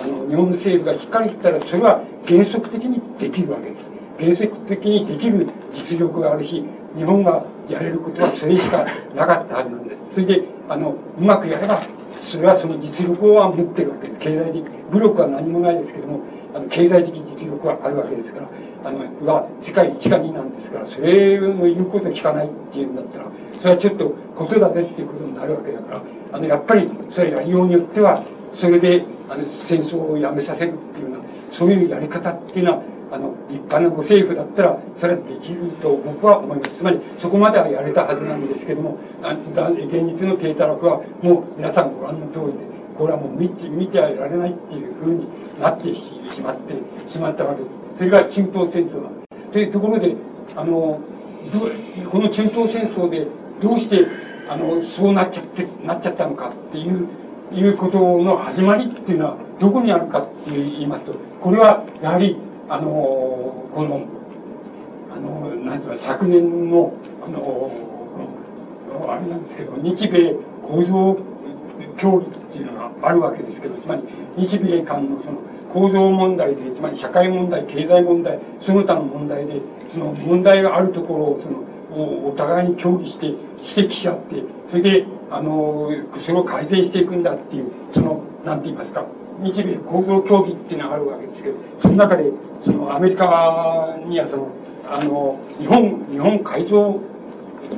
[0.03, 6.63] あの日本の政府がしっかりしてたらそれは原則的にできるわけです原則的にできる実力があるし
[6.95, 8.85] 日本がやれることはそれしか
[9.15, 10.04] なかったはずなんです。
[10.15, 11.81] それであのうまくやれば
[12.21, 14.19] それはその実力は持ってるわけです。
[14.19, 16.21] 経済的武力は何もないですけども
[16.55, 18.47] あの経済的実力はあるわけですから
[18.85, 23.25] あのは世界一か二なんですからそれの言うことを聞かないっていうんだったら
[23.59, 26.01] それはちょっとことだぜっていうことになるわけだから
[26.31, 28.23] あのやっぱりそれやりようによっては
[28.53, 36.77] それであの戦争をやめさせるっていうようなそういうやり方っていうのはあの立派なご政府だったらそれはできると僕は思います。
[36.77, 45.27] つまりそこまではやれたはずなんですけども現実の低たらくはもう皆さんご覧の通りでこれはもう見見てはいられないっていうふうに
[45.59, 46.73] なってしまって
[47.11, 47.75] しまったわけです。
[47.97, 50.15] それが中東戦争なんですというところで
[50.55, 50.99] あの
[52.11, 53.27] この中東戦争で
[53.61, 54.05] どうして
[54.47, 57.07] あのそうなっちゃってなっちゃったのかっていう
[57.53, 62.37] いうことの始まりっていうのはどこにあるかって言いますとこれはやはり
[62.69, 64.05] あのこの
[65.13, 66.93] あのなんていうか昨年の
[67.25, 67.71] あの
[69.09, 71.17] あれなんですけど日米構造
[71.97, 74.01] 協議っていうのがあるわけですけどつまり
[74.37, 75.37] 日米間のその
[75.71, 79.61] 構造問題でつまり社会問題経済問題その他の問題で
[79.91, 85.89] その問題があるところをそのお互いに協議して指摘し合ってそれであの
[86.21, 89.05] それを改善していくんだっていうそのなんて言いますか
[89.41, 92.31] 日米構造協議っていうのがあるわけですけどその中で
[92.63, 94.47] そのアメリカにはその
[94.89, 96.99] あの日本日本改造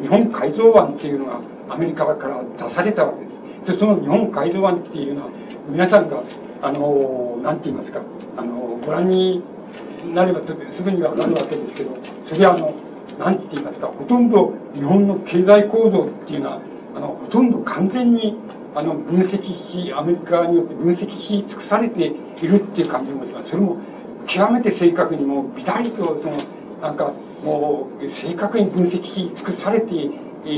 [0.02, 3.32] 日本改造案っていうのがアメリカから出されたわけで
[3.66, 3.74] す。
[3.74, 5.30] でその日本改造案っていうのは
[5.70, 6.22] 皆さんが
[6.62, 8.02] あのなんて言いますか。
[8.38, 9.42] あのご覧に
[10.14, 12.74] なればすぐにはなるわけですけどそれはあの
[13.20, 13.88] なんて言いますか。
[13.88, 16.62] ほとんど日本の経済構造っていうのは
[16.96, 18.38] あのほとんど完全に
[18.78, 23.78] あの分析しアメリカによって分析し尽くされているっていう感じもしますそれも
[24.28, 26.38] 極めて正確にもうビタリとその
[26.80, 27.12] なんか
[27.44, 30.12] もう正確に分析し尽くされて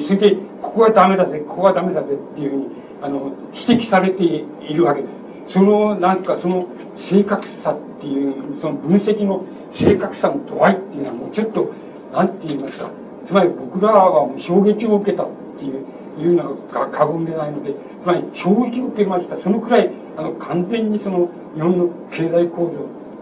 [0.05, 2.67] それでここはダメだぜここはダメだぜっていうふうに
[3.01, 6.67] あの指摘されているわけですそのなんかその
[6.97, 11.71] 正確さっていうその分析の正確さの度合いっていうのはもうちょっと
[12.11, 12.89] 何て言いますか
[13.25, 15.27] つまり僕らはもう衝撃を受けたっ
[15.57, 15.98] ていう。
[16.19, 19.37] いうのが過言でないのでつまり衝撃を受けました。
[19.41, 22.71] そのくらいあの完全にその日本の経済構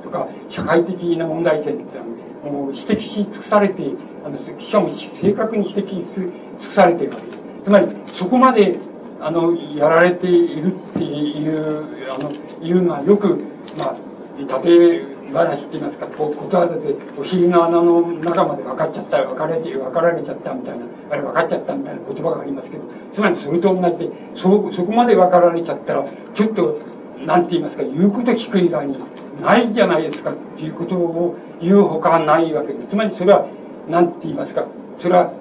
[0.01, 1.99] 造とか社会的な問題点って
[2.43, 3.83] もう指摘し尽くされて
[4.25, 7.39] あのしかも正確に指摘し尽くされているわけです。
[7.65, 8.77] つまりそこまで
[9.19, 13.39] あのやられているっていうあのいうのはよく
[13.77, 13.97] まあ
[14.63, 26.79] 例え話って言いますか、こう、ことわざで、お尻の穴の中まで分かっちゃった、分かれて、分かられちゃったみたいな、あれ分かっちゃったみたいな言葉がありますけど、つまりそれと同じで、そ、そこまで分かられちゃったら、ちょっと、
[27.25, 28.97] なんて言いますか、言うこと聞く以外に
[29.41, 32.83] ないじゃないですかっていうことを言うほかないわけで。
[32.87, 33.45] つまりそれは、
[33.89, 34.65] なんて言いますか、
[34.99, 35.31] それは、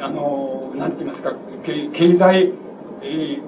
[0.00, 1.32] あの、なんて言いますか、
[1.62, 2.52] 経済、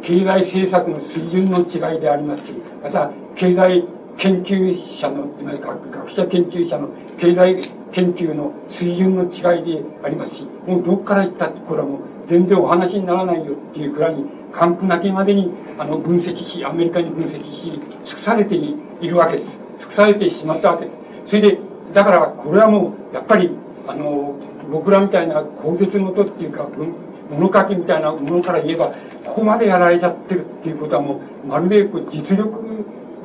[0.02, 3.84] 経済政策の水準の違いでありますし、また、経済
[4.18, 6.88] 研究者の、つまり学者研究者の
[7.18, 7.60] 経済
[7.92, 19.58] 研究の水準の違いでありますし、もうどっから行ったってこれはもう全然お話にならないよっていうくらいに、完膚なきまでにあの分析し、アメリカに分析し、尽くされているわけです。
[19.78, 20.96] 尽くされてしまったわけです。
[21.28, 21.58] それで、
[21.92, 23.50] だからこれはもう、やっぱり、
[23.86, 24.34] あの、
[24.70, 26.68] 僕らみたいな口述元っていうか、
[27.30, 28.86] 物書きみたいなものから言えば、
[29.24, 32.68] ここまでやられちゃってるっていうことはもう、まるで実力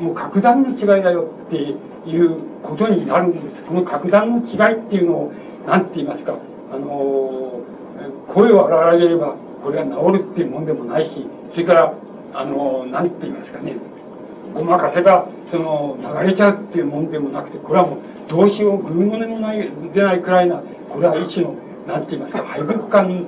[0.04, 3.64] もう格段の違いだよっていうことになるんです。
[3.64, 5.34] この格段の違いっていうのを、
[5.66, 6.36] なんて言いますか、
[6.74, 7.62] あの
[8.28, 11.94] 声を荒らげれば、これは治るっていうもんでもないし、それから、
[12.34, 13.76] あのなんて言いますかね、
[14.54, 21.56] ごまかせば、その、流れちゃうっていうもんでもなくて、これはもう、どうしよう、ぐうの音もない、出ないくらいな、これは一種の、
[21.88, 23.26] なんて言いますか、敗北感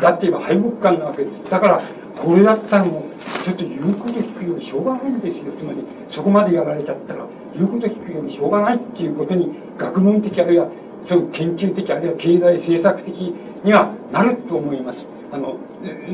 [0.00, 1.50] だって言えば敗北感なわけです。
[1.50, 1.80] だから、
[2.16, 5.52] これだったらもう、ちょっと言うこと聞くよりしょうがないんですよ。
[5.52, 5.78] つまり、
[6.08, 7.24] そこまでやられちゃったら、
[7.54, 10.68] 言うこと聞くよりしょうがないっていうことに、学問的あるいは、
[11.06, 13.14] そういう研究的あるいは経済政策的
[13.64, 15.06] にはなると思います。
[15.32, 15.56] あの、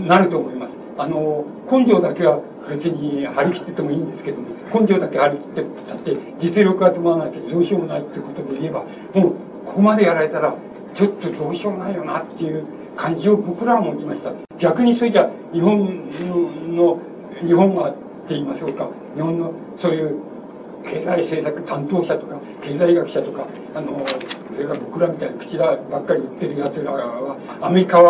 [0.06, 0.76] なると思います。
[0.96, 9.32] あの、根性だけは別に張り切っててもいいんですけども、根性だけ張り切ってだって、実力が伴わなきゃどうしようもないっていうことで言えば、もう、
[9.66, 10.54] ここまでやられたら、
[10.94, 12.64] ちょっとどうしようもないよなっていう
[12.96, 14.32] 感じを僕らは持ちました。
[14.58, 16.10] 逆にそれじゃ、日本
[16.76, 16.98] の
[17.44, 17.98] 日本がって
[18.30, 18.88] 言いましょうか。
[19.14, 20.16] 日本のそういう
[20.84, 24.04] 経済政策担当者とか経済学者とかあの
[24.54, 28.00] それから僕らみたいな口だばっかり言ってるやつらはアメリカ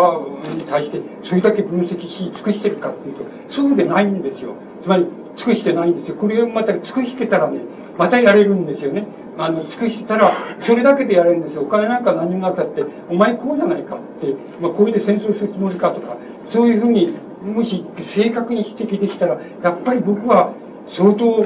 [0.55, 4.53] に対してそれだけ分析し尽くしてるかっていうとそうでないんですよ。
[4.81, 6.15] つまり尽くしてないんですよ。
[6.15, 7.59] これまた尽くしてたらね
[7.97, 9.05] またやれるんですよね。
[9.39, 11.61] あの尽くしたらそれだけでやれるんですよ。
[11.61, 16.17] お金なんか何もなかってお前こうじゃないかって、まあ、こういうで戦争するつもりかとか
[16.49, 20.53] そういうふうにもし正確に指摘できたらやっぱり僕は
[20.89, 21.45] 相当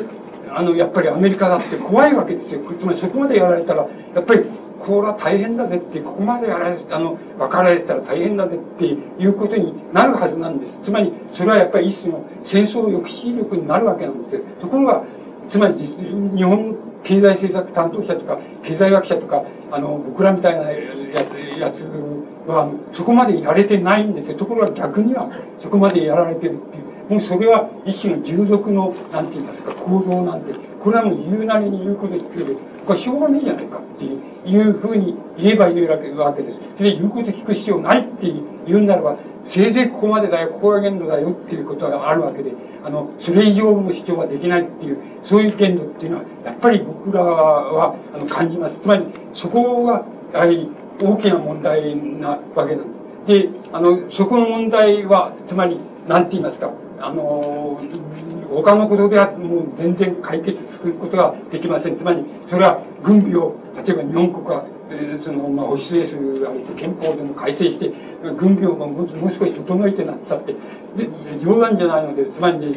[0.50, 2.62] あのやっぱりアメリカだって怖いわけですよ。
[2.80, 4.44] つまりそこまでやられたらやっぱり
[4.80, 8.98] これは大変だぜってここまでやられあの分かられたら大変だぜってい
[9.28, 10.80] うことになるはずなんです。
[10.84, 14.42] つまりそれはやっぱり一種の戦争抑止力になるわけなんですよ。
[14.60, 15.04] ところが
[15.48, 20.78] つまり日本経済政策担当者とか経済学者とかあの僕らみたいなや
[21.26, 21.82] つやつ
[22.48, 24.38] はそこまでやれてないんですよ。
[24.38, 26.84] ところが逆にはそこまでやられてるっていう。
[27.10, 32.56] もうそれは一種の従属のなんて言いますか構造なんでこれはもう言うなりに言うことですけど
[32.86, 36.60] これしょうがないじゃないかっていういうふうに言えば言うわけです。
[36.78, 38.32] で言うこと聞く必要ないって
[38.68, 42.52] 言うならばせいぜいここまでだよここが限度だよっていうことがあるわけで
[42.84, 48.80] あのそれ以上の主張はできないっていうそういう限度っていうのはやっぱり僕らはあの感じます。
[48.80, 50.70] つまりそこがやはり
[51.02, 57.82] 大きな問題なわけなんであのそこの問題はつまり何て言いますかあの
[58.50, 61.98] 他のことではもう全然解決することができません。
[61.98, 64.66] つまりそれは軍備を例えば日本国は
[65.24, 67.92] その、まあ、保守ベースあれして憲法でも改正して
[68.38, 70.60] 軍備をもう少し整えてなってたってで
[71.42, 72.76] 冗談じゃないのでつまりね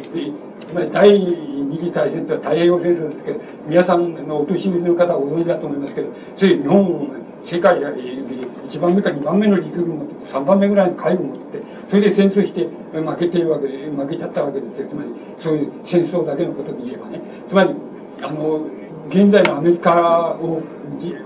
[0.67, 7.09] つまり第二次大戦というのは太平洋戦争ですけど皆さんのお年寄りの方はご存知だと思いますけどそうい日本
[7.43, 14.81] 世界が1番目か2番目の陸軍を持って3番目ぐらいの海軍を持っててそれで戦争して負けてるわけで負けちゃったわけです。
[14.81, 15.09] よつまり
[15.39, 17.21] そういう戦争だけのことで言えばね。
[17.47, 17.73] つまり
[18.21, 18.67] あの
[19.09, 20.61] 現在のアメリカを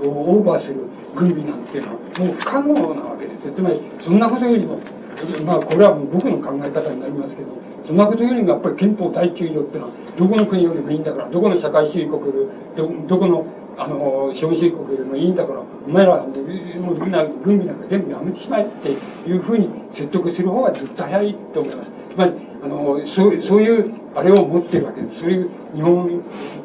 [0.04, 0.82] オーバーする
[1.16, 4.80] 軍備なんていうのはもう不可能なわけですつまりそんなことよりも
[5.46, 7.50] まあこれはもう僕の考え方になりますけど
[7.86, 13.46] そんなことよりもやっぱり憲法第9条っていうのはどこの国よりもいいんだからどこの社会主義国よりどどこの
[13.78, 21.36] あの資本主義国よりもいいんだからお前らもうみんな軍備なんか全部やめてしまえっていうふうに説得する方がずっと早い。
[21.54, 21.92] と思います。
[22.12, 22.34] つまり
[22.64, 25.22] あのそうそういうあれを持ってるわけです。
[25.22, 26.22] そういう日本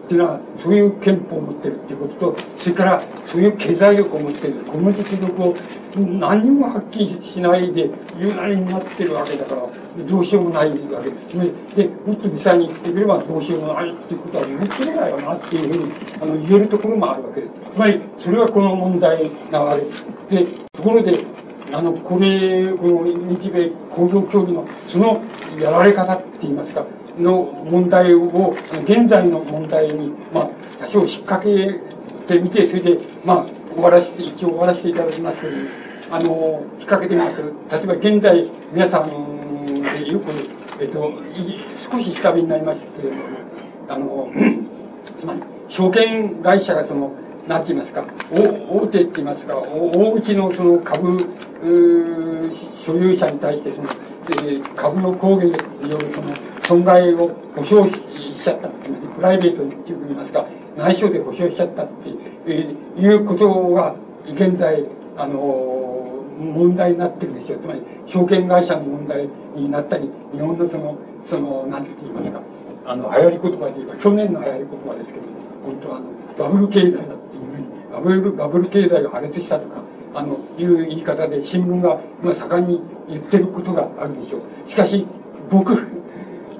[0.06, 5.56] っていうのはそういう憲法を持ってるっていうこととそれからそういう経済力を持ってるこの実力を
[5.96, 9.62] 何にも発揮しないで言うなりになってるわけだから
[10.04, 11.34] どうしようもないわけです。
[11.34, 15.92] ねでもっと実際に言ってくればどうしようもないっていうことは言ってないよなっていうふうに
[16.22, 17.52] あの言えるところもあるわけです。
[17.74, 19.76] つまりそれはこの問題なわ
[20.30, 21.18] けでところで
[21.72, 23.06] あのこれこの
[23.40, 25.20] 日米工業協議のその
[25.58, 26.84] やられ方って言いますか
[27.18, 31.80] の問題を現在の問題に、まあ、多少引っ掛け
[32.26, 35.52] てみて、それで、まあ、終わらせて、一応終わらせていただきますけど、
[36.10, 37.42] あの、引っ掛けてみますと、
[37.76, 39.08] 例えば現在、皆さん
[39.82, 40.32] でよく、
[40.80, 41.12] えっと、
[41.90, 43.22] 少し下火になりましたけれども、
[43.88, 44.28] あの、
[45.18, 47.12] つまり、証券会社がその、
[47.48, 51.18] なんて言いますか、大手って言いますか、大口のその株、
[52.54, 53.88] 所有者に対してその、
[54.44, 55.44] え株の攻撃
[55.82, 56.34] によるその
[56.66, 60.44] 損害を保証しちゃったっていうプライベートって言いますか、
[60.76, 63.94] 内緒で保証しちゃったって、いうことが
[64.26, 64.84] 現在、
[65.16, 67.58] あの問題になってるんですよ。
[67.58, 72.40] つまり、証券会社の問題になったり、日本のその、その、なんて言いますか、
[72.84, 75.26] あの、流行り言葉で言えば、去年の流行り言葉ですけど、
[75.64, 79.76] 本当はあの、バブル経済だっていうふうに、バブル、バブル経済が破裂したとか、
[80.14, 84.70] あの、いう言い方で新聞が今盛んに言ってることがあるでしょう。
[84.70, 85.06] しかし、
[85.50, 85.74] 僕、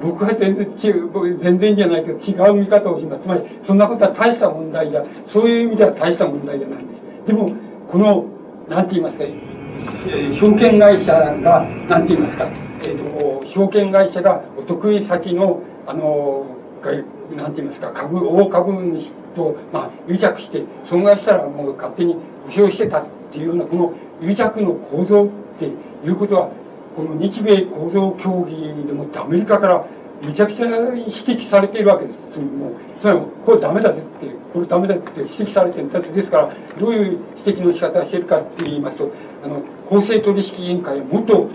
[0.01, 3.23] 僕は全然違う、僕全然じゃないけど違う見方をします。
[3.23, 7.03] つまり、そんなことは大した問題じゃ、そういう意味では大した問題じゃないんです。
[7.27, 7.51] でも、
[7.89, 8.25] この、
[8.69, 9.25] なんて言いますか、
[10.39, 12.49] 証券会社が、なんて言いますか、
[12.85, 16.47] えっ、ー、と、証券会社がお得意先の、あの、
[17.37, 22.17] なんて言いますか、株、大株主と、まあ、癒着して、損害したらもう勝手に
[22.47, 23.93] 保証してたっていうような、この
[24.23, 25.29] 癒着の構造っ
[25.59, 26.51] ていうことは、
[26.97, 29.87] この日米構造協議でもってアメリカから
[30.25, 32.39] めちゃくちゃ指摘されているわけです。
[32.41, 35.91] もう、それはこれダメだぜって、これダメだって指摘されてるん。
[35.91, 39.13] ですから、どういう指摘の仕方をしているかって言いますと、
[39.45, 41.51] あの、公正取引委員会はもっと、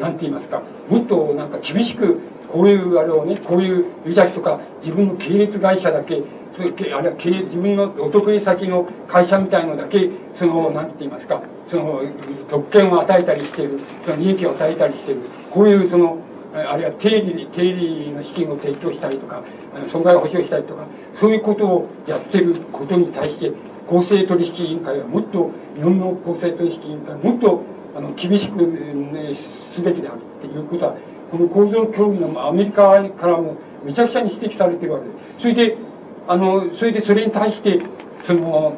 [0.00, 2.18] なんて言いますか、もっとなんか厳しく、
[2.52, 6.22] こういうあれをね、こういう癒着とか、自分の系列会社だけ、
[6.56, 12.00] それあるいは自分のお得意先の会社みたいのだけその何て言いますかその
[12.48, 15.20] 特権を与えたりしているその利益を与えたりしている
[15.50, 16.18] こういうその
[16.54, 19.42] あるいは定理定理の資金を提供したりとか
[19.92, 20.86] 損害を保証したりとか
[21.20, 23.52] そういうことをやってることに対して
[23.86, 27.62] 公正取引委員会はもっと日本の公正取引委員会はもっと
[27.94, 30.96] あの厳しく、ね、すべきであるっていうことは
[31.30, 35.42] この構造協議のアメリカからもめちゃくちゃに指摘されてるわけです。
[35.42, 35.76] それで
[36.28, 37.80] あの、それでそれに対して、
[38.24, 38.74] その、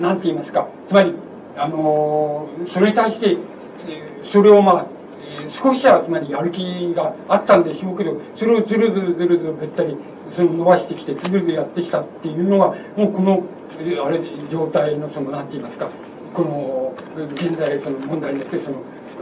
[0.00, 1.14] なんて言いますか、つまり、
[1.56, 3.36] あの、それに対して、
[4.22, 4.86] それをまあ、
[5.48, 9.96] 少しはつまりやる気があったんでしょうけど、それをずるずるずるずるべったり、
[10.34, 13.42] その伸ばしてきて、ずるずるやってきたっていうのは、もうこの、
[14.04, 14.20] あれ、
[14.50, 15.88] 状態のその、なんて言いますか、
[16.32, 16.94] この、
[17.34, 18.76] 現在その問題になって、その、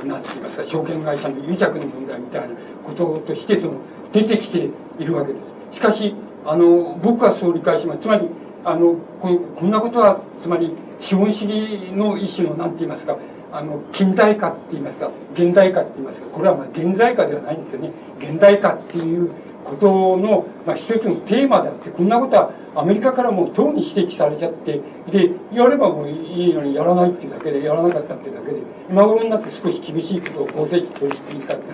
[0.05, 2.49] なんて言いますか、証券会社の癒着の問題みたいな
[2.85, 3.75] こととして、その、
[4.13, 4.69] 出てきて
[4.99, 5.39] いるわけで
[5.73, 5.77] す。
[5.77, 6.15] しかし、
[6.49, 8.27] あの僕はそう理解しますつまり
[8.65, 13.19] あのここんなことはつまり資本主義の一種の何て言いますか
[13.53, 19.31] あの近代化って言いますか現代化って言いますかこれはまあ現在化ではないんですよね現代化っていう
[19.65, 24.81] ことの、まあ、一つのテーマであってこんなことはアメリカからもう党に指摘されちゃって
[25.11, 31.65] でやればもういいのにやらないっていうだけでやらなかったっていうだけで今頃になって少し厳しいことを公正取引委員会って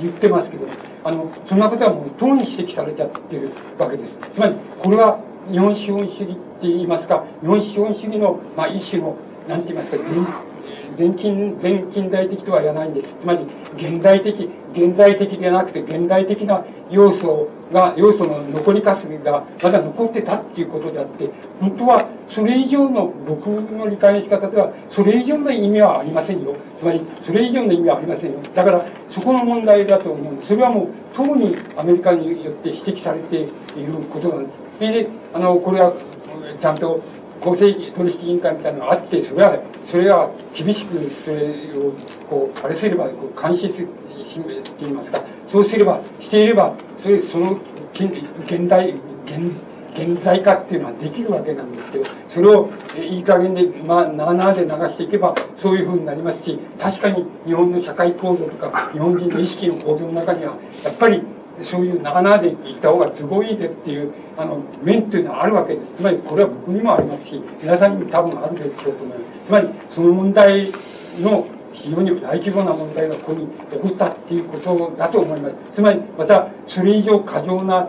[0.00, 0.66] 言ってますけど
[1.04, 4.12] あのそんなことはもう党に指摘されちゃってるわけです。
[4.34, 5.18] つまりこれは
[5.50, 9.16] 日本資本主義って言いますか日本資本主義の、まあ、一種の
[9.48, 9.96] 何て言いますか
[10.96, 13.14] 全近全近代的とは言わないんです。
[13.20, 13.46] つまり
[13.76, 26.54] 現代的現在的ではなくて現代的な要素が要素の残りかすがまだ残ってたっていうことであって本当はそれ以上の僕の理解の仕方ではそれ以上の意味はありませんよ。
[26.78, 28.38] つまりそれ以上の意味はありませんよ。
[28.54, 34.58] だからそこの問題だと思うんでそれはもうとうにアメリカによって指摘されていることなんです。
[34.80, 35.92] であのこれは
[36.60, 37.00] ちゃんと
[37.42, 41.92] 公正取引委員会みたいなのがあってそれはそれは厳しくそれを
[42.28, 47.58] こうあれすればこう監視するって言いますかそうすればしていればそれその
[47.94, 48.94] 現代
[49.26, 61.22] 現現在化っていうのはできるわけなんですけどそれをいい加減でまあなあなあで流していけばそういうふうになりますし確かに日本の社会構造とか日本人の意識の構造の中にはやっぱり
[61.62, 65.94] そういうなあなあでいった方が都合いいでっていうあの面っていうのはあるわけです。
[65.96, 69.46] つまりこれは僕にもありますし皆さんにも多分あるでしょうと思います。
[69.46, 70.72] つまりその問題
[71.20, 75.54] の非常に大規模な問題がここに起こったっていうことだと思います。
[75.74, 77.88] つまりまたそれ以上過剰な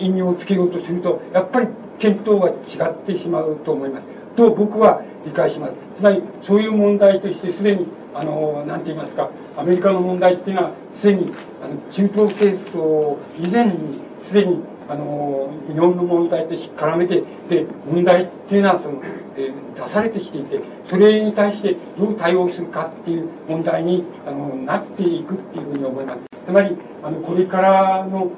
[0.00, 4.06] 意味をつけようとするとやっぱり検討が違ってしまうと思います。
[4.36, 5.74] と僕は理解します。
[5.98, 11.32] つまりそういう問題としてすでにあの何て言いますかアメリカの問題っていうのはすでに
[11.62, 19.00] あの中東戦争以前にすでにあの日本の問題と絡めてで問題っていうのはその、
[19.36, 26.20] え出されてきていてそれに対してどう対応するかっていう問題にあのなっていくっていうふうに思います。
[26.44, 28.30] つまりあのこれからの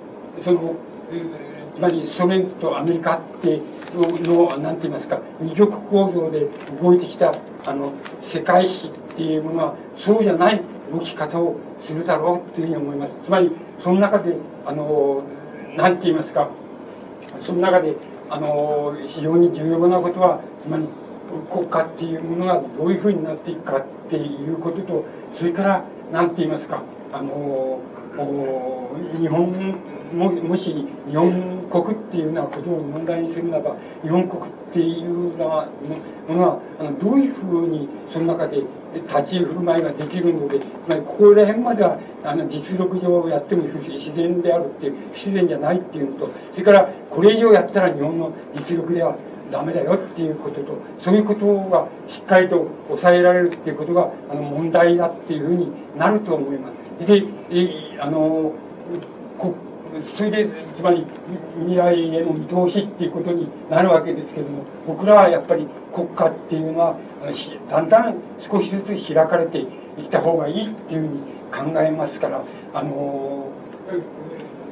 [0.42, 0.76] その
[1.10, 1.44] え
[1.74, 3.60] つまりソ連とアメリカって
[3.94, 6.46] の、なんて言いますか、二極構造で
[6.80, 7.32] 動いてきた、
[7.66, 7.92] あの、
[8.22, 10.60] 世界史っていうものは、そうじゃない
[10.92, 13.12] 動き方をするだろうっていうふうに思います。
[13.24, 14.36] つまり、その中で、
[14.66, 15.22] あの、
[15.76, 16.48] なんて言いますか、
[17.40, 17.94] その中で、
[18.28, 20.84] あの、非常に重要なことは、つまり、
[21.50, 26.82] 国家っていうものがどういうふうになっていくかっていうことと、それから、なんて言いますか、
[27.12, 27.78] あの、
[29.18, 29.52] 日本
[30.14, 35.68] ももし日本国っていうようなことを問題にするならば日本国っていうような
[36.28, 38.62] ものはあのどういうふうにその中で
[39.00, 49.16] 立ち居振る舞いができるので、まあ、ここら辺まではあの実力上やっても自然であるっていう不自然じゃないっていうのとそれからこれ以上やったら日本の実力では
[49.50, 57.06] ダメだよっていうこととそういうことがしっかりと抑えられるっていうことがあの問題だっていうふうになると思います。
[57.06, 57.24] で
[58.00, 58.52] あの
[60.16, 61.06] それでつまり
[61.60, 66.96] 未来への見通しっていうことになるわけですけども僕らはやっぱり国家っていうのは
[67.70, 72.42] だんだん少しずつ開かれていった方がいいっていうふうに考えますから
[72.74, 73.48] あの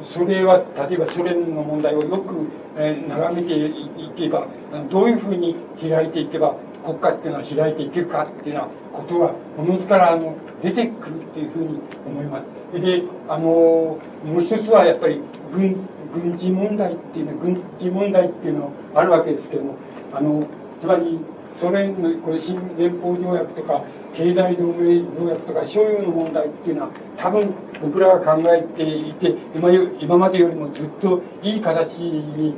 [0.02, 2.34] それは例えばソ連の問題をよく、
[2.76, 4.48] え眺めていけば
[4.90, 12.42] どういうふうに開いていけば国家っていうのは開いていけるかっていうようなことがおのずからあの出てくるっていうふうに思いま
[12.72, 12.80] す。
[12.80, 13.98] であのも
[14.38, 15.20] う一つはやっぱり
[15.52, 15.76] 軍
[16.12, 19.76] 軍事問題っていうの軍事問題っていうのあるわけですけども
[20.12, 20.46] あの
[20.80, 21.18] つまり
[21.56, 23.82] ソ連のこれ新連邦条約とか
[24.14, 29.70] 経済同盟条約とか所有の問題っていうのは多分僕らが考えていて今
[30.00, 32.54] 今までよりもずっといい形に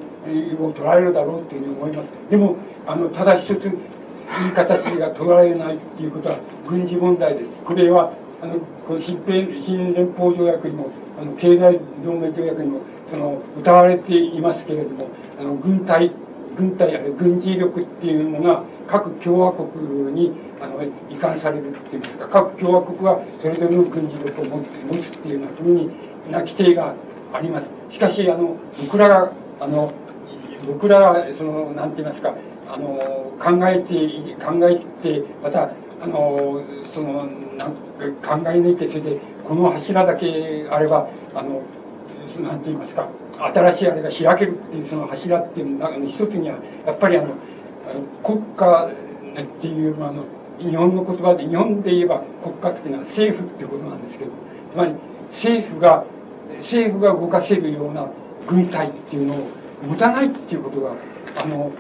[0.61, 2.11] を取られるだろうというふうに思います。
[2.31, 2.57] でも
[2.87, 7.51] あのただ一ついい形が取られないっていうことは軍事問題です。
[7.65, 8.13] これは
[8.43, 8.55] あの
[8.87, 9.19] この新
[9.61, 10.91] 新連邦条約にも
[11.21, 12.81] あの経済同盟条約にも
[13.11, 15.09] その謳われていますけれども
[15.39, 16.11] あの軍隊
[16.57, 25.91] 軍隊ある軍事力っていうのが各共和国にあの移管されるっていうか各共和国はそれぞれの軍事力を持って持つっていうようなふうに
[26.31, 26.95] な規定が
[27.33, 27.67] あります。
[27.91, 29.93] しかしあの僕らがあの
[30.67, 32.35] 僕らがそのなんて言いますか
[32.69, 33.95] あの考えて
[34.43, 35.71] 考えてまた
[36.01, 36.63] あの
[36.93, 41.63] そのなん考え抜いてそれでこの柱だけあればあの
[42.41, 43.09] なんて言いますか
[43.55, 46.57] 新しいあれが開けるっていうその柱っていうのの一つには
[46.87, 47.35] やっぱりあの
[48.23, 48.91] 国家
[49.43, 50.25] っていうあの
[50.59, 54.31] 日本の言葉で日本で言えば国家っていうのは政府っていうことなんですけど
[54.73, 54.95] つまり
[55.31, 56.05] 政府が
[56.59, 58.09] 政府が動かせるような
[58.47, 59.49] 軍隊っていうのを
[59.87, 60.93] 持たないっていうことが
[61.43, 61.73] あの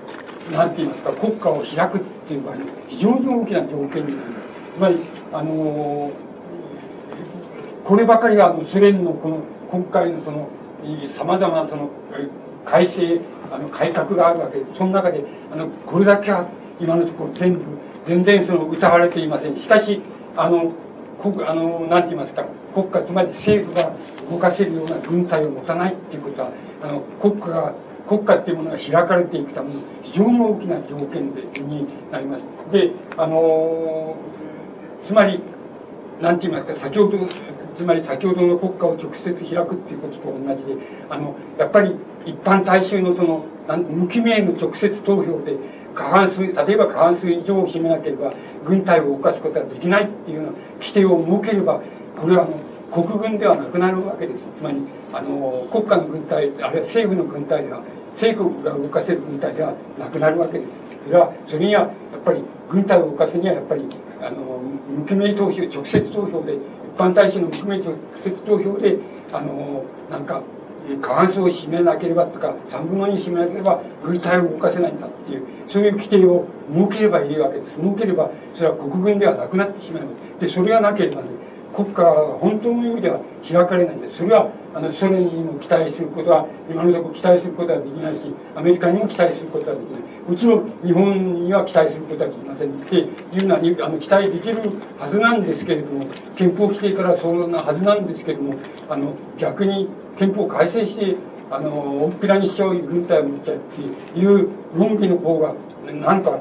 [0.52, 4.96] なんて言いますか国家を開くっていう場合に非常に大きな条件になりますつまり
[5.32, 6.12] あの
[7.84, 9.40] こればかりはあのソ連のこの
[9.70, 10.48] 今回のその
[11.10, 11.90] さまざまなその
[12.64, 16.48] 改正あの改革があるわけでその中であのこれだけは
[16.80, 17.60] 今のところ全部
[18.06, 20.00] 全然その歌われていませんしかし
[20.36, 20.72] あの
[21.20, 22.44] 国あのなんて言いますか
[22.74, 23.92] 国家つまり政府が
[24.30, 26.50] 動かせるような軍隊を持たないっていうことは
[26.82, 27.74] あの国家が
[28.06, 32.44] 国家っていうものが開かれていくために非常に大きな条件でになります。
[32.70, 34.16] で、あの
[35.04, 35.40] つまり、
[36.20, 37.18] なんて言いますか、先ほど、
[37.76, 40.76] つまり先ほどの国家を直接開くっていうことと同じで、
[41.08, 41.96] あの、やっぱり
[42.26, 43.44] 一般大衆のその、
[43.90, 45.56] 無記名の直接投票で、
[45.94, 48.32] 過半数、例えば過半数以上を占めなければ、
[48.64, 51.80] 軍隊を動かすことができないっていうような規定を設ければ、
[52.16, 54.40] これはあの、国軍ではなくなるわけです。
[54.58, 54.78] つまり、
[55.12, 57.82] あの、国家の軍隊、あるいは政府の軍隊では、
[58.14, 60.70] 政府が動かせる軍隊ではなくなるわけです。
[61.06, 61.90] それは、それには、やっ
[62.24, 63.86] ぱり、軍隊を動かすには、やっぱり、
[64.20, 66.60] あの、無記名投票、直接投票で、一
[66.96, 68.96] 般大使の無記名直接投票で、
[69.32, 70.40] あの、なんか、
[71.00, 77.76] 過半数を占めなければとか、3分の2占めなければ、軍隊を動かせないんだっていう、そういう規定を設ければいいわけです。
[77.76, 80.08] 設ければ、それは国軍ではなくなってしまいま
[80.38, 80.46] す。
[80.46, 81.28] で、それがなければね、
[81.74, 84.18] 国家は本当の意味では開かれないんです。
[84.18, 93.04] それはあのソ連にも期待することは今のところ期待することはできないしアメリカにも期待することはできないもちろん日本には期待することはできませんってい
[93.40, 94.58] うのはあの期待できる
[94.98, 98.54] はずなんですけれども憲法規定からそんなはずなんですけれども
[98.88, 99.88] あの逆に
[100.18, 101.16] 憲法改正して
[101.50, 105.54] あのおっぴらにしちゃう軍隊を持っちゃうっていう論議の方が
[105.92, 106.40] なんか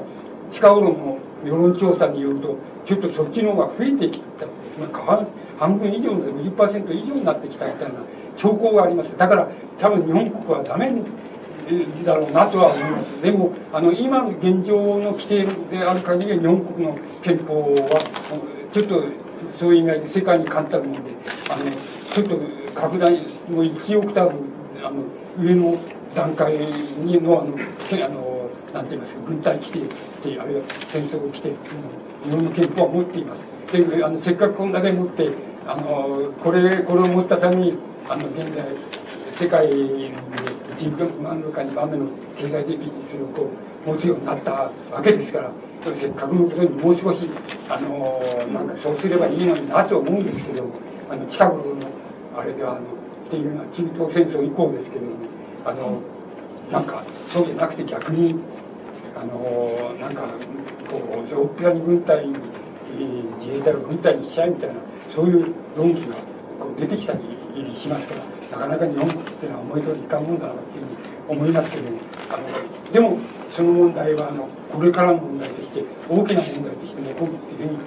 [0.50, 4.46] 近頃の世論調査によるとちょっとそっちの方が増えてきた、
[4.78, 5.26] まあ、
[5.58, 7.94] 半分以上の50%以上になってきたみたいな
[8.36, 9.16] 兆候があります。
[9.16, 9.48] だから
[9.78, 10.92] 多分日本国はダメ
[12.04, 13.22] だろうなとは思います。
[13.22, 19.04] でもあの今の現状の規定である限りは日本国の憲法はちょっと
[19.58, 21.10] そういう意味合いで世界に簡単なもんで
[21.50, 21.70] あの
[22.12, 22.38] ちょっと
[22.74, 23.12] 拡大
[23.48, 25.02] もう1オクターブあの
[25.38, 25.78] 上の
[26.14, 27.56] 段階にのあの
[28.04, 31.50] あのなんて言いますか軍隊規定あるいは戦争規定
[32.24, 33.53] 日本の憲法は持っています。
[33.82, 35.30] であのせっかくこんだけ持って
[35.66, 37.78] あのこれこれを持ったために
[38.08, 38.64] あの現在
[39.32, 40.12] 世界で
[40.76, 40.90] 人
[41.22, 42.06] 万のか2番目の
[42.36, 42.78] 経済的
[43.12, 43.50] 実力を
[43.86, 45.50] 持つようになったわけですから
[45.96, 47.28] せっかくのことにもう少し
[47.68, 48.20] あの
[48.52, 50.64] なんかそうすればいいのになと思うんですけど
[51.10, 51.86] あの近頃の
[52.36, 52.80] あれではあの
[53.26, 55.12] っていうのは中東戦争以降ですけども
[55.64, 56.00] あの
[56.70, 58.36] なんかそうじゃなくて逆に
[59.16, 60.22] あのなんか
[60.90, 62.34] こう大っぴらに軍隊に
[63.38, 64.74] 自衛隊を軍隊にしちゃえみたいな
[65.10, 66.14] そういう論議が
[66.60, 67.20] こう出てきたり
[67.74, 71.88] しますからなかなか日本っていうのは思い通りいかんもんだなっていうふうに思いますけど
[72.30, 73.18] あのでも
[73.52, 77.78] その問題はあのこれからの問題として大きな問題として残るっていうふうに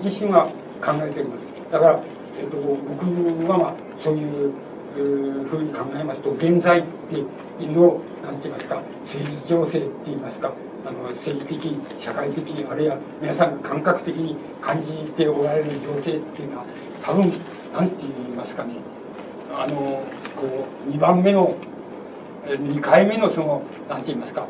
[0.00, 0.46] 僕自身は
[0.80, 1.70] 考えております。
[1.70, 2.00] だから、
[2.38, 4.52] えっと、僕はまあそういう
[5.46, 7.20] ふうに考えますと現在ってい
[7.66, 10.52] うの何て言いますか政治情勢って言いますか
[10.84, 16.64] あの政治的社会的あるいは皆さんが感覚的に感じておられる情勢っていうのは
[17.02, 17.32] 多分
[17.72, 18.74] 何て言いますかね。
[19.54, 19.76] あの
[20.34, 21.54] こう2番目の
[22.46, 24.46] 2回目のその何て言いますか。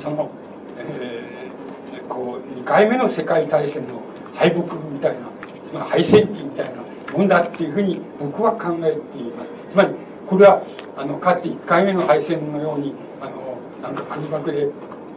[0.00, 0.30] その、
[0.78, 4.00] えー、こう2回目の世界大戦の
[4.34, 5.20] 敗北みたいな
[5.68, 6.82] つまり敗戦期みたいな
[7.16, 9.50] もんだっていうふうに僕は考えています。
[9.70, 9.94] つまり
[10.26, 10.62] これは
[10.96, 14.68] あのかつて1回目の敗戦のようにあのなんか空爆で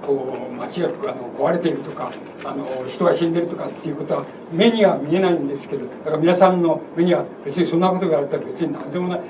[0.06, 2.12] こう街があの壊れているとか
[2.44, 9.22] あの人が死んでるとかっていうことは目には見えないんですけどだから皆さんの目には別にそんなことがあったら別に何でもない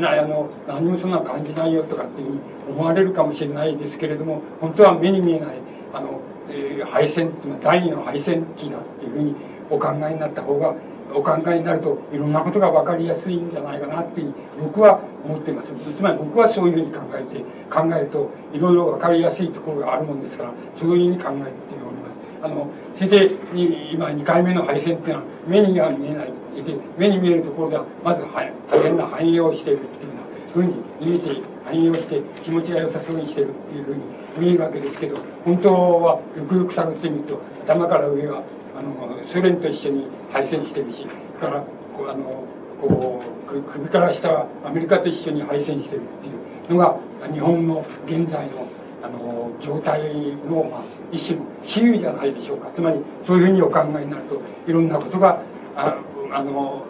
[0.00, 2.40] なあの何もそんな感じないよとかっていうふうに
[2.70, 5.48] 思われるかもしれないですけれども本当は目に見えない
[5.92, 7.32] あの、えー、敗戦
[7.62, 9.34] 第二の敗戦期だっていうふうに
[9.70, 10.74] お考えになった方が
[11.14, 15.72] お考えになるといろんなことが分かりやすいんじゃないかなっていうふうに僕は思っています。
[15.96, 21.50] つまり僕はそういうふうに考えて考えるといろいろ分かりやすいところがあるもんですからそういうふうに考えております。
[22.42, 23.34] あのそれで
[23.92, 26.32] 今2回目の敗戦っていうのは目には見えない
[26.62, 30.10] で目に見えるところではまず大変な繁栄をしているっていう
[30.52, 34.00] ふうに見えて繁栄をして気持ちが良さそうにしてるっていうふうに
[34.38, 38.42] 見えるわけですけど本当はよくよく探ってみると頭から上は
[38.80, 41.06] あのソ連と一緒に敗戦してるし
[41.38, 41.60] から
[41.94, 42.44] こうあの
[42.80, 46.30] こう首から下はアメリカと一緒に敗戦してるってい
[46.70, 46.98] うのが
[47.30, 48.66] 日本の現在の
[49.02, 50.02] あの状態
[50.46, 52.70] の、まあ、一種の比喩じゃないでしょうか。
[52.74, 55.40] つまりそういうふうにお考えになるといろんなことが
[55.74, 55.96] あ
[56.32, 56.84] あの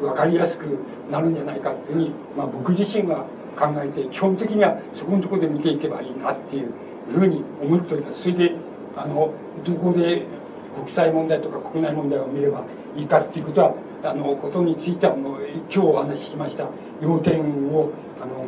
[0.00, 0.78] 分かりやすく
[1.10, 6.72] なるんじゃないかっていうふうに、まあ、僕自身は考えて基本的にはそこのところで見ていけばいいなっていう
[7.08, 8.22] ふうに思っております。
[8.22, 8.52] それで
[8.96, 9.32] あの
[9.64, 10.26] どこで
[10.74, 12.64] 国際問題とか国内問題を見れば
[12.96, 13.74] いいかっていうことは
[14.04, 16.68] あのことについてはもう今日お話ししました
[17.00, 17.90] 要点を
[18.20, 18.46] あの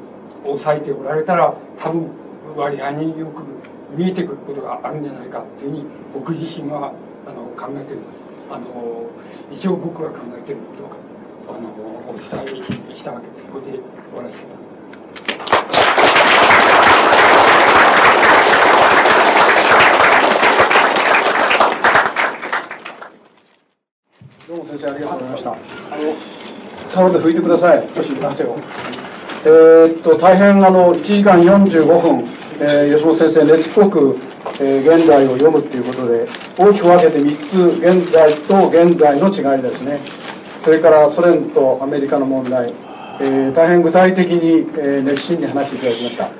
[0.55, 2.09] 押さえておられたら多分
[2.57, 3.43] 割合によく
[3.97, 6.93] 見えてくることがあるんじゃないかっていうふうに僕自身は
[7.27, 8.25] あの考えております。
[8.51, 9.09] あの
[9.51, 11.69] 一応僕が考えていることをあの
[12.11, 12.25] お伝
[12.93, 13.49] えしたわけです。
[13.49, 13.83] これで終
[14.19, 15.75] わらせていただきます
[24.55, 25.51] どうも先生ありがとうございました。
[25.51, 25.59] あの
[26.89, 27.89] タオルで拭いてください。
[27.89, 28.57] 少し汗を
[29.45, 32.21] えー、っと大変あの1時間45分、
[32.61, 34.17] えー、吉本先生熱っぽく、
[34.61, 39.99] えー、現代を読むっていうことで大きく分けて3つ現代と現代の違いですね。
[40.63, 42.73] それからソ連とアメリカの問題、
[43.21, 46.31] えー、大変具体的に、えー、熱心に話していただきました。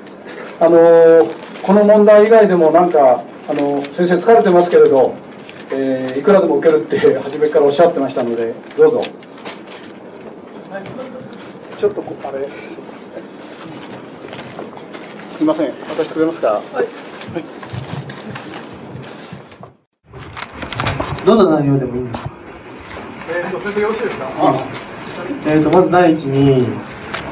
[0.61, 1.27] あの
[1.63, 5.24] この問題以外でもなんかあの先生疲れてますけれど、
[5.71, 9.01] えー、いくらでも受けるって 初めからおっしゃってましたのでどうぞ。
[11.77, 12.47] ちょっとあれ。
[15.31, 15.67] すみません。
[15.97, 16.47] 渡してくれますか？
[16.47, 16.85] はい、はい、
[21.25, 22.29] どんな内容でもいいんですか
[23.29, 24.27] えーと、それでよろしいですか？
[25.45, 26.67] えーと、まず第一に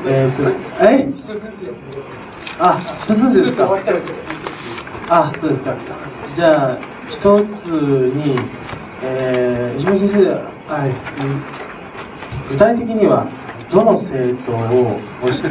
[0.06, 0.52] えーと、
[0.82, 1.08] え？
[2.60, 3.70] あ、一つずつですか？
[5.10, 5.76] あ、そうですか
[6.36, 6.78] じゃあ、
[7.10, 7.20] 一
[7.56, 8.36] つに、
[9.04, 10.30] えー、石橋先生、
[10.68, 10.90] はい、
[12.50, 13.28] 具体的には、
[13.70, 15.50] どの政党を推して、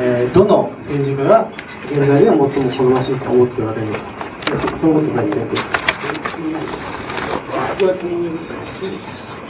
[0.00, 1.48] えー、どの政治家が
[1.86, 4.00] 現在では最も好ましいと思っておられるのか、
[4.80, 5.54] そのことが言いたいと。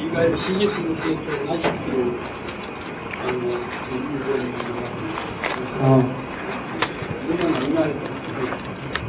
[0.02, 2.12] いわゆる真実の提供なしっていう、
[3.22, 3.48] あの、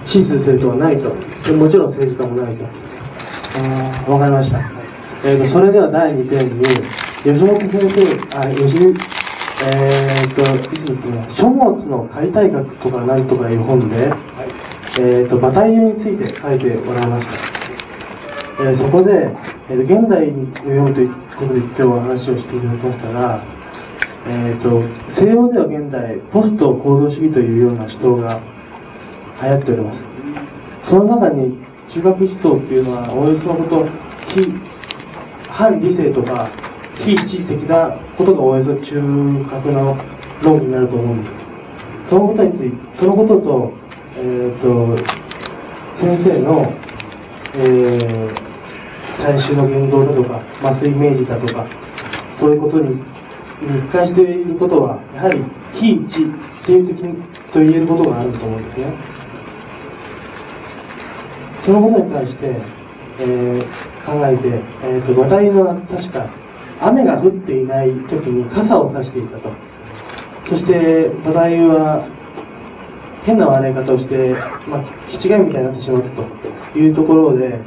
[0.05, 1.09] 支持する政党はないと。
[1.55, 2.65] もちろん政治家もないと。
[3.57, 4.59] あわかりました。
[5.23, 6.63] えーと、それでは第2点に、
[7.23, 8.77] 吉本先生、あ、吉
[9.63, 14.11] えー、っと、書物の解体学とかなんとかいう本で、
[14.99, 17.33] えー、っと、馬体湯について書いておられました。
[18.57, 19.29] えーそこで、
[19.69, 20.33] えー、現代を
[20.63, 23.43] 読むということで今日は話をしていただきましたが、
[24.27, 28.41] えー、と西洋では現代ポスト構造主義というような思想が
[29.41, 30.05] 流行っております。
[30.83, 31.57] その中に
[31.89, 33.87] 中学思想っていうのはおよそのこと
[34.27, 34.53] 非
[35.49, 36.49] 反理性とか
[36.97, 39.01] 非一的なことがおよそ中
[39.49, 39.97] 核の
[40.41, 41.37] 論議になると思うんです。
[42.05, 43.73] そのことについてそのことと,、
[44.17, 44.97] えー、と
[45.95, 46.71] 先生の、
[47.55, 48.55] えー
[49.17, 51.65] 最終の現像だとか麻酔イメージだとか
[52.33, 53.01] そういうことに
[53.61, 55.43] 一貫していることはやはり
[55.73, 58.93] 非一致っていう的にと言えることがあると思うんですね。
[61.65, 62.55] そのことに関して、
[63.19, 64.47] えー考えて、
[64.83, 66.29] えー、と話題は確か
[66.79, 69.51] 雨が降っていない時に傘を差していたと。
[70.45, 72.07] そして話題は
[73.23, 74.35] 変な笑い方をして、
[74.67, 76.23] まあ、気違いみたいになってしまったと。
[76.77, 77.59] いうところで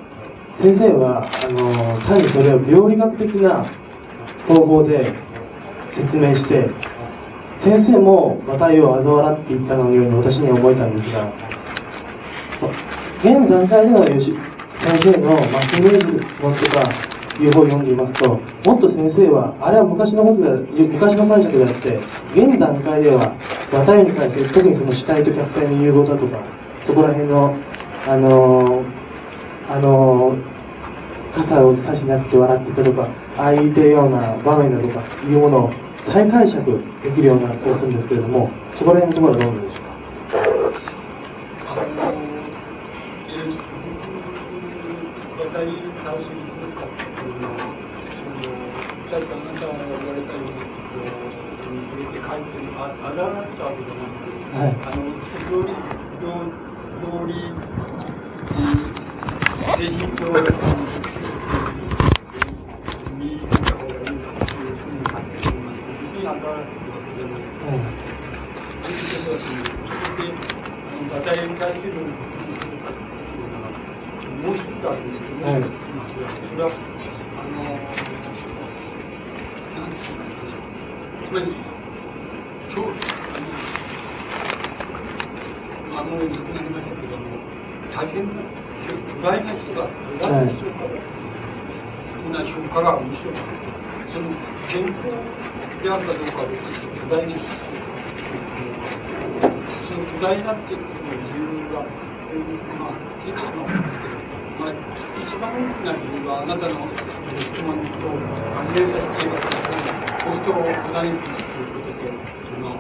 [0.61, 3.67] 先生はあの単にそれを病理学的な
[4.47, 5.15] 方法で
[5.93, 6.69] 説明して
[7.59, 11.33] 先生も馬体を嘲笑っていたのように私には思えたんですが
[13.21, 14.33] 現段階でのよし
[14.79, 16.83] 先生のマスイメージのとか
[17.41, 22.01] いう本を読んでいますともっと先生はあれは昔のことで昔の解釈であって
[22.35, 23.35] 現段階では
[23.73, 26.43] 馬体に関して特にその主体と客体の融合だとか
[26.81, 27.57] そこら辺の
[28.07, 28.85] あの
[29.69, 30.37] あの
[31.33, 39.91] 傘を差しなくて笑ってたとか、ああいうような場面だとかいうものを再解釈できるような気がするんですけれども、そこら辺のところはどうなんでしょうか？
[41.71, 42.13] あの、
[43.29, 45.75] えー、渡り
[46.07, 47.59] 倒しに来るかっていうのは、
[48.15, 48.47] その、
[49.11, 55.03] 誰かあなたが言われたように、こう、入れて書いてる、あ、あらられたわけじゃなくて、はいあの、
[55.51, 55.75] 料理、
[57.03, 57.51] 料理、
[59.75, 60.47] 精神教育
[63.19, 67.51] に見た方がいいなっていうふうに書いてるんで、別にあらられてるわけじゃない。
[67.59, 69.51] ということはそ、
[70.07, 70.39] れで、
[70.87, 73.99] あの、馬体に対する、どうするかっていうのが、
[74.49, 75.53] もう一つあるんですよね。
[75.53, 75.61] はい。
[75.93, 76.17] まあそ
[76.57, 76.71] れは、
[77.37, 77.53] あの、
[79.77, 80.57] なんて言いますかね。
[81.29, 81.53] つまり、
[82.73, 82.95] ちょう
[85.93, 87.37] あの、あの、亡くなりましたけども、
[87.93, 88.25] 大変。
[88.35, 88.43] な、
[88.87, 90.89] 巨大な人が、巨大な人から、
[92.23, 93.35] そんな人から見せて、
[94.11, 94.33] その
[94.67, 95.29] 健康
[95.83, 97.59] であるかどうかは別に巨大な人
[99.89, 101.43] その巨大なっていうことの理由
[101.73, 101.81] が、
[102.77, 104.18] まあ、いくつもあるんですけど、
[104.59, 104.75] まあ、
[105.23, 106.91] 一番大きな理由は、あなたの
[107.39, 109.49] 質問と関連させています
[110.25, 110.63] ポストモ
[110.93, 112.03] ダニティということと、
[112.45, 112.75] その、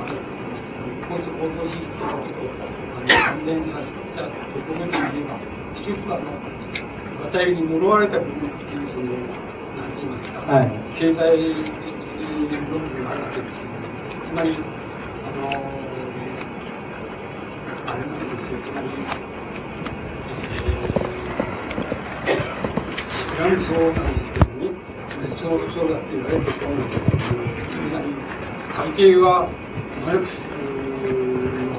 [1.08, 2.50] ポスト行動主義ということと、
[2.98, 5.40] あの関連させたところで言えば、
[5.72, 6.42] 一つは、あの、
[7.20, 9.38] 馬体に呪われた部分っていう、その、
[9.74, 11.78] なんて言いますか、はい経済
[12.68, 13.92] 論理があるわけですよね。
[14.22, 14.66] つまり、
[15.22, 15.94] あの、
[17.86, 24.70] あれなんですよ、つまり、ー、フランス語なんですけどね、
[25.38, 28.10] そう、そうだって言われてそうなんですけど、つまり、
[28.74, 29.48] 背景は、
[30.04, 30.34] マルクス
[31.62, 31.78] の、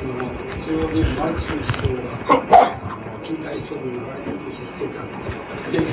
[0.00, 5.70] その、必要でマルクスの思想が、あの近代思想の流れとして必要だった。
[5.70, 5.84] で、例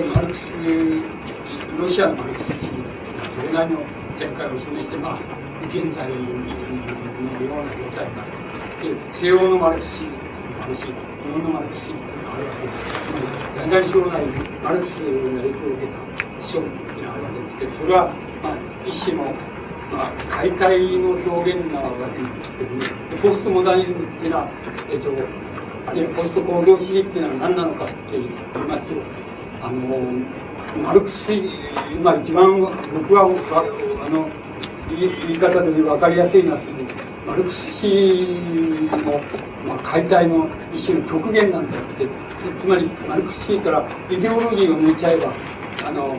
[0.00, 0.42] えばマルクス、
[1.78, 2.98] ロシアのマルクス主義
[3.38, 3.78] それなりの
[4.18, 5.18] 展開を示して、まあ、
[5.70, 8.30] 現在のような状態になる。
[8.82, 10.10] で、西洋のマルクス主義
[10.54, 12.88] もあるし、日本のマルクス主義もあるわけです。
[13.04, 13.26] つまり、
[13.70, 14.24] 大々将来、
[14.62, 15.98] マルクスの影響を受けた
[16.38, 18.56] 思想っていうのがあるわけですけど、それは、まあ、
[18.86, 19.24] 一種の、
[19.92, 22.98] まあ、解体の表現なわけですけどね。
[23.20, 24.48] ポストモダニズムっていうのは、
[24.90, 25.10] えっと、
[25.86, 28.28] あるいはポスト行動主義っていうのは何なのかって言い
[28.68, 28.94] ますと、
[29.62, 29.78] あの、
[30.82, 31.32] マルクス、
[32.02, 34.28] まあ一番僕は、あの、
[34.90, 36.60] 言い方で分かりやすいのは、
[37.28, 38.24] マルクス主義
[39.04, 39.20] の、
[39.66, 42.08] まあ、解体の一種の極限なんだって、
[42.62, 45.30] つまりマルクス主義からイデオロギーを抜いちゃえば、
[45.86, 46.18] あの、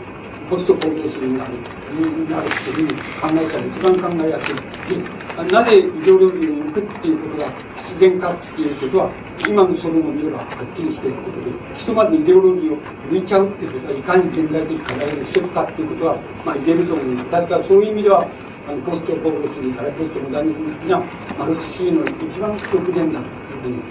[0.52, 1.54] ポスト行動主義になる、
[1.98, 5.52] になるっていうふうに考えたら一番考えやすい。
[5.52, 9.12] なぜイデオロギーを抜くっていうことが必然かっていうことは、
[9.48, 12.78] 今のそれを見ればはっきりしていることで、ひとまずイデオロギーを
[13.10, 17.32] 抜いちゃうっていうことは、いかに現代的課題の一つかっていうことは、まあ言えると思います。
[17.32, 18.28] だからそういう意味では、
[18.70, 21.02] あのポスト行動主義からポストモダニズムが、
[21.40, 23.82] マルクス主義の一番極限だというふうに。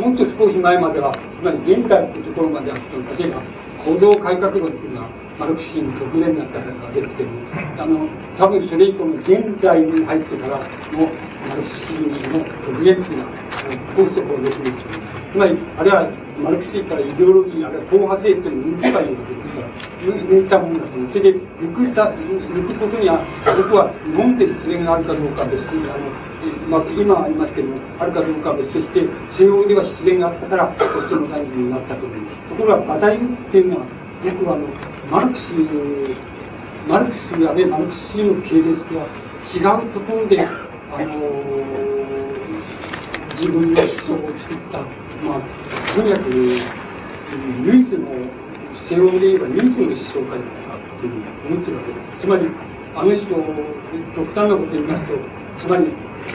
[0.00, 2.78] もっと少し前までは、つまり現代というところまでは、
[3.18, 3.42] 例えば、
[3.84, 5.08] 構造改革論というのは、
[5.38, 7.28] マルクシーの直前になったりが出てきてる。
[7.78, 8.08] あの、
[8.38, 10.64] 多分それ以降の現在に入ってからの
[11.48, 13.30] マルクシーの直前っていうのは、
[13.96, 14.72] こうしてこうできる。
[15.32, 16.10] つまり、あれは
[16.42, 19.68] マルクシーからイデオロギー、あるいは党派性っていうのを抜けばいいわけですから、
[20.16, 21.12] 抜いたものだと思う。
[21.12, 26.26] それで、抜くた、抜くことには、僕は日本で実現があるかどうか別に、あの、
[26.68, 32.18] まあ、今ありますけども、あるかどうかは別として、西欧では失言があったから、ポストの大臣になったと思う。
[32.48, 33.20] ところが、バタリっ
[33.52, 33.86] ていうのは、
[34.26, 34.66] 僕はあの、
[35.08, 35.52] マルクス、
[36.88, 39.06] マルクスやね、マルクスの系列とは
[39.46, 40.50] 違うところで、あ
[40.98, 41.14] の
[43.38, 44.80] 自分の思想を作った、
[45.22, 46.30] まあ、とにかく、
[47.62, 48.08] 唯一の、
[48.88, 50.42] 西欧で言えば唯一の思想家だ
[50.98, 52.22] というふうに思ってるわけです。
[52.22, 52.46] つまり、
[52.96, 53.26] あの人、
[54.16, 55.14] 極端なこと言いますと、
[55.58, 55.86] つまり、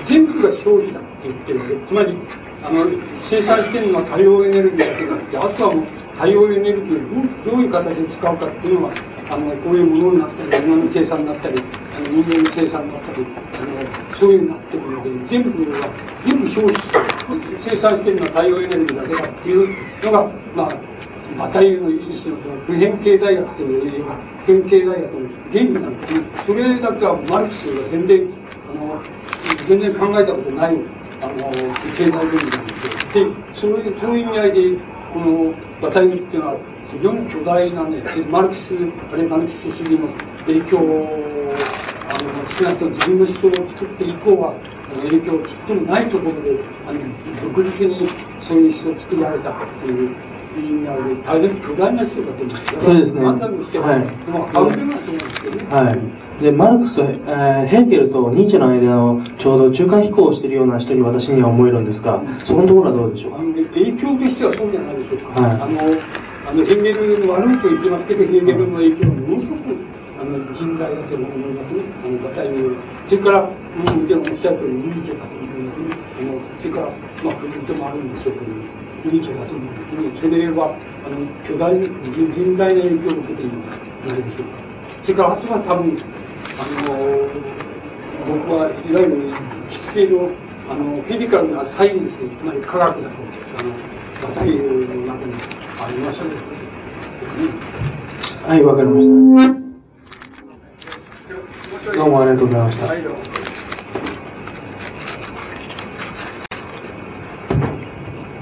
[0.08, 2.18] 全部が消費だって言ってるわけつまり、
[2.64, 2.86] あの、
[3.30, 5.86] 生産してるのは太陽エネルギーだけだって、あとはもう
[6.22, 8.94] 太陽エネルギーをどういう形で使うかっていうのは、
[9.28, 15.90] あの、こういうものになったり、物の生産になったり、あの人間の生産になったり、あの、そういうになってくるので、全部は、
[16.22, 16.78] 全部消費、
[17.66, 19.66] 生産してるのは太陽エネルギーだけだっていう
[20.06, 20.78] のが、まあ、
[21.42, 22.38] バタリの一種の
[22.70, 24.06] 普遍経済学という
[24.46, 26.22] 普遍経済学の原理なんですね。
[26.46, 28.30] それだけはマルクスが全然、
[28.70, 29.02] あの、
[29.66, 30.78] 全然考えたことない、
[31.18, 31.50] あの、
[31.98, 33.26] 経済原理なんですよ。
[33.26, 33.26] で、
[33.58, 36.58] そういう、そういう意味合いで、このバタリっていうのは
[36.92, 38.74] 非常に巨大なね、マルクス、
[39.12, 40.08] あるいはマルクス主義の
[40.46, 41.54] 影響を、
[42.10, 44.54] あの、少なくとも自分の思想を作って以降は、
[44.92, 47.00] 影響をちっともないところで、あの、
[47.54, 48.10] 独立に
[48.48, 50.10] そういう思想を作られたっていう、
[51.26, 52.66] 大変巨大な人だと思います。
[52.82, 53.24] そうですね。
[53.24, 53.40] はい。
[55.72, 56.44] はい。
[56.44, 63.38] で、マルクスと、えー、ヘーゲルとニーチェの間のちょうど中間飛行をしているような人に私には思えるんですが、そのところはどうでしょうか？
[63.38, 64.96] 影響としてはそうじゃない。
[65.32, 65.56] はい。
[65.56, 65.96] あの、
[66.44, 69.72] あのヘーゲルの悪いと言ってますけど、ヘーゲルの影響はものすごく
[70.20, 71.82] あの甚大だと思いますね。
[72.04, 73.56] あの、バタイそれから、も
[74.08, 75.96] ちろんおっしゃる通り、ニーチェだと思いますね。
[76.20, 76.92] あの、それから、
[77.24, 80.20] まあ、フリートもあるんでしょうけど、ニーチェだと思うんですね。
[80.20, 84.60] それは、あの、巨大、甚大な影響を受けているのではないでしょうか。
[85.04, 85.96] それから、あとは多分、
[86.60, 87.32] あの、
[88.28, 89.32] 僕はいわゆる、
[89.72, 90.28] 実性の、
[90.70, 93.16] あの、フィジカルなサイエンス、つまり科学だと、
[93.58, 93.72] あの、
[94.22, 94.64] バタイの
[95.08, 95.34] 中に
[95.82, 96.20] あります。
[98.48, 99.08] はい、わかりまし
[101.88, 101.94] た。
[101.94, 102.94] どうもありがとうございました。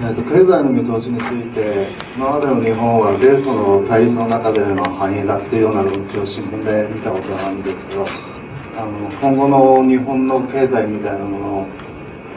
[0.01, 8.07] えーと、経済の見通しについて今までの日本は米ソの対立の中での繁栄だっていうような論調を新聞で見たことがあるんですけど
[8.77, 11.67] あの今後の日本の経済みたいなものを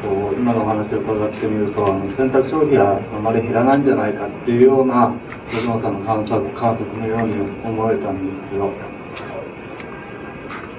[0.02, 5.14] こう今のお話を伺ってみるとあの選択消費はあまり減らないんじゃないかっていうような
[5.50, 8.72] 吉野さんの観測観測のように思えたんですけど。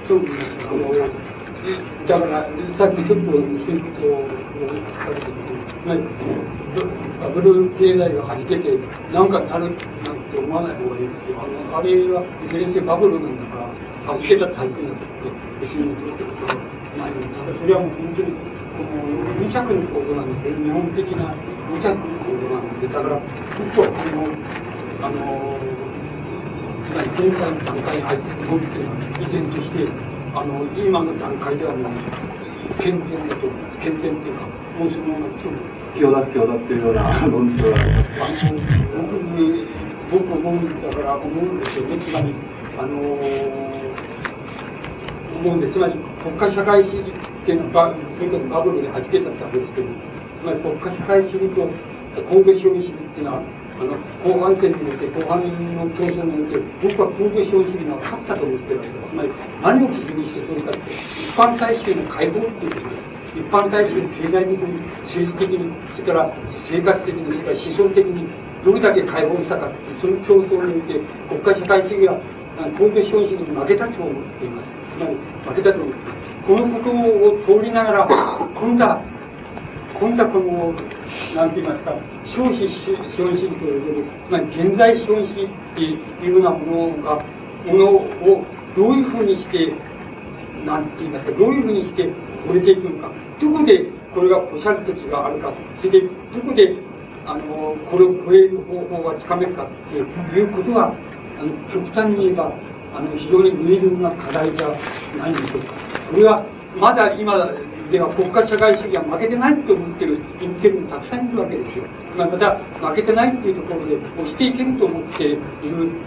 [0.07, 0.39] そうですね。
[0.67, 1.33] あの
[2.05, 2.43] だから、
[2.75, 5.33] さっきちょっとそういうことを書かれてる
[7.23, 8.77] バブル経済が弾けて、
[9.13, 9.71] なんかなる
[10.03, 11.39] なんて思わない方がいいですよ。
[11.39, 13.71] あの、あれはいずれにせバブルなんだか
[14.03, 15.07] ら、弾けたって弾けなくて、
[15.61, 16.59] 別にどうってことは
[16.99, 20.63] ないのただそれはもう本当に、無着の構造なんですよ。
[20.63, 21.35] 日本的な
[21.69, 22.89] 無着の構造なんですよ。
[22.89, 23.21] だから、
[23.57, 24.25] 僕はこの、
[25.01, 25.59] あの、
[27.17, 29.87] 前回の段階に入って動くっていうのは、依然として、
[30.33, 31.91] あの、今の段階ではもう、
[32.79, 33.47] 健全だと、
[33.79, 34.47] 健全っていうか、
[34.79, 35.27] もうそのまま
[35.93, 38.09] 不況だ不況だっていうような論調があります。
[38.17, 38.57] あの
[40.09, 41.97] 僕、僕思うんだから思うんですよね。
[41.99, 42.33] つまり、
[42.79, 43.82] あの
[45.43, 45.93] 思うんで、つまり
[46.23, 49.87] 国家社会主義っていうのは、それこそバブルで弾けちゃったわけですけど、
[50.39, 51.67] つまり国家社会主義と
[52.21, 53.41] 神戸資本主義っていうのは、
[53.73, 55.41] あの、後半戦において、後半
[55.75, 56.61] の競争において、
[56.95, 59.09] 僕は神戸資本主義の勝ったと思ってるわけです。
[59.09, 59.29] つまり、
[59.61, 63.13] 何を基準にしてそれかって、一般大衆の解放っていうことです。
[63.33, 68.27] 一般大衆経済的に、政治的に、それから生活的に、それから思想的に、
[68.63, 72.21] どれだけ解放したかっていう、その競争において、国家社会主義は、
[72.77, 74.82] 公共資本主義に負けたと思っています。
[74.97, 75.17] つまり、
[75.47, 75.79] 負けたと
[76.47, 79.01] このことを通りながら、今度は、
[79.99, 80.73] 今度はこの、
[81.35, 81.95] なんて言いますか、
[82.25, 87.23] 消費資本主義という、つまり現在資本主義っていうようなものが、
[87.65, 88.43] ものを
[88.75, 89.73] どういうふうにして、
[90.65, 92.09] なんて言いますか、どういうふうにして
[92.49, 93.11] 売れていくのか。
[93.39, 95.53] どこでこれがポシャる時があるか。
[95.79, 96.75] それで、どこで、
[97.25, 100.93] あの、これを超える方法がつかめるかっていうことは、
[101.39, 102.53] あの、極端に言えば、
[102.95, 104.69] あの、非常に明瞭な課題じゃ
[105.17, 105.73] ないんでしょうか。
[106.11, 106.45] これは、
[106.77, 107.49] まだ今、
[107.91, 111.85] では国家社会主義は負けてないと思ってるインテリもたくさんいるわけですよ。
[112.17, 112.57] まあ、また、
[112.89, 115.37] 負けてないっていうところで押していけると思っている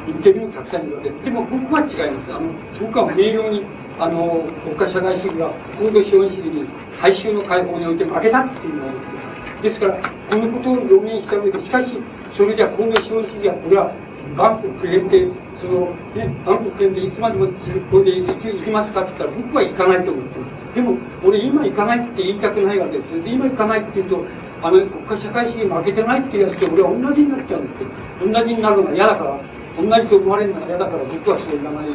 [0.08, 1.24] インテリもたくさんいるわけです。
[1.24, 2.32] でも僕は違います。
[2.32, 2.50] あの、
[2.80, 3.62] 僕は明瞭に、
[3.98, 6.66] あの、国家社会主義は高度資本主義に
[7.00, 9.62] 大衆の解放において負けたっていうのを思っています。
[9.62, 9.98] ですから、
[10.30, 11.92] このことを予言した上で、しかし、
[12.36, 13.92] それじゃ高度資本主義は、これは、
[14.36, 15.28] 万国不変で、
[15.60, 17.46] その、ね、万国不変でいつまでも
[17.90, 20.74] これで行きますかって言ったら、僕は行かないと思ってます。
[20.76, 23.22] でも、俺今行かないって言いたくないわけですよ。
[23.24, 24.24] で、今行かないって言うと、
[24.62, 27.88] あの、国家社会主義負けてないっていうやつと俺は同じになっちゃうんですよ。
[28.20, 29.40] 同じになるのが嫌だから、
[29.76, 31.90] 同じと思われるのが嫌だから僕はそう言わない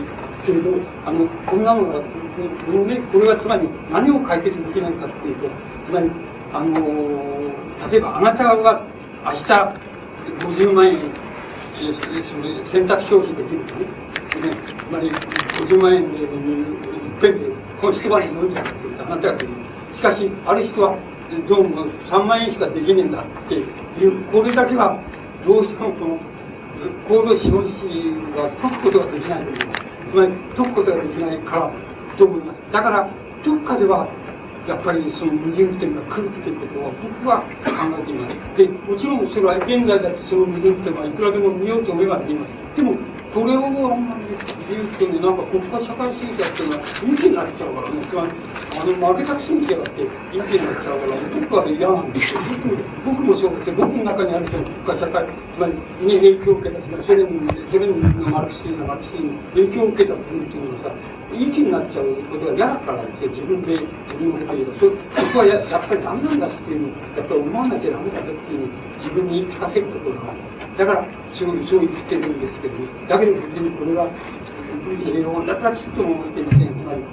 [0.45, 0.69] けれど、
[1.05, 5.49] あの、こんなのが、このね、これはつまり何を解決できないかっていうと、
[5.87, 6.09] つまり、
[6.53, 6.75] あの
[7.89, 8.85] 例えばあなたが
[9.23, 9.43] 明日
[10.39, 10.97] 50万円、
[12.71, 16.27] 選択消費できるとね、ねつまり50万円で、いっ
[17.21, 17.49] ぺんで、
[17.79, 19.53] この一晩で飲んじゃうって言うとあなたができる。
[19.95, 20.97] しかし、ある人は、
[21.47, 24.99] どうも3万円しかできねえんだっていう、これだけは
[25.45, 26.19] どうしてもこの、
[27.07, 29.81] 高度資本主義は解くことができないと思います。
[30.11, 31.71] つまり解くことができないから
[32.17, 32.71] と思います。
[32.71, 33.09] だから、
[33.43, 34.07] どっかでは、
[34.71, 38.55] やっぱりその矛盾点が来るっていうことは僕は考えています。
[38.55, 42.55] で、もちろんそれは現在だってその矛盾点はいくらでも見ようと思えば見ます。
[42.79, 42.95] でも、
[43.35, 44.31] これをあんまり
[44.71, 52.39] 言うとね、なんか国家社会主義だっていうのは意味になっちゃうからね、あの、負けたくせにやがって意味になっちゃうから、僕は嫌なんですよ。
[53.03, 57.27] 僕もそうで、僕の中にあるその国家社会、つまり、に影響を受けた、ソ連
[57.67, 60.95] ソ連のマルクスのマルクス主義に影響を受けた国っていうのはさ、
[61.33, 64.73] いい気になっちゃうことが嫌だからですよ、自分で、自分のこと言えば。
[64.75, 70.39] そそこはややっぱりダメなんだっていうのを、やっぱり思わなきゃダメだよっていうのを自分に言い聞かせるところがある。
[70.77, 72.75] だから、そうそう言ってるんですけど、
[73.07, 74.07] だけど別にこれが、
[74.85, 76.67] 軍事平和だからちっとも思っていません。
[76.67, 77.03] つまり、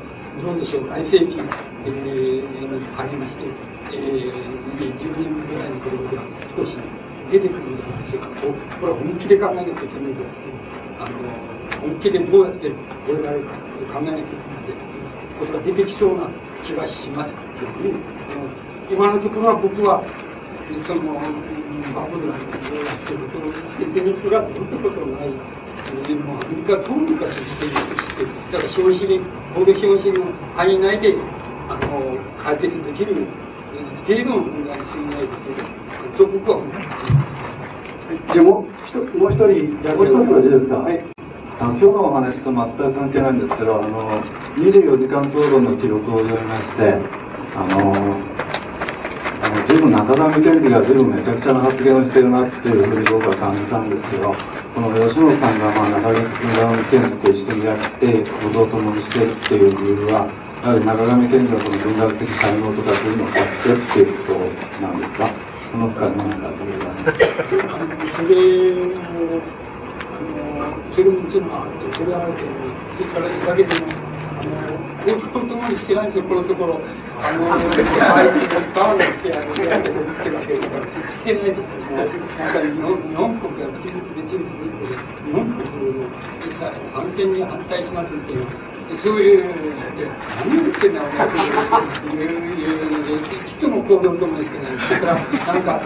[0.43, 1.39] どうでしょう、来世紀、
[1.85, 3.45] えー、に入りまして、
[3.93, 6.23] えー、10年ぐらいのところでは
[6.57, 6.79] 少し
[7.31, 8.27] 出てくるような話が、
[8.81, 10.21] これは本気で考えなきゃいけないんだ
[11.01, 12.71] あの、本気でどうやって
[13.07, 14.89] 超えられるか考えなきゃいけない
[15.39, 16.29] ことが出てきそうな
[16.65, 17.99] 気がしますけどね。
[18.91, 20.05] 今のところは僕は、
[20.87, 21.15] その、
[21.95, 25.33] バブルなんてやってることを、別にそれはどうってことない。
[26.05, 29.21] でもアメリカはどうにかしていくして、だから資本主義、
[29.55, 31.15] 高度資本主義の範囲内で、
[31.69, 33.25] あの、解決できる
[34.05, 35.69] 程度の問題に過ぎないですよ。
[36.17, 37.39] と僕は思います。
[38.33, 39.47] じゃあもう一人もう一人
[39.97, 41.18] もう一ついいですかはい
[41.61, 47.11] あの今日のお話と全く関係ないんですけど、あの、24時間討論の記録を読みまして、
[47.53, 48.33] あの、
[49.41, 65.35] あの、随分中上健二が随分めちゃくちゃな発言をしてるなっていうふうに僕は感じたんですけど、その吉野さんがまあ中上健二と一緒にやって、行動を共にしてっていう理由は、やはり中上健二はその文学的才能とかそういうのを買ってっていうことなんですか？
[65.61, 67.05] その他に何か理由がね。
[70.59, 72.51] それを、あの、それももちろんあって、それはあるけど、
[72.99, 73.87] それからだけでも、
[74.39, 76.81] あの、こういうこともしてないんですよ、このところ。
[77.19, 80.87] あの、相手がバーをして、あの、やってるってわけだから、
[81.19, 81.87] してないですよ。
[81.89, 86.11] もうなんか日本、日本国が口々できるということで、日本国の
[86.93, 88.47] 反転に反対しますっていう、
[89.03, 89.47] そういう、
[90.39, 91.13] 何を言ってんだろう
[92.17, 94.79] ね、いう、いう、いう、ちっとも行動ともしてない。
[94.79, 95.15] それから、
[95.55, 95.83] なんか、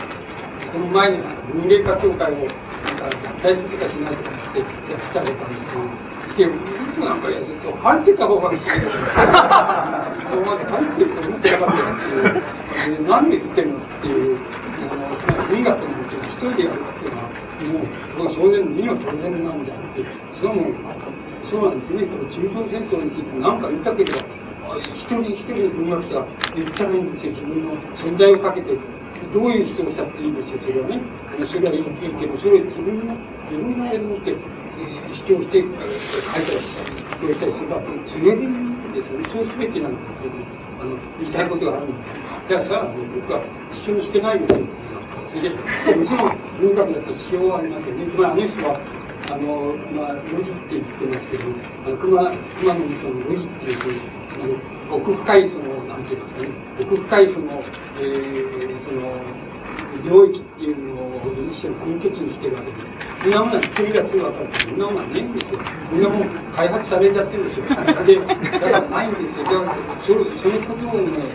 [0.71, 1.19] この前に
[1.53, 3.11] 文芸家協会をなんか
[3.43, 6.57] 脱退するとかしないとかってやってたことあるんですけど、で、
[6.97, 12.15] 僕なんかやると、入ってた方がいいし、そうまで入ってると思ってなかったんです
[12.87, 14.39] けど、で何言ってんのっていう、
[14.81, 17.29] あの、文学のもち一人でやるっていうのは、
[18.19, 20.05] もう、そういうのには当然なんじゃんって、
[20.37, 20.75] それはもう、
[21.45, 24.13] そうなんですね、この中東戦争について何か言ったけど、
[24.95, 29.02] 一人一人の文学者が言ったらいいんですよ、自分の存在をかけて。
[29.33, 31.01] どういう人をしたっていいんですよ、それはね。
[31.49, 31.85] それはいい
[32.21, 33.17] けど、それ自分の、
[33.51, 36.91] 自分の絵を持って、えー主張して、書いたりしたり、
[37.21, 39.29] 主張したりすれば、それでいいんですよね。
[39.33, 40.63] そうすべきなんですよね。
[40.81, 42.23] あの、言いたいことがあるんです。
[42.49, 44.67] だからさ、僕は主張してないですよ。
[45.33, 48.07] それで、もちろん文学だと使用はありますよね。
[48.09, 48.81] つまりあの人は、
[49.31, 51.45] あの、まあ、ロジって言ってますけど、
[51.87, 54.01] あの熊、熊野のそのロジっていう、
[54.43, 54.47] あ
[54.91, 56.49] の、奥深いその、なんて言いますかね、
[56.81, 57.63] 奥深いその、
[58.01, 59.23] えー、その、
[60.03, 61.21] 領域っていうのを
[61.53, 62.87] 一緒に根拠にしてるわけです。
[63.23, 65.61] そんなものは作りがすぐ分かるそんなものはないんですよ。
[65.63, 67.67] そんなもん開発されちゃってるんですよ。
[68.03, 69.45] で、だからないんですよ。
[69.45, 71.31] だからそそのことをね、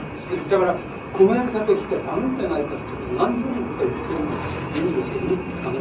[0.52, 0.76] だから、
[1.14, 5.40] 小林さんとしてはダメじゃないかってこと何度も僕は言ってるんですけどね。
[5.64, 5.80] あの、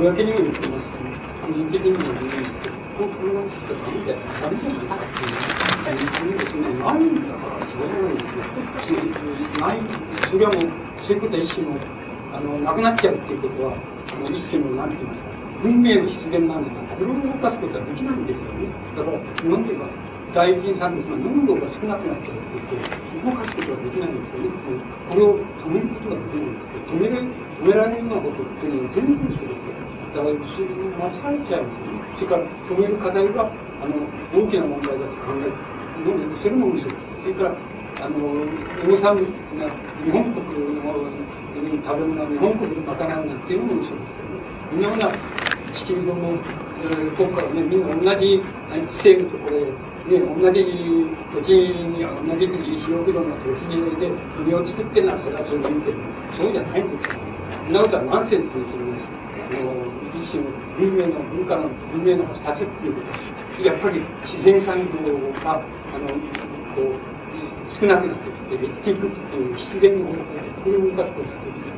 [0.00, 1.12] 公にも言ってますし、
[1.44, 9.02] 個人的にも言うんです、ここの人が見て、ダメじゃないかっていうですね、ないんだから、しょうがないですよ。
[9.58, 9.82] ない、
[10.30, 10.70] それはもう、
[11.02, 11.74] そういうことは一種の、
[12.32, 18.70] あの、なくなっちゃうっていうことは、あの、一種の、なんて言いますか、文明の必然なんだから、これを動かすことはできないんですよね。
[18.94, 19.90] だから、なんていうか、
[20.32, 24.54] 第一次産物の濃度が少なくなっちゃうっていうと、動かすことができないんですよね。
[25.10, 26.86] これを止めることができないんですよ。
[26.86, 27.26] 止める、
[27.58, 29.71] 止められるようなことっていうのは全部そうですよ。
[30.14, 30.68] だから、それ
[31.00, 31.64] 間違えちゃう。
[32.16, 33.48] それから、止める課題が、
[33.80, 33.96] あの、
[34.32, 35.72] 大きな問題だと考える。
[36.42, 36.96] それも嘘です。
[37.22, 37.56] それから、
[38.04, 38.18] あの、
[38.84, 39.26] 農産物
[39.60, 39.68] が
[40.04, 40.82] 日本国の
[41.84, 44.40] 食べ物は日本国で賄うなんていうのも嘘ですよね。
[44.70, 45.12] このような
[45.72, 46.14] 地球の、
[46.80, 48.42] えー、国家はね、みんな同じ
[48.98, 50.64] 地勢のところで、ね、同じ
[51.30, 52.46] 土地に、同じ
[52.80, 53.68] 広く度の土地
[54.00, 55.98] で国を作ってるのは、それはそれでいいけど、
[56.36, 57.14] そうじゃないんですよ。
[57.66, 59.06] そんなことはナンセンスにするんです。
[59.38, 59.81] あの、
[60.22, 65.12] 一種の文明の文化の文明の発達っていうやっぱり自然産業
[65.44, 66.08] が、あの、
[66.74, 67.12] こう、
[67.80, 70.24] 少なくなってきて、減っていくっていう必然の方法で、
[70.64, 71.72] これを動かすことができる。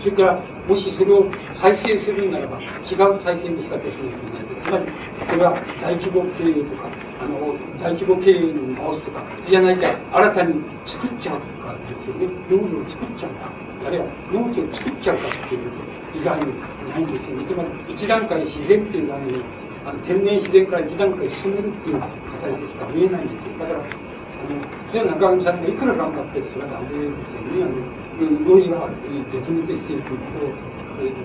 [0.00, 3.90] それから、もしそれを再生するならば、違う再生の仕方をしなきゃい
[4.22, 4.52] けない。
[4.64, 4.84] つまり、
[5.28, 6.88] これは大規模経営とか、
[7.20, 10.54] あの、大規模経営に回すとか、じゃないか、新たに
[10.86, 12.26] 作っちゃうとかですよね。
[12.50, 13.52] 農業を作っちゃうか、
[13.86, 16.52] あるいは農地を作っちゃうかっていうこと以外に
[16.90, 17.44] ないんですよね。
[17.46, 23.58] つまり、一段階自然っていう概念あの天然自然から一段階進めるっていう形でしか見えないんですよ。
[23.58, 24.62] だから、あの、
[24.92, 27.66] じゃあ中上さんがいくら頑張ってそれはダメですよね。
[27.66, 28.86] あの、農事が
[29.34, 30.22] 絶滅していくと、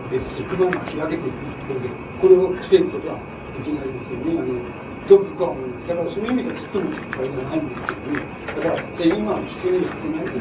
[0.10, 1.86] 別に熊が開けていく一方で、
[2.18, 3.22] これを防ぐことは
[3.62, 4.42] できないですよね。
[4.42, 4.58] あの、
[5.06, 5.54] どこか、
[5.88, 8.26] だからそういう意味ではちっともあれじゃないんですけどね。
[8.58, 10.34] だから、で今は必要にしてないで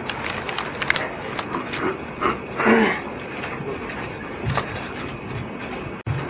[0.00, 0.13] す。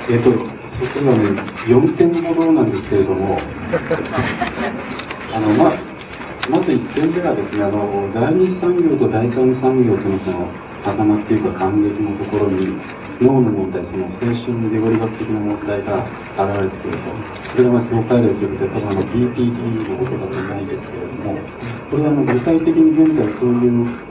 [0.07, 0.31] えっ、と、
[0.69, 1.31] そうするのね、
[1.67, 3.39] 4点ほどなんですけれども、
[5.33, 5.71] あの、ま、
[6.47, 12.85] まず1点目はですね、あの、第二産業と第三産業とのその、狭間っていうか感激のところに、
[13.21, 17.25] 脳の問題、その精神レゴリ学的な問題が現れてくると。
[17.47, 21.51] それがまあ境界例ということで、多分あの BPD のことだとないですけれども、
[21.89, 24.03] これはあの具体的に現在そういう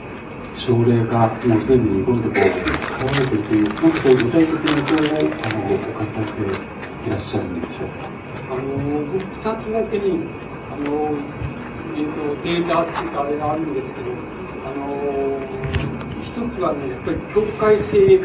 [0.56, 2.48] 症例がもうすでに日本でこう、
[2.94, 5.10] 現れているという、なんかそういう具体的なそれを
[5.42, 8.06] あのお考えていらっしゃるんでしょうか？
[8.50, 8.62] あの、
[9.10, 10.20] 僕二つだけに、
[10.70, 11.10] あの、
[11.96, 14.14] えっと、データっていうかあれがあるんですけど、
[14.64, 14.86] あの、
[16.22, 18.22] 一つはね、やっぱり境界性、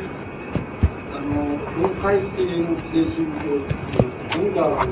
[1.13, 4.85] あの、境界性の精神病っていうのが、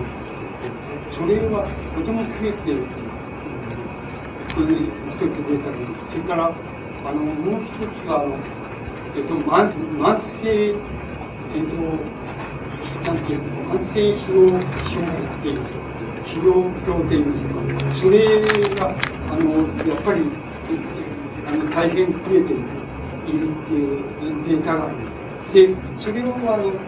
[1.13, 2.81] それはとても増えている
[4.57, 6.01] という、一つデータです。
[6.11, 6.49] それから、
[7.07, 8.43] あの、もう一つは、あの、
[9.13, 10.81] えっと、慢慢性、
[11.49, 12.11] えっと、
[13.03, 15.69] なんていうか、慢性疲労障害っていう
[16.23, 17.53] 疲労病っていうんですか、
[17.93, 20.21] それが、あの、やっぱり、
[21.45, 22.53] あの、大変増えて
[23.25, 24.97] いるっていうデータがある。
[25.51, 26.85] で、それを、あの、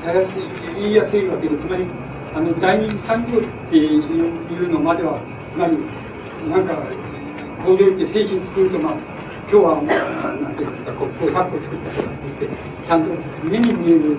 [0.00, 1.90] たやすい、言いやすいわけで、つまり、
[2.32, 5.78] あの、第二次産業っていうのまでは、つまり、
[6.38, 6.90] なんか、
[7.58, 9.15] 工場行って精神作ると、まあ、
[9.46, 13.14] 今日は、なんていうんですか、コップを100個作ったとかって、ちゃんと
[13.46, 14.18] 目に見える、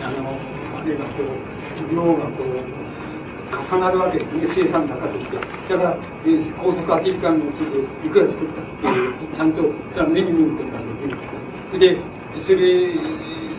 [0.00, 0.40] あの、
[0.72, 2.72] あれがこう、量がこう、
[3.52, 5.36] 重なるわけですね、生産高として。
[5.36, 9.68] だから、えー、高速8時間のうちでいくら作ったっていう、ちゃんと、
[10.08, 10.96] 目に見えることがで
[11.76, 11.92] きる。
[11.92, 12.00] で、
[12.40, 12.96] それ、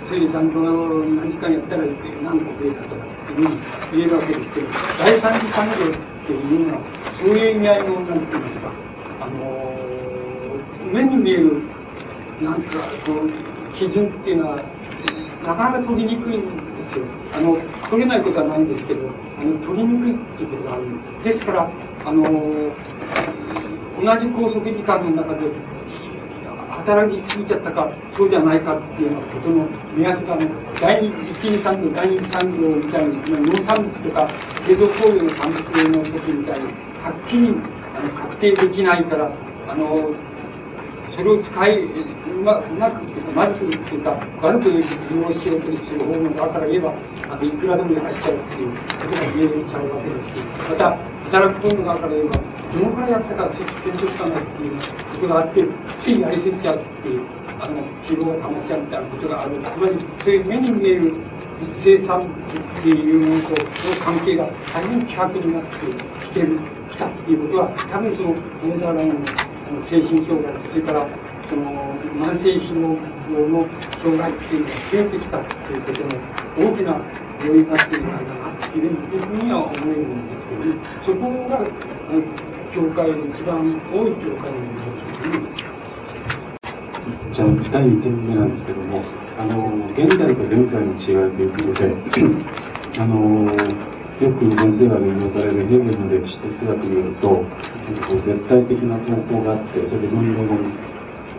[0.09, 3.61] それでちゃん何時間やったら何個増えたとかっていうふうに
[3.93, 4.67] 言えるわけですけど、
[4.97, 6.81] 第三次産業っていうのは、
[7.21, 8.71] そういう意味合いの、なんていうんですか、
[9.21, 9.72] あの
[10.93, 11.57] 目に見える、
[12.39, 14.57] なんか、こう、基準っていうのは、
[15.43, 16.47] なかなか取りにくいんで
[16.91, 17.05] すよ。
[17.33, 17.57] あの、
[17.89, 19.09] 取れないことはないんですけど、
[19.39, 21.35] あの、取りにくいっていうことがあるんです。
[21.35, 21.71] ですから、
[22.05, 25.49] あの、同じ拘束時間の中で、
[26.69, 30.47] 働きすぎちゃったか、そうじゃないかっていうようなことの目安が、ね、
[30.79, 34.29] 第一次産業、第二次産業みたいに、農産物とか、
[34.67, 36.67] 製造工業の産物の時みたいに、
[37.01, 37.55] はっきり
[37.95, 39.31] あの確定できないから、
[39.69, 40.13] あの、
[41.15, 46.93] それを使い、うまうまくっていうか、まずくっていうか、悪く利用しようとする方法だから言えば、
[47.29, 50.97] あのいくらでもやらしちゃうっていうことが言えちゃうわけですし、また、
[51.29, 52.39] 働く方の側から言えば、
[52.73, 54.77] どのくらいやったかちょっと検討したなっていう
[55.13, 55.65] ことがあって、
[55.99, 57.21] ついやりすぎちゃうっていう、
[57.59, 59.61] あの、疲労が溜まっちゃうみたいなことがある。
[59.61, 61.13] つまり、そういう目に見える
[61.77, 66.59] 生産っていうものと、その関係が大変希薄になってきてる、
[66.91, 71.07] きたっていうことは、多分その、モーダーラインの精神障害それから、
[71.49, 71.63] その
[72.15, 72.95] 慢性脂肪
[73.29, 73.67] 病の
[74.01, 76.95] 障害っていうのが増えてきたっていうことの大きな
[77.45, 81.59] 要因になっているのかなっていうふうには思えるんですけど、ね、そこが
[82.71, 83.59] 教会の一番
[83.91, 85.63] 多い教会なんですよね。
[87.31, 89.03] じゃあ、第2点目なんですけども、
[89.37, 91.95] あの、現代と現在の違いということで、
[93.01, 93.47] あの、
[94.21, 97.43] よく先生が引用されるヘーゲルの歴史哲学によると、
[98.09, 100.71] 絶対的な投稿があって、それでどんどん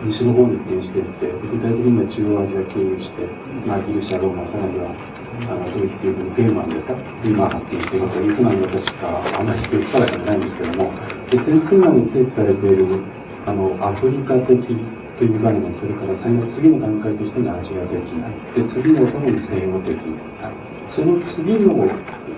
[0.05, 3.27] 西の方に移転していって、具体的には中央アジア経由して、
[3.65, 4.91] まあ、ギリシャ、ローマ、さらには
[5.49, 10.91] あのドイツ系のゲーマンですか、今発展しているというふうなの確かあんまり記憶されてないんですけども、
[11.31, 12.85] で先生が提起されている
[13.45, 14.77] あのアフリカ的
[15.17, 17.99] という概念、それからその次の段階としてのアジア的、
[18.55, 19.97] で次のともに西洋的、
[20.87, 21.87] その次の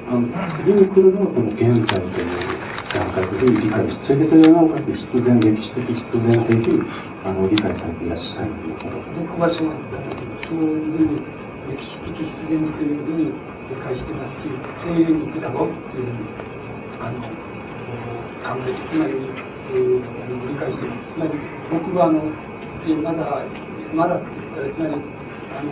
[0.07, 2.57] あの次に来るのがこの現在という
[2.93, 6.81] 段階という理解して、それでそれがなおかつ必然、歴史的、必然的に
[7.25, 9.75] あの理解されていらっしゃるということ僕はそう
[10.47, 11.19] そういうふうに
[11.75, 13.35] 歴史的必然というふうに
[13.67, 16.31] 理解してますし、そういうふうに行くだろうっていうふうに
[17.03, 21.11] あの考えて、つまり、えー、理解してます。
[21.11, 21.31] つまり
[21.69, 22.23] 僕はあの
[22.87, 23.43] えまだ、
[23.93, 24.93] まだって言ったら、つまり、
[25.51, 25.71] あの、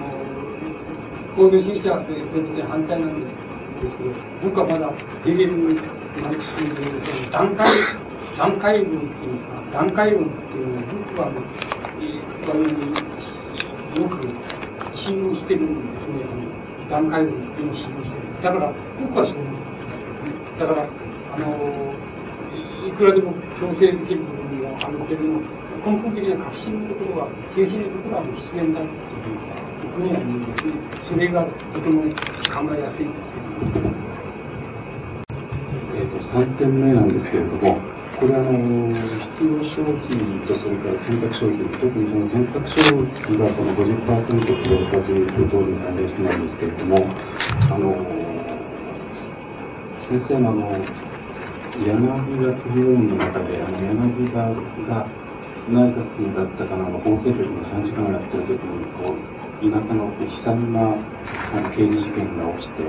[1.38, 3.45] 工業新社ということで反対なんです
[3.86, 4.10] ですけど、
[4.42, 4.92] 僕はまだ
[5.24, 5.58] ヘーゲル・
[6.22, 7.68] マルクスの段階、
[8.38, 11.32] 段階文っていうんですか、段階文っていうのは、僕は、
[12.48, 12.92] 割に
[13.96, 16.26] よく信用してるんですね。
[16.90, 18.42] 段階文っていうのを信用してる。
[18.42, 20.60] だから、僕はそう思う。
[20.60, 20.90] だから、
[21.34, 21.94] あの、
[22.88, 25.42] いくらでも強制できる部分もあるけれども、
[25.86, 29.30] 根本的な革新のところは、中心のところは必然だってい
[29.90, 30.74] うふうには思いますね。
[31.08, 32.02] それがとても
[32.50, 33.35] 考えやすい。
[36.20, 47.18] と、3点目なんですけれども、これあの、必要消費とそれから選択消費、特にその選択消費がその50%増加ということに関連してなんですけれども、
[47.68, 49.12] あの、
[50.00, 50.98] 先生のあの、
[51.74, 55.18] 柳田議論の中で、あの、柳田が
[55.68, 59.35] 内閣だったかな、法制局の3時間をやってる時に、こう、
[59.72, 60.96] 田舎の悲惨な
[61.54, 62.84] あの刑事事件が起きて、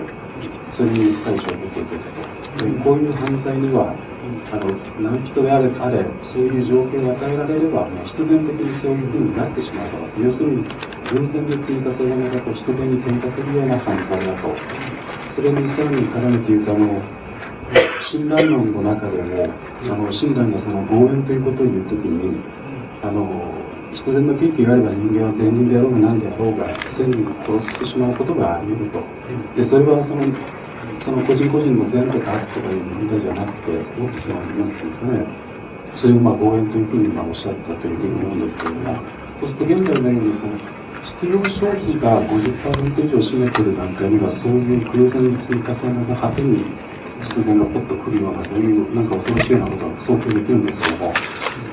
[0.70, 2.36] それに対処を受けてと。
[2.64, 3.94] でこういう犯罪には、
[4.50, 4.62] あの、
[5.00, 10.22] 何人であれ、あれ、そういう状況を与えられれば、もう必然的にそういうふうになってしまうと。
[10.22, 10.64] 要するに、
[11.12, 14.48] 偶然で追加されながらと必然に転化するような犯罪だと。
[15.30, 17.02] それにさらに絡めて言うと、あの、
[18.10, 19.46] 親鸞論の中でも、
[19.82, 22.40] あの、親鸞がその合縁ということを言うときに、
[23.02, 23.55] あの、
[23.96, 29.16] 必然の契機があれば人間は善人であろうが何であろうが、千人殺してしまうことがあり得ると。
[29.54, 30.36] で、それはその、
[30.98, 35.34] その個人個人の善とか悪とかいう問題じゃなくて、もっとその、なんていうんですね、
[35.94, 39.08] それをまあ合縁というふうにまあおっしゃったというふうに思うんですけれども、
[39.40, 40.60] そうすると現代のようにその、
[41.00, 46.76] 必要消費が50%以上占めてる段階には、そういう偶然に積み重ねの果てに
[47.22, 51.14] 必然がポッと来るような、そういうなんか恐ろしいようなことは想定できるんですけども、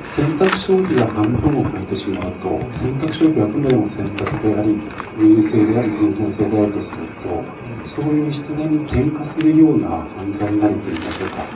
[0.06, 4.70] 選択消費が半分を超えてしまうと、選択消費はあくまでも選択であり、
[5.18, 7.44] 優位性であり、優先性であるとすると、
[7.86, 11.48] そういう必然に転化するような犯罪になるといいましょうか、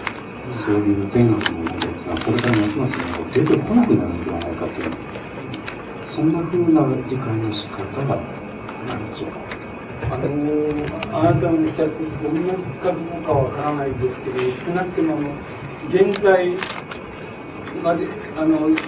[0.51, 2.97] そういう善悪の問題というのは、これからますます
[3.31, 4.91] 出てこなくなるんではないかという、
[6.03, 8.23] そんなふうな理解の仕方が
[8.85, 9.66] 何でしょうか。
[10.09, 11.91] あのあなたのおっしゃる
[12.23, 12.45] 同じ
[12.79, 15.17] かどうかわからないですけど、少なくとも
[15.89, 16.55] 現在
[17.83, 18.07] まで、
[18.37, 18.79] あの、現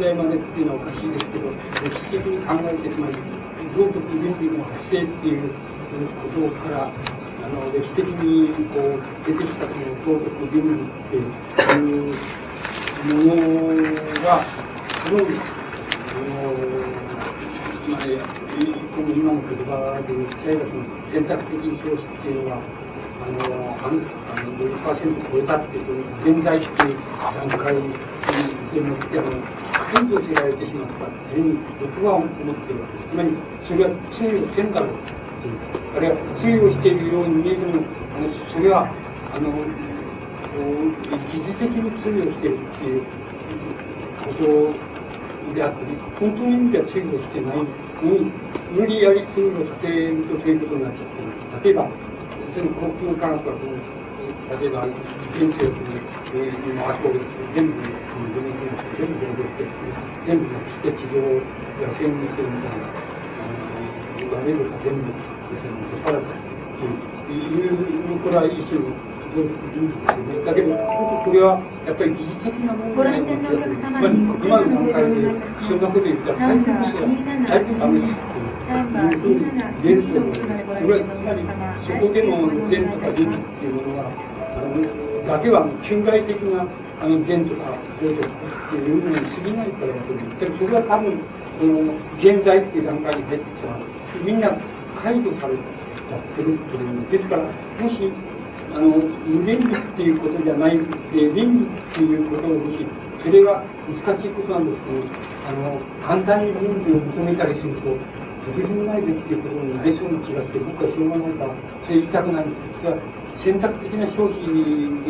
[0.00, 1.50] 在までっていうのはおかしいですけど、
[1.84, 3.14] 歴史的に考えて、つまり、
[3.76, 12.16] 道徳倫理の発生っていうことから、あの、歴史的にこう、出てきたこの道徳倫理っていう
[13.14, 14.44] ものが、
[15.04, 15.10] す。
[15.10, 16.52] ごい、あの、
[17.88, 18.06] まあ、
[18.52, 18.58] こ
[19.00, 22.60] の今の言葉で言っちゃえば、その選択的消費っていうのは、
[23.24, 23.48] あの、
[23.80, 29.40] あの50%超えたっていう、現在っていう段階でもって、あの、
[29.72, 33.08] 解除せられてしまったっていうふうに僕は思ってるわけです。
[33.08, 33.32] つまり、
[33.64, 35.00] それは通用せんだろうっ
[35.40, 35.56] ていう。
[35.96, 37.80] あるいは通用しているように見えても、
[38.12, 38.84] あのそれは、
[39.32, 39.48] あの、
[41.32, 43.02] 疑似的に通用しているっていう
[44.20, 45.78] ことであって、
[46.20, 48.32] 本当の意味では通用してないに、
[48.70, 51.62] 無理やり通用させるとそういうことになっちゃってる。
[51.64, 51.88] 例えば、
[52.54, 54.86] その航空科学はこの、例えば、
[55.32, 55.70] 人生を
[56.32, 57.82] に回すわけですけど、全部、
[58.14, 59.68] 全部全部勉強して、
[60.26, 61.40] 全部なくして地上を
[61.78, 62.86] 野戦にするみたいな、
[63.38, 65.12] あの、言われるか全部、
[65.92, 66.36] 引っ張られたっ
[66.78, 67.11] ていう。
[67.32, 68.92] いうこれは一種の
[69.32, 75.80] 道徳人事ですよねだけどこれはやっぱり技術的な問題の気がする、まあ、今の段階でそん。
[75.80, 77.08] なこと言ったら大抵の人は
[77.48, 78.32] 大抵ダメです
[78.72, 81.42] いうふうに言えると思いますそれはつまり
[81.82, 82.36] そこでの
[82.70, 84.12] 善とか利っていうものは
[84.52, 86.66] あのだけは旧来的な
[87.00, 91.18] あの善とか善とかっていうのに過ぎないからだと思うだけどそれは多分
[91.58, 93.80] その現在っていう段階に入ってきたら
[94.24, 94.40] みん。
[94.40, 94.52] な
[94.94, 98.12] 解除されちゃってると思うですからもし
[98.74, 98.88] あの
[99.26, 100.84] 無限理っていうことじゃないで
[101.34, 102.22] 倫理っていう。
[102.32, 102.86] ことをもし
[103.22, 103.62] それが
[104.04, 105.14] 難しいことなんですけど
[105.46, 107.94] あの簡単に倫理を求めたりすると
[108.42, 111.54] とてつもないべきっていうことになりそうな気がして僕はしょうがないから
[111.86, 112.96] そう言いたくないんですが
[113.38, 114.42] 選択的な消費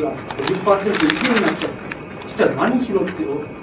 [0.03, 0.13] が
[0.45, 1.93] 50%以上になっちゃう
[2.27, 3.13] そしたら何しろって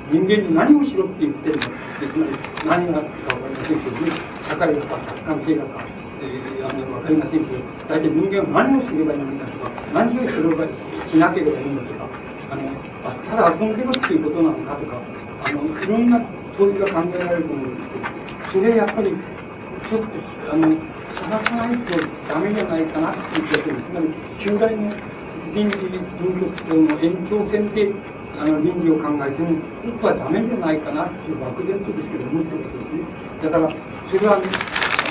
[0.10, 1.56] 人間に何をしろって言ってる。
[1.56, 4.12] のつまり何があったか分かりませんけどね。
[4.48, 5.86] 社会だか客観性だか、
[6.22, 10.66] え、あの分かりませんけど大体人間は何をすればいいのかとか何をすれば
[11.08, 12.10] しなければいいのとか
[12.52, 15.02] あのあただ遊んでるっていうことなのかとか
[15.46, 16.22] あのいろんな
[16.58, 19.14] 問いが考えられると思うんですけどそれやっぱり
[19.90, 20.76] ちょっとあの
[21.16, 21.98] 探さないと
[22.28, 24.08] ダメじゃないかなっていう気がするつまり
[24.40, 24.90] 旧来の
[25.54, 25.76] 倫理
[26.20, 27.92] 文局の延長線で
[28.38, 33.20] あの倫理を考えても僕はダメじゃないかなっていう漠然とですけど思ってるわけですね。
[33.44, 33.76] だから
[34.08, 34.40] それは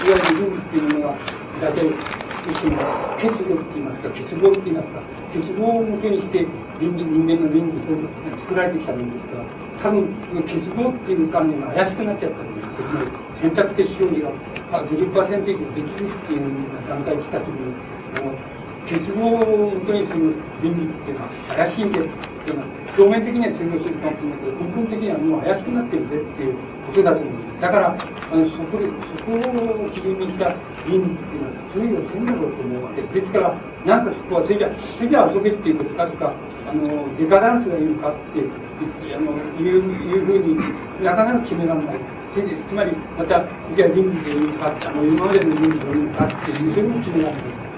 [0.06, 1.18] いわゆる倫理っていうものが
[1.60, 1.86] 大体
[2.48, 2.78] 一種の
[3.18, 5.02] 欠如って言いますか欠乏って言いますか
[5.34, 6.46] 欠乏をもとにして
[6.80, 9.44] 倫理人間の倫理を作られてきたものですから
[9.82, 10.06] 多分
[10.46, 13.10] 欠乏っていう観念が怪しくなっちゃったんですつまり
[13.40, 14.30] 選択的消費が
[14.70, 17.74] 50%以上できるっていう段階に来た時に
[18.16, 18.32] あの
[18.86, 22.08] 欠乏をもとにする倫理っていうのは怪しいんでって
[22.50, 26.56] いうのは表面的には通用するかもしれないけど根本的にはもう怪しくなってるぜっていう
[26.88, 30.54] ことだと思うんですだからあのそこでそこを基準にした
[30.86, 33.54] 倫理っていうのは通用せんだろうと思うわけですですから
[33.84, 36.34] なんかそこはそれじゃそれじゃ遊べっていうことかとか
[36.66, 38.40] あのデカダンスがいいのかって
[39.14, 40.56] あのいういうふうに
[41.04, 41.98] なかなか決められない
[42.68, 43.42] つまりまた
[43.74, 47.68] じゃあ倫理でいいのかあの今までの倫理でいいのかっていうそれも決められない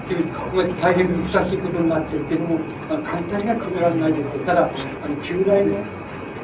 [0.81, 2.59] 大変難しいことになってるけども、
[2.89, 5.77] 簡単には決められないですただ、あの旧来の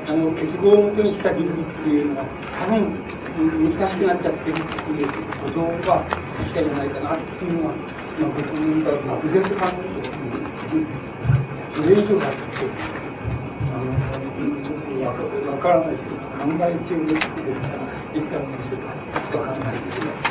[0.07, 3.05] あの結合をもとにした倫理っていうのは、多分
[3.35, 7.75] 難しくなっちゃってるっていうことは確かじゃないかなっていうのは、
[8.15, 10.07] まあ、僕が漠然と考えて
[11.69, 12.79] それ以上だって、
[13.69, 14.99] あの、ちょっと
[15.45, 17.43] わからない考え中ですって
[18.13, 18.88] 言ったらいいんですけど、
[19.31, 20.21] わからないですけど。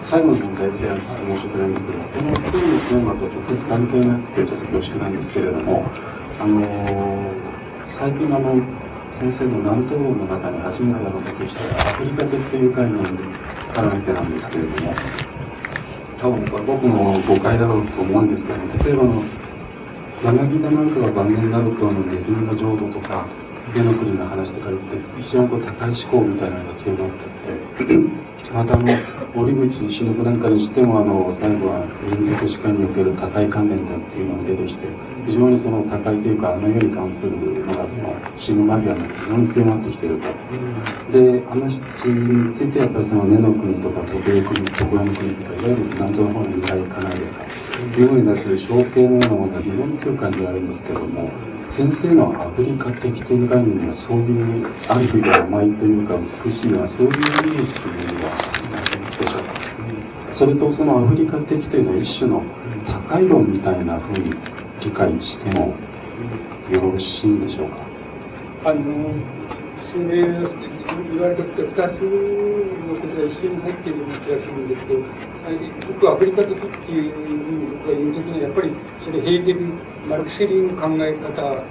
[0.00, 5.92] 最後の問題提案して申し訳ないんですけど、この今日のテーマと直接関係なくてちょっと恐縮なんですけれども、
[6.38, 7.59] あの
[7.98, 8.54] 最近あの
[9.12, 13.18] 先生の南東の中に初めてあの出てきたアフリカ的という概念に
[13.74, 14.94] 絡めてなんですけれども、
[16.20, 19.22] 多分これ僕の誤解だろうと思うんですけども、例えばの
[20.22, 23.26] 柳田なんかが晩年になるとあのネズミの浄土とか、
[23.74, 28.10] 家の国の話とか言って、非常にこう高い思考みたいなのが強まっていって、
[28.52, 28.98] またあの、
[29.36, 34.88] 折口忍なんかにしてもあの、最後は民族史観における高い観念だっていうのが出てきて、
[35.26, 40.34] 非常にその高いというか、あの世に関するのが、その死ぬ間際に非常に強まってきていると。
[41.12, 41.78] で、あの人
[42.08, 47.44] についてやっぱりその根の国とか、時計国、徳川の国とか、いわゆる南東の方の由来かないですか。
[47.96, 51.30] いうふうに出す象形のようなものが非常に強く感じられるんですけども、
[51.70, 58.32] 先生のアフリカ的という概念はそういうある意味で甘いというか美しいのはそういうイメージというのは
[58.74, 59.42] ありますでしょう。
[59.44, 62.42] か、それとそのアフリカ的というのは一種の
[62.84, 64.34] 高い論みたいなふうに
[64.80, 65.72] 理解しても
[66.72, 67.76] よろしいんでしょうか。
[68.64, 69.14] あの
[69.92, 70.26] それ
[70.96, 75.00] 言われたこと2つのことが一緒に入っているような気がするんですけど
[75.88, 78.72] 僕はアフリカ的っていうふうに言うときにはやっぱり
[79.04, 79.60] それヘーゲル
[80.08, 81.64] マルクス・リーの考え方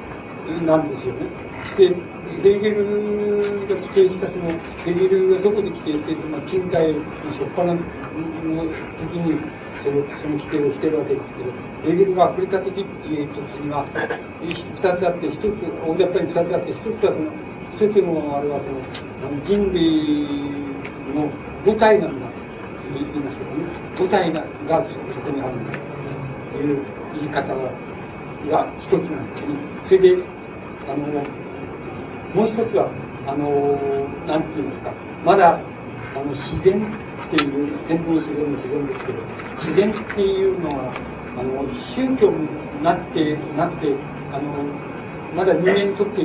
[0.65, 1.27] なんですよね。
[1.67, 4.49] してヘーゲルが規定したその
[4.85, 9.37] ヘーゲルがどこで規定しているまあ、近代の初っ端の時に
[9.83, 11.51] そのその規定をしてるわけですけど
[11.83, 18.59] ヘーゲルがアフリカ的っていう時には2つあって1つ大雑把に2つあって1つはその一つのあれは
[19.19, 20.51] その人類
[21.13, 21.29] の
[21.65, 22.33] 母体なんだと
[22.93, 23.89] 言いましたけどね。
[23.97, 24.41] 母体が
[24.89, 25.77] そこにあるんだ
[26.53, 26.79] という
[27.19, 29.55] 言い方が一つなんですね
[29.87, 30.23] それで
[30.87, 31.05] あの
[32.33, 32.89] もう一つは
[33.27, 33.75] あの
[34.25, 34.93] なんて言いますか
[35.25, 35.59] まだ
[36.15, 39.19] あの自然っていう天然自然の自然ですけど
[39.57, 40.93] 自然っていうのは
[41.37, 42.47] あの宗教に
[42.83, 43.93] なってなって
[44.31, 44.63] あの
[45.35, 46.21] まだ人間にとって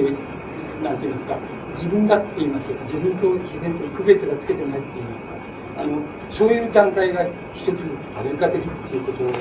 [0.83, 1.39] なんていうんですか、
[1.77, 2.77] 自分だって言いますよ。
[2.87, 5.83] 自分と自然と区別がつけてないって言いますか。
[5.83, 7.71] あの、そういう段階が一つ
[8.19, 9.33] アメリカ的っていうことが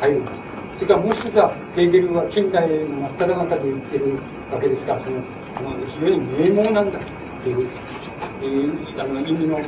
[0.00, 0.40] 入るんです。
[0.80, 4.16] それからもう一つは、ヘーゲルは近代の真っ只中で言ってる
[4.50, 5.18] わけですから、その、
[5.56, 7.02] あの非常に名門なんだっ
[7.42, 7.68] ていう、
[8.40, 9.60] えー、あの意味の、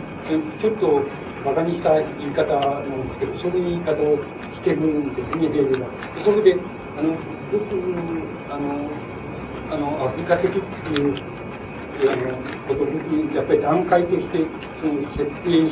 [0.61, 1.03] ちょっと
[1.45, 4.17] 馬鹿にした言い方なんですけど、そういう言い方を
[4.55, 5.89] してるんですね、ヘーゲルは。
[6.25, 6.57] そこで、
[6.97, 7.13] あの、
[7.53, 7.67] 僕、
[8.49, 8.89] あの、
[9.73, 11.15] あの、アフリカ的っていう、
[12.11, 12.37] あの、
[12.69, 14.45] ことに、やっぱり段階として、
[14.79, 15.71] その、設定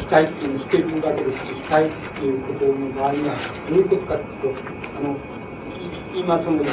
[0.00, 3.36] したいっていう、しているわけでし、たいっていうことの場合には、
[3.68, 4.60] どういうことかっていうと、
[4.96, 5.16] あの、
[6.16, 6.64] 今その、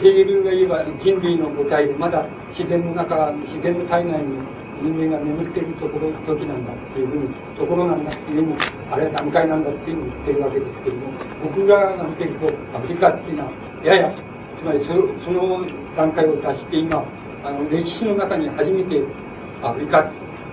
[0.00, 4.38] ヘールが言えば人類の母体で、まだ自然の中、自然の体内に
[4.82, 7.28] 人間が眠っているところ、時なんだっていうふうに、
[7.58, 8.56] ところなんだっていうふうに、
[8.90, 11.12] あれは段階なんだっていうふうに言ってるわけですけれども、
[11.42, 12.46] 僕が見てると、
[12.76, 13.52] アフリカっていうのは、
[13.82, 14.14] やや、
[14.58, 15.66] つまりそその
[15.96, 17.04] 段階を出して今、
[17.44, 19.02] あの、歴史の中に初めて
[19.62, 20.02] アフリカ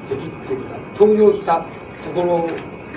[0.09, 1.65] 的っていうか、登場した
[2.03, 2.47] ところ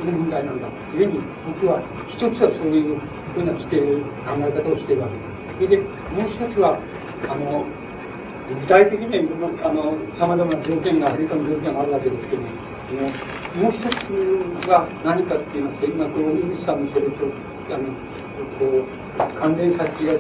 [0.05, 2.99] の問題なんだっていうふうに、僕は一つはそういう
[3.35, 3.81] ふうな規定、
[4.25, 5.33] 考え方をしているわけです。
[5.55, 6.79] それで、もう一つは、
[7.29, 7.65] あの、
[8.61, 12.49] 具体的にはいろんな、あの、様々な条件が、アフリカの条件があるわけですけども、
[13.55, 17.25] もう一つが何かって言いますと、今、この井口さんのそれと、
[17.71, 17.85] あの、
[18.59, 20.13] こう、関連先が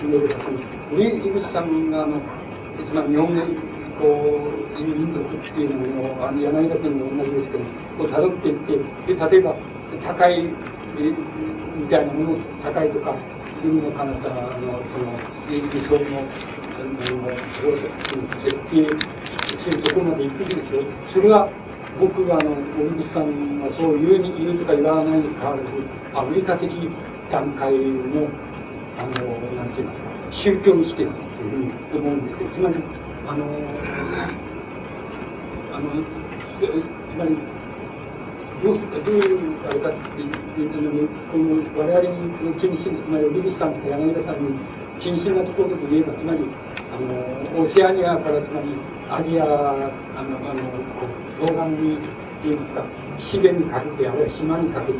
[0.00, 2.20] 進めるか、その、井口さんが、あの、
[2.86, 3.42] つまり日本の、
[4.00, 4.40] こ
[4.76, 7.64] う、民族っていうのを、あの、柳田君も同じですけど、
[7.98, 8.58] こう、辿っていっ
[9.06, 9.54] て、で、例えば、
[10.02, 13.14] 高い、みたいなもの、高いとか、
[13.62, 14.30] 海の彼方
[14.60, 15.12] の、その、
[15.50, 16.24] 理想の、
[16.74, 17.36] あの、
[18.40, 18.88] 設計
[19.60, 20.82] するところまで行くでしょ。
[21.12, 21.48] それは、
[22.00, 25.68] 僕があの、森口さんがそう言うに言うとか言わないにかかわらず、
[26.14, 26.70] アフリカ的
[27.30, 28.28] 段階の、
[28.98, 29.14] あの、
[29.56, 32.74] なんて言いますか、宗教意識だというふうに思うんですけど、つまり、
[33.26, 33.44] あの、
[35.72, 35.90] あの、
[36.60, 37.36] つまり、
[38.62, 44.52] どうどういうあれかっていうのに、この我々に中心、つまり、リビスさんとか柳田さんに
[45.00, 46.40] 中心なところで言えば、つまり、
[46.92, 46.98] あ
[47.56, 48.76] の、オセアニアから、つまり、
[49.08, 50.60] アジア、あの、あの、
[51.38, 51.98] 東岸に、
[52.42, 52.84] 言いますか、
[53.18, 54.98] 資源にかけて、あるいは島にかけて、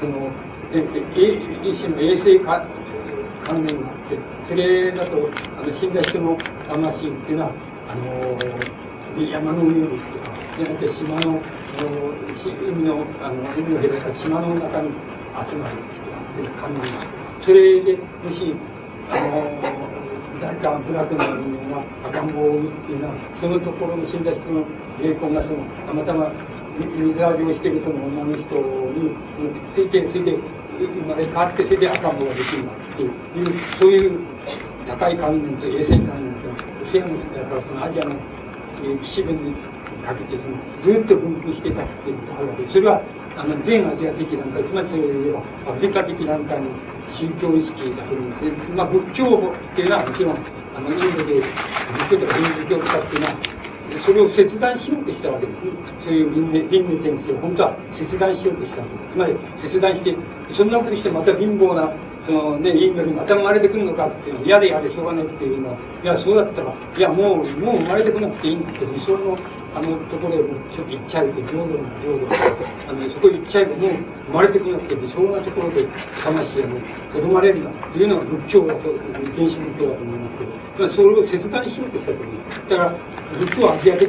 [0.00, 0.30] その、
[0.70, 2.66] 一種の衛生か
[3.46, 6.36] 関連があって、それだと、あの、死んだ人の
[6.68, 7.52] 魂っていうのは、
[7.88, 10.02] あの、山の上にとか、
[10.58, 11.40] じゃなくて島の、
[12.68, 14.90] 海の、あの、海を隔た島の中に
[15.48, 18.54] 集まるっていう関連がそれで、もし、
[19.10, 19.88] あの、
[20.40, 24.64] 誰かブラックな人間が赤ん坊を産むっていうのは、そのところの死んだ人の
[25.00, 26.32] 霊魂がその、たまたま
[26.86, 28.54] 水浴びをしているその女の人
[28.94, 29.10] に
[29.74, 30.38] ついて、ついて、
[30.78, 33.10] 生まれ変わって、それで赤ん坊ができるっていう、
[33.78, 34.20] そういう
[34.86, 38.14] 高い観念と衛生観念と、西洋、だからそのアジアの
[39.02, 39.54] 岸辺に
[40.06, 42.72] かけてその、ずっと分布してたっていうことがあるわけで。
[42.72, 43.02] それは、
[43.36, 46.66] あの、全アジア的段階、つまりそれで言えば、アフリカ的段階の
[47.08, 48.74] 宗教意識だと思うんですね。
[48.74, 50.38] まあ、仏教っていうのはもちろん、
[50.76, 53.34] あの、インドで、仏教とかヒンズ教とかっていうのは、
[54.04, 55.70] それを切断しようとしたわけですね。
[56.04, 59.12] そういう輪廻、輪廻転生を本当は切断しようとしたわけです。
[59.12, 60.16] つまり、切断して、
[60.52, 61.92] そんなことしてまた貧乏な
[62.28, 69.38] そのね、インドにまた生まれてくるのかっていうのは嫌で嫌でしょうがないっていうのは、いや、そうだったら、いや、もう、もう生まれてこなくていいんだって理想の、
[69.74, 72.28] あのところへちょっと行っちゃえて、浄土の浄土
[72.84, 73.96] あの、そこ行っちゃえばもう
[74.28, 75.88] 生まれてこなくて理想なところで
[76.20, 76.68] 魂が
[77.16, 78.92] とどまれるんだっていうのが仏教だと、
[79.32, 80.27] 原始仏教だと思います、
[80.94, 82.38] それを切断しようとしたときに、
[82.70, 82.94] だから、
[83.38, 84.08] 仏教はアジア的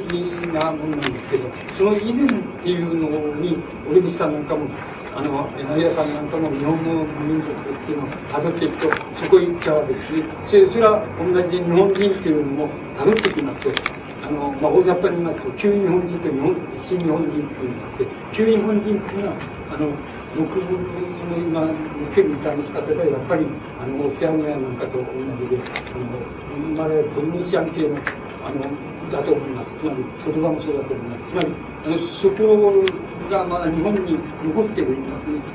[0.53, 3.09] なものなんですけど、その以前っていうの
[3.41, 3.57] に、
[3.89, 4.69] オリビスさんなんかも、
[5.11, 10.23] あの、柳田さんなんかも日本の民族っていうのを辿っていくと、そこへ行っちゃうわけですね。
[10.45, 13.73] それそれは同じ日本人っていうのも辿ってきますと、
[14.22, 19.35] あの、まあ、大雑把に言いますと、旧日本人と日本、新日本人っていうのがあって、旧日本人っていうのは、
[19.69, 19.98] あの、
[20.38, 23.45] 僕の今、受けるみたいな仕方では、やっぱり、
[23.82, 25.03] あの、オセアニアなんかと同
[25.41, 26.06] じで、あの、
[26.53, 27.98] 生まれポリネシアン系の、
[28.45, 28.61] あの、
[29.09, 29.69] だと思います。
[29.80, 31.32] つまり、言葉もそうだと思います。
[31.32, 31.48] つまり、
[31.85, 32.85] あの、そこ
[33.30, 34.98] がまだ日本に残ってる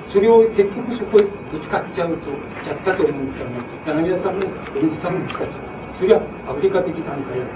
[0.09, 2.31] それを結局そこへぶつかっちゃうと、
[2.65, 3.61] ちゃったと思うんですよね。
[3.87, 4.41] 柳田さんも、
[4.75, 5.75] 小木さんもぶつかっちゃう。
[6.01, 7.49] それはアフリカ的段階だっ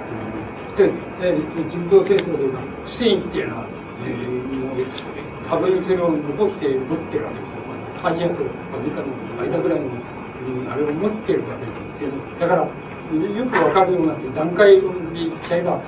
[0.76, 3.66] ていうので、人道戦争では、スペインっていうのは、
[4.06, 7.58] えー、もう、多分それを残して持ってるわけですよ。
[8.04, 9.08] アジアとアフリカの
[9.40, 12.10] 間ぐらいの、うん、あれを持ってるわけですよ。
[12.38, 15.80] だから、よくわかるようなって段階論で言っちゃえば、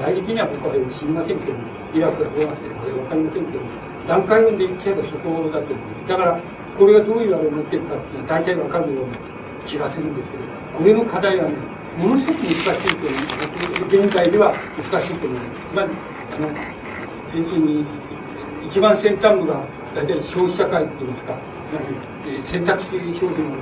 [0.00, 1.58] 大的には僕は知りませんけど、
[1.94, 3.60] イラクがどうなってるかわかりませんけど、
[4.08, 6.08] 段階論で言っちゃえばそこだと思う。
[6.08, 6.40] だから、
[6.78, 9.16] これがどういうあれを持ってるかっていうのは大体わかるような
[9.66, 10.44] 気がするんですけど、
[10.78, 11.56] これの課題はね、
[11.98, 14.06] ものすごく難しいと思う。
[14.06, 14.54] 現在では
[14.90, 15.60] 難しいと思います。
[15.68, 15.90] つまり、
[16.32, 16.48] あの、
[17.36, 17.84] 要するに、
[18.68, 19.64] 一番先端部が
[19.94, 21.34] 大体消費社会っていいますか、
[22.44, 22.88] 選択肢
[23.18, 23.58] 商品が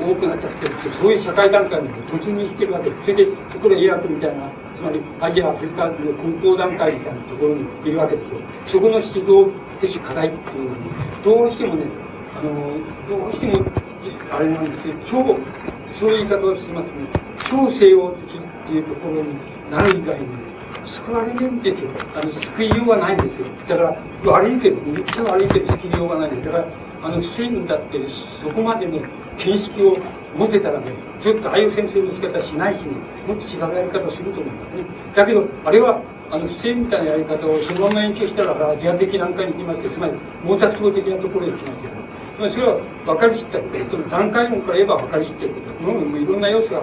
[0.00, 3.02] 多くなっちゃってるって、そういう社会段階に突入してるわけです。
[3.02, 8.40] それで、そこでイラクみたいな、つまりアジア、アフリカの根本段階みたいなところにいるわけですよ。
[8.64, 10.84] そこの指導的課題っていうのに、
[11.22, 11.84] どうしてもね、
[12.36, 13.64] あの、どうしても、
[14.30, 15.38] あれなんですけど、超、
[15.92, 16.92] そういう言い方をしますね、
[17.50, 19.36] 超西洋的っていうところに
[19.70, 20.45] なる以外に、
[20.86, 21.90] 救われるんですよ。
[22.14, 23.46] あの、救いようがないんですよ。
[23.68, 26.46] だから、悪いけど、めっちゃ悪いけど救いようがないんです。
[26.46, 26.66] だから、
[27.02, 28.00] あの、スペインだって、
[28.40, 29.02] そこまでね、
[29.36, 29.96] 見識を
[30.36, 32.92] 持てたらね、ずっとああいう先生の仕方しないしね、
[33.26, 34.84] もっと違うやり方をすると思いますね。
[35.14, 39.90] だけど、あれは、あの、不正みたいなやり方をそのまま延長したら、アジア的なんかに行きますよ。
[39.90, 41.90] つまり、毛沢東的なところへ行きますよ。
[42.36, 45.92] つまり、それは分かりきったことその段階論から言えば分かりきってること。
[45.92, 46.82] もういろんな要素が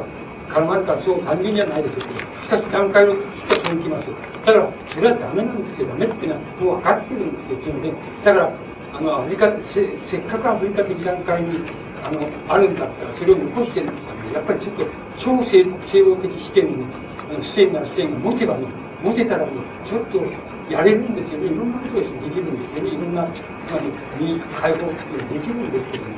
[0.53, 2.01] 絡まるからそう単純じゃないですよ。
[2.43, 3.23] しかし段階論と
[3.65, 4.07] そういきます。
[4.45, 5.88] だから、それはダメなんですよ。
[5.88, 7.73] ダメっていうのはもう分かってるんですよ。
[7.73, 8.51] つまり、だから、
[8.93, 11.59] あの、アフリカせ、せっかくアフリカ的段階に、
[12.03, 14.85] あの、あるんだったら、それを残してるんですから、やっぱりちょっと、
[15.17, 16.85] 超西西洋的視点に、
[17.30, 18.67] あの視点なら視点が持てばね、
[19.01, 19.51] 持てたらね、
[19.83, 20.22] ちょっと、
[20.69, 21.48] やれるんですよね。
[21.48, 22.90] いろんなことができるんですよね。
[22.90, 23.80] いろんな、つま
[24.19, 26.15] り、解放っていうのができるんですけどね。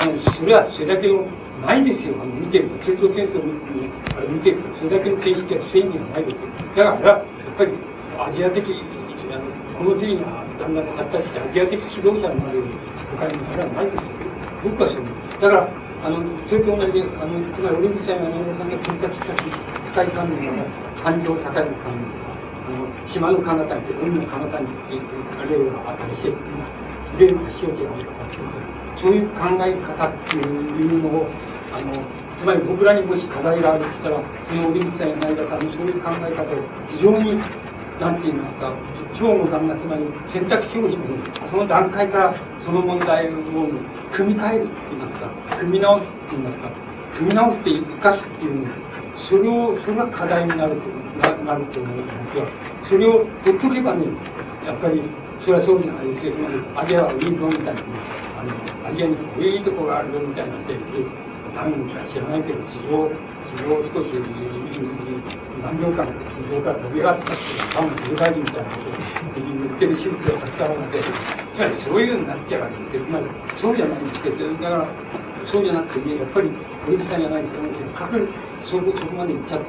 [0.00, 1.26] あの、それはそれだけの、
[1.62, 2.14] ないですよ。
[2.20, 2.84] あの、見てると。
[2.84, 3.46] 中東戦争を
[4.18, 6.48] あれ見てると、それだけの形式は正にはないですよ。
[6.76, 7.72] だから、やっぱり、
[8.18, 8.66] アジア的、
[9.32, 12.62] あのこの次にだんだん発達してアジア的指導者になる
[13.16, 14.10] 他にそれはないですよ。
[14.64, 15.02] 僕はそう
[15.40, 15.68] だから、
[16.02, 16.18] あの、
[16.50, 19.34] それと同じで、あの、つまり、オリンピックの山さんが到達した
[19.90, 20.64] 深い観念が、
[21.02, 22.34] 感情高い観念とか、
[22.66, 24.66] あの、島の彼方に、海の彼方に、
[25.38, 31.26] あるいは、あれして、それを足を違うとかっていうそういう考え方っていうのを、
[31.74, 31.92] あの、
[32.40, 36.56] つまり僕らにもし課題があるとしたら、そのオリンピックの山田さんのそういう考え方を
[36.90, 37.40] 非常に
[38.00, 38.74] なんて言いますか、
[39.14, 40.88] 超無残な、つまり選択肢を
[41.50, 42.34] その段階から
[42.64, 43.38] その問題を
[44.10, 46.70] 組み替えるって言いますか、組み直すって言いますか、
[47.14, 48.66] 組み直して生かすっていう
[49.16, 52.46] それを、それが課題になるとななると思います、僕は。
[52.84, 53.12] それを
[53.44, 54.06] ほっとけばね、
[54.66, 55.02] やっぱり、
[55.38, 56.34] それはそうじゃないですよ。
[56.76, 57.82] アジアはウィンドみたいな、
[58.40, 60.74] あの、アジアにこういうとこがあるみたいなで、
[61.54, 63.08] 何か知らないけど、地上、
[63.44, 64.16] 地上少し、
[65.62, 68.92] 何秒間地上から飛び上がったっていうのは、多分、世界人みたいなことを
[69.36, 72.96] 言ってる宗教がたので、つまりそういうになっちゃうわけです。
[72.96, 73.04] よ。
[73.04, 74.22] つまり、そうじゃないんです。
[74.22, 74.88] けど、だから、
[75.46, 76.50] そうじゃなくてね、やっぱり、
[76.86, 77.60] 小池さんじゃないんです。
[77.60, 78.28] けど、せっかく
[78.64, 78.82] そこ
[79.12, 79.66] まで行っちゃって、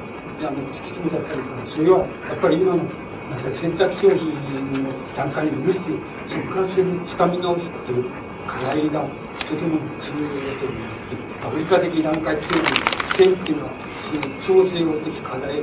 [0.47, 2.83] あの、突き詰めちゃったりとか、それは、やっぱり今の、
[3.29, 5.99] なんか選択消費の段階にいるっていう、
[6.31, 7.67] そこからそれを掴み直す。
[7.67, 8.05] っていう
[8.47, 9.05] 課題が
[9.39, 10.95] とても重要だと思いま
[11.29, 11.32] す。
[11.43, 12.75] アフリカ的段階っていうのは、
[13.17, 13.71] 戦っていうのは、
[14.47, 15.61] 調整を的課題、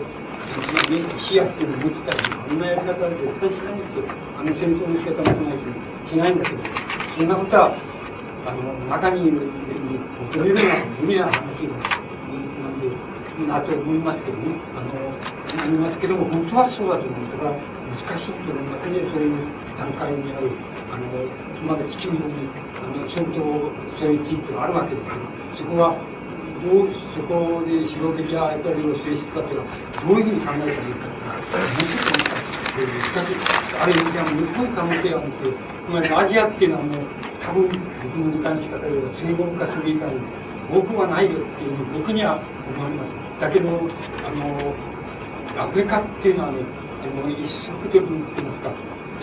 [1.17, 4.05] 視野っていうのを持ってたり、あんなやり方は絶対しないんですよ。
[4.37, 6.63] あの戦争の仕方もしないし、しないんだけど、
[7.17, 7.73] そんなことは、
[8.45, 8.61] あの、
[8.93, 9.97] 中にいる人に、
[10.37, 12.93] 求めるのは無理な話なんで、
[13.49, 14.61] なと思いますけどね。
[14.77, 14.93] あの、
[15.65, 17.31] 思いますけども、本当はそうだと思う。
[17.33, 19.03] だから、難しいと思いますね。
[19.11, 19.35] そういう
[19.77, 20.51] 段階にある、
[20.91, 23.41] あの、まだ地球に、あの、相当
[23.99, 25.99] そういう地域があるわけですけど、そこは、
[26.63, 29.75] どう、そこで指導的な役割をしていくかというのは、
[30.07, 33.35] どういうふうに考えたらいいかというのは、難しかし、
[33.81, 35.55] ある意味では、すごい可能性があるんですよ。
[35.87, 37.07] つまり、アジアっていうのはもう、
[37.43, 40.21] 多分、僕の理解の仕方では、西文化主義以外に、
[40.71, 43.11] 僕はないよっていうふうに僕には思います。
[43.41, 43.69] だけど、
[44.23, 44.75] あの、
[45.59, 46.59] アフリカっていうのはね、
[47.01, 48.73] あの、一足飛びに言いますか、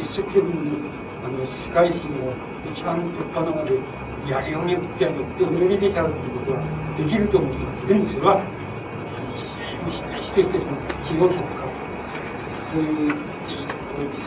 [0.02, 0.82] 一足飛びに、
[1.24, 2.34] あの、世界史の
[2.72, 3.78] 一番突破のまで、
[4.28, 6.60] やりようによっては、より出ちゃうということは
[6.98, 7.88] できると思います。
[7.88, 8.42] でもそれは、
[9.88, 9.94] 一
[10.34, 10.76] 人一人の
[11.06, 11.70] 指導者とか、
[12.74, 13.14] そういう、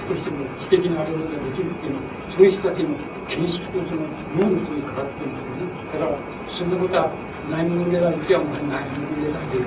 [0.08, 2.94] 少しでも知的なあれができるっていうのは、そういう人たちの
[3.28, 5.74] 見識とその能力にかかってるんですよね。
[5.92, 7.10] だから、そんなことは
[7.50, 9.58] ないものでられてはもうないものでらって、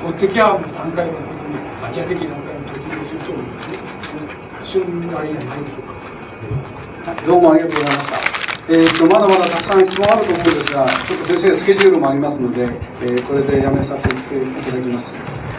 [0.00, 1.12] ほっときゃ段階の
[1.84, 3.78] アジア的段階に突入すると思うんですね。
[4.64, 5.82] そういうあれじゃないでしょう
[7.04, 7.22] か。
[7.26, 8.36] どうもありがとうございました。
[8.68, 12.64] えー、とまだまだたくさん質問あると思うんですが、ちょっと先生、スケジュールもありますので、
[13.00, 15.14] えー、これでやめさせていただきます。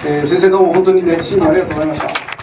[0.05, 2.36] えー、先生、どうも本当に熱心にありがとうございました。